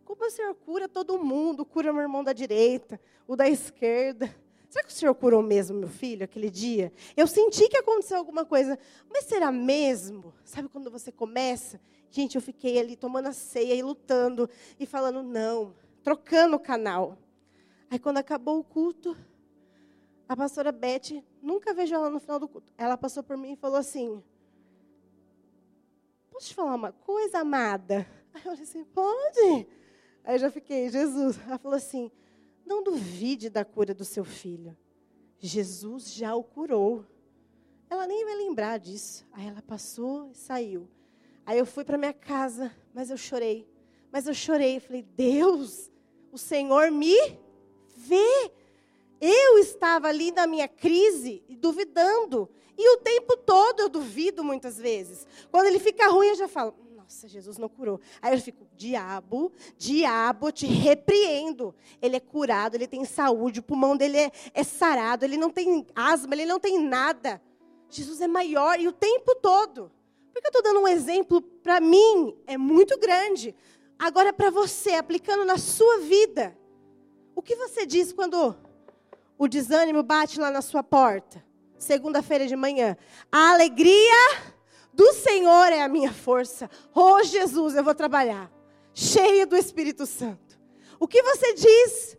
Como 0.03 0.25
o 0.25 0.29
Senhor 0.29 0.53
cura 0.55 0.89
todo 0.89 1.23
mundo? 1.23 1.65
Cura 1.65 1.93
meu 1.93 2.01
irmão 2.01 2.23
da 2.23 2.33
direita, 2.33 2.99
o 3.27 3.35
da 3.35 3.47
esquerda. 3.47 4.33
Será 4.75 4.83
que 4.83 4.91
o 4.91 4.95
Senhor 4.95 5.15
curou 5.15 5.41
mesmo 5.41 5.79
meu 5.79 5.87
filho 5.87 6.25
aquele 6.25 6.49
dia? 6.49 6.91
Eu 7.15 7.27
senti 7.27 7.69
que 7.69 7.77
aconteceu 7.77 8.17
alguma 8.17 8.43
coisa, 8.43 8.77
mas 9.09 9.23
será 9.23 9.49
mesmo? 9.49 10.33
Sabe 10.43 10.67
quando 10.67 10.91
você 10.91 11.13
começa 11.13 11.79
Gente, 12.15 12.35
eu 12.35 12.41
fiquei 12.41 12.79
ali 12.79 12.95
tomando 12.95 13.27
a 13.27 13.33
ceia 13.33 13.73
e 13.73 13.81
lutando 13.83 14.49
e 14.79 14.85
falando 14.85 15.21
não, 15.21 15.75
trocando 16.01 16.55
o 16.55 16.59
canal. 16.59 17.17
Aí 17.89 17.99
quando 17.99 18.19
acabou 18.19 18.59
o 18.59 18.63
culto, 18.63 19.17
a 20.27 20.33
pastora 20.33 20.71
Beth, 20.71 21.21
nunca 21.41 21.73
vejo 21.73 21.93
ela 21.93 22.09
no 22.09 22.19
final 22.19 22.39
do 22.39 22.47
culto. 22.47 22.71
Ela 22.77 22.97
passou 22.97 23.21
por 23.21 23.35
mim 23.35 23.51
e 23.51 23.55
falou 23.57 23.77
assim: 23.77 24.23
Posso 26.31 26.47
te 26.47 26.55
falar 26.55 26.75
uma 26.75 26.93
coisa, 26.93 27.39
amada? 27.39 28.07
Aí 28.33 28.41
eu 28.41 28.43
falei 28.43 28.63
assim: 28.63 28.83
Pode. 28.85 29.67
Aí 30.23 30.35
eu 30.35 30.39
já 30.39 30.49
fiquei, 30.49 30.89
Jesus. 30.89 31.37
Ela 31.45 31.57
falou 31.57 31.75
assim: 31.75 32.09
Não 32.65 32.83
duvide 32.83 33.49
da 33.49 33.63
cura 33.63 33.93
do 33.93 34.03
seu 34.03 34.25
filho. 34.25 34.75
Jesus 35.37 36.13
já 36.13 36.35
o 36.35 36.43
curou. 36.43 37.05
Ela 37.89 38.07
nem 38.07 38.25
vai 38.25 38.35
lembrar 38.35 38.79
disso. 38.79 39.25
Aí 39.31 39.47
ela 39.47 39.61
passou 39.61 40.31
e 40.31 40.35
saiu. 40.35 40.89
Aí 41.45 41.59
eu 41.59 41.65
fui 41.65 41.83
para 41.83 41.97
minha 41.97 42.13
casa, 42.13 42.75
mas 42.93 43.09
eu 43.09 43.17
chorei. 43.17 43.69
Mas 44.11 44.27
eu 44.27 44.33
chorei, 44.33 44.77
eu 44.77 44.81
falei: 44.81 45.03
"Deus, 45.03 45.91
o 46.31 46.37
Senhor 46.37 46.89
me 46.91 47.15
vê". 47.95 48.51
Eu 49.21 49.57
estava 49.59 50.07
ali 50.07 50.31
na 50.31 50.47
minha 50.47 50.67
crise, 50.67 51.43
duvidando. 51.59 52.49
E 52.77 52.89
o 52.95 52.97
tempo 52.97 53.37
todo 53.37 53.79
eu 53.79 53.89
duvido 53.89 54.43
muitas 54.43 54.77
vezes. 54.77 55.25
Quando 55.49 55.67
ele 55.67 55.79
fica 55.79 56.09
ruim, 56.09 56.27
eu 56.27 56.35
já 56.35 56.47
falo: 56.47 56.75
nossa, 57.05 57.27
Jesus 57.27 57.59
não 57.59 57.69
curou. 57.69 58.01
Aí 58.19 58.33
eu 58.33 58.41
fico, 58.41 58.65
diabo, 58.75 59.51
diabo, 59.77 60.51
te 60.51 60.65
repreendo. 60.65 61.75
Ele 62.01 62.15
é 62.15 62.19
curado, 62.19 62.73
ele 62.73 62.87
tem 62.87 63.05
saúde, 63.05 63.59
o 63.59 63.63
pulmão 63.63 63.95
dele 63.95 64.17
é, 64.17 64.31
é, 64.55 64.63
sarado, 64.63 65.23
ele 65.23 65.37
não 65.37 65.51
tem 65.51 65.85
asma, 65.95 66.33
ele 66.33 66.47
não 66.47 66.59
tem 66.59 66.81
nada. 66.81 67.39
Jesus 67.91 68.21
é 68.21 68.27
maior 68.27 68.79
e 68.79 68.87
o 68.87 68.91
tempo 68.91 69.35
todo. 69.35 69.91
Porque 70.33 70.47
eu 70.47 70.49
estou 70.49 70.63
dando 70.63 70.79
um 70.79 70.87
exemplo 70.87 71.41
para 71.41 71.79
mim, 71.79 72.35
é 72.47 72.57
muito 72.57 72.97
grande. 72.99 73.55
Agora, 73.99 74.33
para 74.33 74.49
você, 74.49 74.93
aplicando 74.93 75.45
na 75.45 75.59
sua 75.59 75.99
vida, 75.99 76.57
o 77.35 77.41
que 77.41 77.55
você 77.55 77.85
diz 77.85 78.11
quando 78.11 78.57
o 79.37 79.47
desânimo 79.47 80.01
bate 80.01 80.39
lá 80.39 80.49
na 80.49 80.63
sua 80.63 80.81
porta? 80.81 81.45
Segunda-feira 81.77 82.47
de 82.47 82.55
manhã. 82.55 82.97
A 83.31 83.51
alegria 83.51 84.54
do 84.95 85.13
Senhor 85.13 85.73
é 85.73 85.81
a 85.81 85.89
minha 85.89 86.11
força. 86.11 86.69
Oh, 86.93 87.21
Jesus, 87.21 87.75
eu 87.75 87.83
vou 87.83 87.93
trabalhar. 87.93 88.49
Cheio 88.93 89.45
do 89.45 89.57
Espírito 89.57 90.05
Santo. 90.05 90.57
O 90.97 91.07
que 91.07 91.21
você 91.21 91.53
diz 91.53 92.17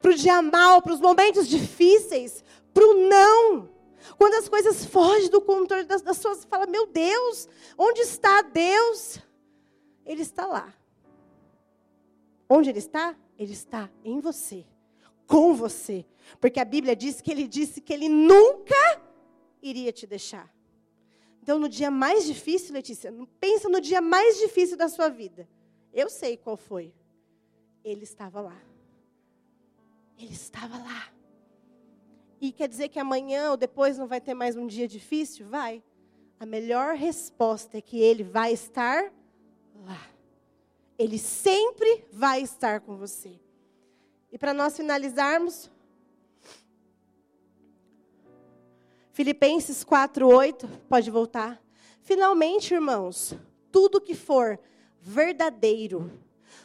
para 0.00 0.10
o 0.10 0.14
dia 0.14 0.42
mal, 0.42 0.82
para 0.82 0.92
os 0.92 1.00
momentos 1.00 1.46
difíceis, 1.46 2.42
para 2.74 2.84
o 2.84 3.08
não? 3.08 3.70
Quando 4.18 4.34
as 4.34 4.48
coisas 4.48 4.84
fogem 4.84 5.30
do 5.30 5.40
controle 5.40 5.84
das, 5.84 6.02
das 6.02 6.16
suas, 6.16 6.44
fala: 6.44 6.66
Meu 6.66 6.86
Deus, 6.86 7.48
onde 7.78 8.00
está 8.00 8.42
Deus? 8.42 9.20
Ele 10.04 10.22
está 10.22 10.46
lá. 10.46 10.74
Onde 12.48 12.70
ele 12.70 12.80
está? 12.80 13.14
Ele 13.38 13.52
está 13.52 13.88
em 14.04 14.18
você, 14.18 14.66
com 15.28 15.54
você. 15.54 16.04
Porque 16.40 16.58
a 16.58 16.64
Bíblia 16.64 16.96
diz 16.96 17.20
que 17.20 17.30
ele 17.30 17.46
disse 17.46 17.80
que 17.80 17.92
ele 17.92 18.08
nunca 18.08 19.00
iria 19.62 19.92
te 19.92 20.06
deixar. 20.06 20.52
Então, 21.50 21.58
no 21.58 21.68
dia 21.68 21.90
mais 21.90 22.26
difícil, 22.26 22.72
Letícia, 22.72 23.12
pensa 23.40 23.68
no 23.68 23.80
dia 23.80 24.00
mais 24.00 24.38
difícil 24.38 24.76
da 24.76 24.88
sua 24.88 25.08
vida. 25.08 25.48
Eu 25.92 26.08
sei 26.08 26.36
qual 26.36 26.56
foi. 26.56 26.94
Ele 27.82 28.04
estava 28.04 28.40
lá. 28.40 28.56
Ele 30.16 30.32
estava 30.32 30.78
lá. 30.78 31.12
E 32.40 32.52
quer 32.52 32.68
dizer 32.68 32.88
que 32.88 33.00
amanhã 33.00 33.50
ou 33.50 33.56
depois 33.56 33.98
não 33.98 34.06
vai 34.06 34.20
ter 34.20 34.32
mais 34.32 34.54
um 34.54 34.64
dia 34.64 34.86
difícil? 34.86 35.44
Vai. 35.44 35.82
A 36.38 36.46
melhor 36.46 36.94
resposta 36.94 37.78
é 37.78 37.80
que 37.80 37.98
ele 37.98 38.22
vai 38.22 38.52
estar 38.52 39.12
lá. 39.74 40.08
Ele 40.96 41.18
sempre 41.18 42.04
vai 42.12 42.42
estar 42.42 42.80
com 42.80 42.96
você. 42.96 43.40
E 44.30 44.38
para 44.38 44.54
nós 44.54 44.76
finalizarmos, 44.76 45.68
Filipenses 49.20 49.84
4:8, 49.84 50.66
pode 50.88 51.10
voltar. 51.10 51.62
Finalmente, 52.00 52.72
irmãos, 52.72 53.34
tudo 53.70 54.00
que 54.00 54.14
for 54.14 54.58
verdadeiro, 54.98 56.10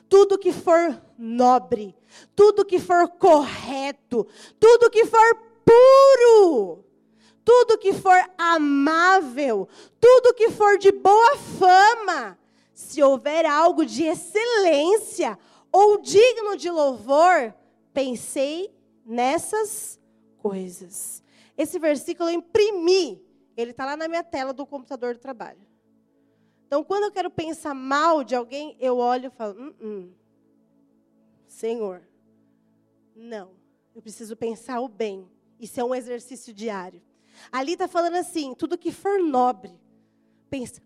tudo 0.08 0.38
que 0.38 0.54
for 0.54 0.98
nobre, 1.18 1.94
tudo 2.34 2.64
que 2.64 2.80
for 2.80 3.10
correto, 3.10 4.26
tudo 4.58 4.90
que 4.90 5.06
for 5.06 5.36
puro, 5.66 6.86
tudo 7.44 7.78
que 7.78 7.92
for 7.92 8.18
amável, 8.38 9.68
tudo 10.00 10.34
que 10.34 10.50
for 10.50 10.78
de 10.78 10.94
boa 10.94 11.36
fama, 11.36 12.40
se 12.74 13.04
houver 13.04 13.46
algo 13.46 13.86
de 13.86 14.06
excelência 14.06 15.38
ou 15.74 15.98
digno 15.98 16.56
de 16.56 16.72
louvor, 16.72 17.54
pensei 17.94 18.74
nessas 19.06 20.00
coisas. 20.38 21.25
Esse 21.58 21.80
versículo 21.80 22.30
eu 22.30 22.36
imprimi, 22.36 23.24
ele 23.56 23.72
está 23.72 23.86
lá 23.86 23.96
na 23.96 24.08
minha 24.08 24.24
tela 24.24 24.54
do 24.54 24.66
computador 24.66 25.14
do 25.14 25.20
trabalho. 25.20 25.66
Então, 26.68 26.84
quando 26.84 27.04
eu 27.04 27.12
quero 27.12 27.30
pensar 27.30 27.74
mal 27.74 28.24
de 28.24 28.36
alguém, 28.36 28.76
eu 28.80 28.98
olho 28.98 29.28
e 29.28 29.30
falo: 29.30 29.60
hum, 29.60 29.74
hum. 29.82 30.14
Senhor, 31.48 32.02
não, 33.16 33.52
eu 33.94 34.02
preciso 34.02 34.36
pensar 34.36 34.82
o 34.82 34.90
bem. 34.90 35.30
Isso 35.60 35.80
é 35.80 35.84
um 35.84 35.96
exercício 35.96 36.54
diário. 36.54 37.02
Ali 37.52 37.74
está 37.74 37.88
falando 37.88 38.16
assim: 38.16 38.54
tudo 38.54 38.78
que 38.78 38.92
for 38.92 39.20
nobre, 39.20 39.80
pensa, 40.50 40.82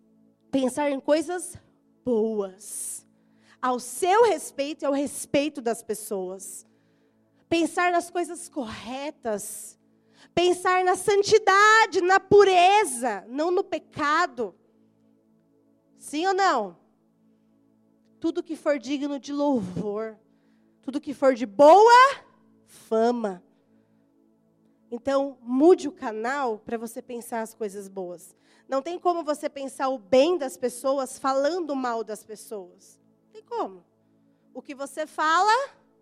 pensar 0.52 0.92
em 0.92 1.00
coisas 1.00 1.58
boas, 2.04 3.06
ao 3.62 3.80
seu 3.80 4.26
respeito 4.26 4.84
e 4.84 4.86
ao 4.86 4.94
respeito 4.94 5.62
das 5.62 5.82
pessoas. 5.82 6.68
Pensar 7.48 7.92
nas 7.92 8.12
coisas 8.12 8.48
corretas, 8.48 9.79
pensar 10.40 10.86
na 10.86 10.96
santidade, 10.96 12.00
na 12.00 12.18
pureza, 12.18 13.26
não 13.28 13.52
no 13.52 13.62
pecado. 13.62 14.56
Sim 15.98 16.28
ou 16.28 16.34
não? 16.34 16.78
Tudo 18.22 18.42
que 18.42 18.56
for 18.56 18.80
digno 18.80 19.20
de 19.20 19.34
louvor, 19.34 20.18
tudo 20.82 21.02
que 21.02 21.14
for 21.14 21.36
de 21.36 21.46
boa 21.46 22.24
fama. 22.66 23.44
Então, 24.90 25.38
mude 25.42 25.90
o 25.90 25.92
canal 25.92 26.58
para 26.60 26.78
você 26.78 27.02
pensar 27.02 27.42
as 27.42 27.54
coisas 27.54 27.90
boas. 27.90 28.34
Não 28.66 28.82
tem 28.82 28.98
como 28.98 29.26
você 29.26 29.50
pensar 29.50 29.90
o 29.90 30.00
bem 30.00 30.38
das 30.38 30.56
pessoas 30.56 31.20
falando 31.20 31.76
mal 31.76 32.02
das 32.02 32.24
pessoas. 32.24 32.98
Não 33.26 33.34
tem 33.34 33.44
como. 33.44 33.84
O 34.54 34.62
que 34.62 34.74
você 34.74 35.06
fala, 35.06 35.52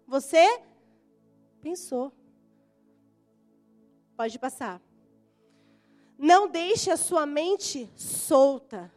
você 0.06 0.62
pensou. 1.60 2.14
Pode 4.18 4.40
passar. 4.40 4.82
Não 6.18 6.48
deixe 6.48 6.90
a 6.90 6.98
sua 6.98 7.28
mente 7.28 7.88
solta. 7.96 8.92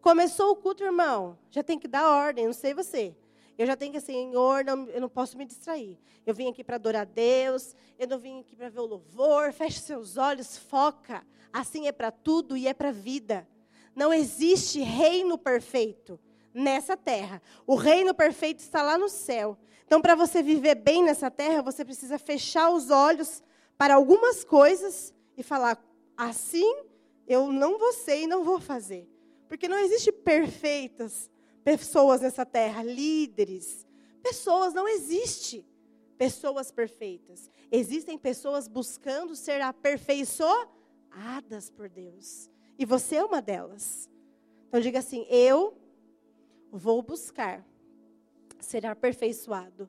Começou 0.00 0.50
o 0.50 0.56
culto, 0.56 0.82
irmão. 0.82 1.38
Já 1.48 1.62
tem 1.62 1.78
que 1.78 1.86
dar 1.86 2.10
ordem, 2.10 2.46
não 2.46 2.52
sei 2.52 2.74
você. 2.74 3.16
Eu 3.56 3.66
já 3.66 3.76
tenho 3.76 3.92
que, 3.92 4.00
Senhor, 4.00 4.64
não, 4.64 4.88
eu 4.88 5.00
não 5.00 5.08
posso 5.08 5.38
me 5.38 5.44
distrair. 5.44 5.96
Eu 6.26 6.34
vim 6.34 6.48
aqui 6.48 6.64
para 6.64 6.74
adorar 6.74 7.02
a 7.02 7.04
Deus, 7.04 7.72
eu 7.96 8.08
não 8.08 8.18
vim 8.18 8.40
aqui 8.40 8.56
para 8.56 8.68
ver 8.68 8.80
o 8.80 8.86
louvor. 8.86 9.52
Feche 9.52 9.78
seus 9.78 10.16
olhos, 10.16 10.58
foca. 10.58 11.24
Assim 11.52 11.86
é 11.86 11.92
para 11.92 12.10
tudo 12.10 12.56
e 12.56 12.66
é 12.66 12.74
para 12.74 12.88
a 12.88 12.92
vida. 12.92 13.46
Não 13.94 14.12
existe 14.12 14.80
reino 14.80 15.38
perfeito 15.38 16.18
nessa 16.52 16.96
terra. 16.96 17.40
O 17.64 17.76
reino 17.76 18.12
perfeito 18.12 18.58
está 18.58 18.82
lá 18.82 18.98
no 18.98 19.08
céu. 19.08 19.56
Então, 19.86 20.02
para 20.02 20.16
você 20.16 20.42
viver 20.42 20.74
bem 20.74 21.04
nessa 21.04 21.30
terra, 21.30 21.62
você 21.62 21.84
precisa 21.84 22.18
fechar 22.18 22.70
os 22.70 22.90
olhos 22.90 23.40
para 23.78 23.94
algumas 23.94 24.44
coisas 24.44 25.14
e 25.36 25.42
falar: 25.42 25.82
assim 26.16 26.84
eu 27.26 27.52
não 27.52 27.78
vou 27.78 27.92
ser 27.92 28.22
e 28.22 28.26
não 28.26 28.42
vou 28.42 28.58
fazer. 28.58 29.06
Porque 29.48 29.68
não 29.68 29.78
existe 29.78 30.10
perfeitas 30.10 31.30
pessoas 31.62 32.22
nessa 32.22 32.46
terra, 32.46 32.82
líderes. 32.82 33.86
Pessoas, 34.22 34.72
não 34.74 34.88
existe 34.88 35.64
pessoas 36.16 36.72
perfeitas. 36.72 37.50
Existem 37.70 38.16
pessoas 38.18 38.66
buscando 38.66 39.36
ser 39.36 39.60
aperfeiçoadas 39.60 41.68
por 41.76 41.90
Deus. 41.90 42.50
E 42.78 42.86
você 42.86 43.16
é 43.16 43.24
uma 43.24 43.42
delas. 43.42 44.08
Então 44.66 44.80
diga 44.80 44.98
assim: 44.98 45.26
eu 45.28 45.76
vou 46.72 47.02
buscar 47.02 47.62
ser 48.58 48.86
aperfeiçoado. 48.86 49.86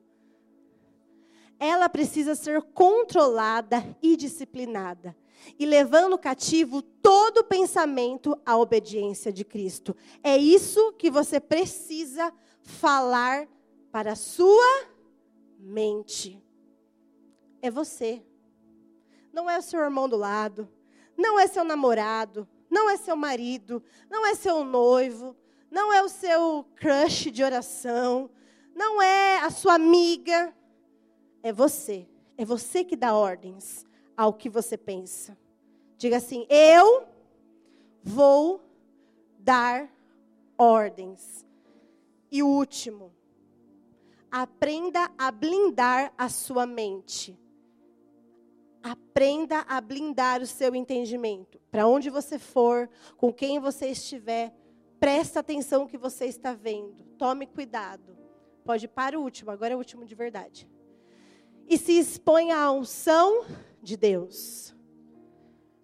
Ela 1.60 1.88
precisa 1.88 2.34
ser 2.34 2.62
controlada 2.62 3.96
e 4.02 4.16
disciplinada 4.16 5.14
e 5.58 5.66
levando 5.66 6.18
cativo 6.18 6.82
todo 6.82 7.44
pensamento 7.44 8.36
à 8.44 8.56
obediência 8.56 9.32
de 9.32 9.44
Cristo. 9.44 9.94
É 10.22 10.36
isso 10.36 10.92
que 10.94 11.10
você 11.10 11.38
precisa 11.38 12.32
falar 12.62 13.46
para 13.92 14.12
a 14.12 14.16
sua 14.16 14.86
mente. 15.58 16.42
É 17.62 17.70
você. 17.70 18.22
Não 19.32 19.48
é 19.48 19.58
o 19.58 19.62
seu 19.62 19.80
irmão 19.80 20.08
do 20.08 20.16
lado, 20.16 20.68
não 21.16 21.38
é 21.38 21.46
seu 21.46 21.62
namorado, 21.62 22.48
não 22.68 22.88
é 22.88 22.96
seu 22.96 23.16
marido, 23.16 23.82
não 24.08 24.26
é 24.26 24.34
seu 24.34 24.64
noivo, 24.64 25.36
não 25.70 25.92
é 25.92 26.02
o 26.02 26.08
seu 26.08 26.64
crush 26.76 27.30
de 27.30 27.44
oração, 27.44 28.30
não 28.74 29.00
é 29.00 29.38
a 29.38 29.50
sua 29.50 29.74
amiga. 29.74 30.54
É 31.42 31.52
você. 31.52 32.06
É 32.36 32.44
você 32.44 32.84
que 32.84 32.96
dá 32.96 33.14
ordens 33.14 33.84
ao 34.16 34.32
que 34.32 34.48
você 34.48 34.76
pensa. 34.76 35.36
Diga 35.96 36.16
assim: 36.16 36.46
Eu 36.48 37.06
vou 38.02 38.62
dar 39.38 39.90
ordens. 40.56 41.44
E 42.30 42.42
o 42.42 42.48
último, 42.48 43.12
aprenda 44.30 45.10
a 45.18 45.30
blindar 45.30 46.12
a 46.16 46.28
sua 46.28 46.64
mente. 46.64 47.38
Aprenda 48.82 49.60
a 49.68 49.80
blindar 49.80 50.40
o 50.40 50.46
seu 50.46 50.74
entendimento. 50.74 51.60
Para 51.70 51.86
onde 51.86 52.08
você 52.08 52.38
for, 52.38 52.88
com 53.16 53.32
quem 53.32 53.58
você 53.58 53.88
estiver, 53.88 54.54
presta 54.98 55.40
atenção 55.40 55.82
no 55.82 55.88
que 55.88 55.98
você 55.98 56.26
está 56.26 56.54
vendo. 56.54 57.04
Tome 57.18 57.46
cuidado. 57.46 58.16
Pode 58.64 58.84
ir 58.84 58.88
para 58.88 59.18
o 59.18 59.22
último, 59.22 59.50
agora 59.50 59.72
é 59.72 59.76
o 59.76 59.78
último 59.78 60.04
de 60.04 60.14
verdade. 60.14 60.68
E 61.70 61.78
se 61.78 61.92
expõe 61.92 62.50
à 62.50 62.72
unção 62.72 63.46
de 63.80 63.96
Deus. 63.96 64.74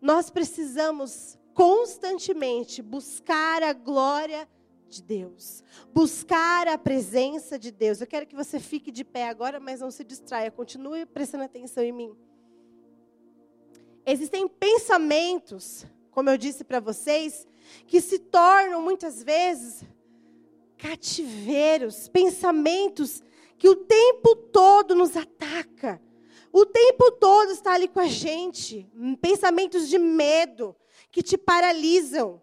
Nós 0.01 0.29
precisamos 0.29 1.39
constantemente 1.55 2.83
buscar 2.83 3.63
a 3.63 3.73
glória 3.73 4.49
de 4.89 5.01
Deus, 5.01 5.63
buscar 5.95 6.67
a 6.67 6.77
presença 6.77 7.57
de 7.57 7.71
Deus. 7.71 8.01
Eu 8.01 8.07
quero 8.09 8.27
que 8.27 8.35
você 8.35 8.59
fique 8.59 8.91
de 8.91 9.05
pé 9.05 9.29
agora, 9.29 9.61
mas 9.61 9.81
não 9.81 9.91
se 9.93 10.03
distraia, 10.03 10.51
continue 10.51 11.07
prestando 11.07 11.45
atenção 11.45 11.85
em 11.85 11.93
mim. 11.93 12.17
Existem 14.05 14.49
pensamentos, 14.49 15.87
como 16.11 16.29
eu 16.31 16.37
disse 16.37 16.65
para 16.65 16.81
vocês, 16.81 17.47
que 17.87 18.01
se 18.01 18.19
tornam 18.19 18.83
muitas 18.83 19.23
vezes 19.23 19.85
cativeiros, 20.77 22.09
pensamentos 22.09 23.23
que 23.59 23.69
o 23.69 23.77
tempo 23.77 24.37
todo 24.37 24.95
nos 24.95 25.17
ataca, 25.17 26.01
o 26.53 26.65
tempo 26.65 27.11
todo 27.13 27.53
está 27.53 27.75
ali 27.75 27.87
com 27.87 28.01
a 28.01 28.07
gente. 28.07 28.91
Pensamentos 29.21 29.91
de 29.91 29.99
medo 29.99 30.75
que 31.11 31.23
te 31.23 31.37
paralisam. 31.37 32.41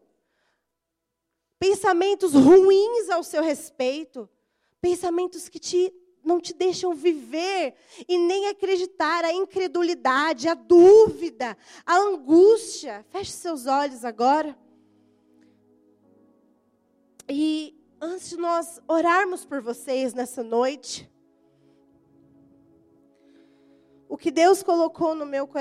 Pensamentos 1.57 2.34
ruins 2.34 3.09
ao 3.09 3.24
seu 3.24 3.41
respeito. 3.41 4.30
Pensamentos 4.80 5.49
que 5.49 5.57
te, 5.57 5.91
não 6.24 6.39
te 6.39 6.53
deixam 6.53 6.93
viver 6.93 7.74
e 8.07 8.18
nem 8.20 8.49
acreditar. 8.49 9.26
A 9.26 9.34
incredulidade, 9.34 10.47
a 10.47 10.53
dúvida, 10.53 11.57
a 11.84 11.97
angústia. 11.97 13.03
Feche 13.09 13.32
seus 13.32 13.66
olhos 13.66 14.05
agora. 14.05 14.55
E 17.28 17.82
antes 18.04 18.32
de 18.32 18.38
nós 18.38 18.82
orarmos 18.86 19.45
por 19.45 19.62
vocês 19.62 20.14
nessa 20.14 20.43
noite, 20.43 21.10
o 24.10 24.18
que 24.18 24.30
Deus 24.30 24.62
colocou 24.62 25.16
no 25.16 25.26
meu 25.26 25.47
coração. 25.47 25.51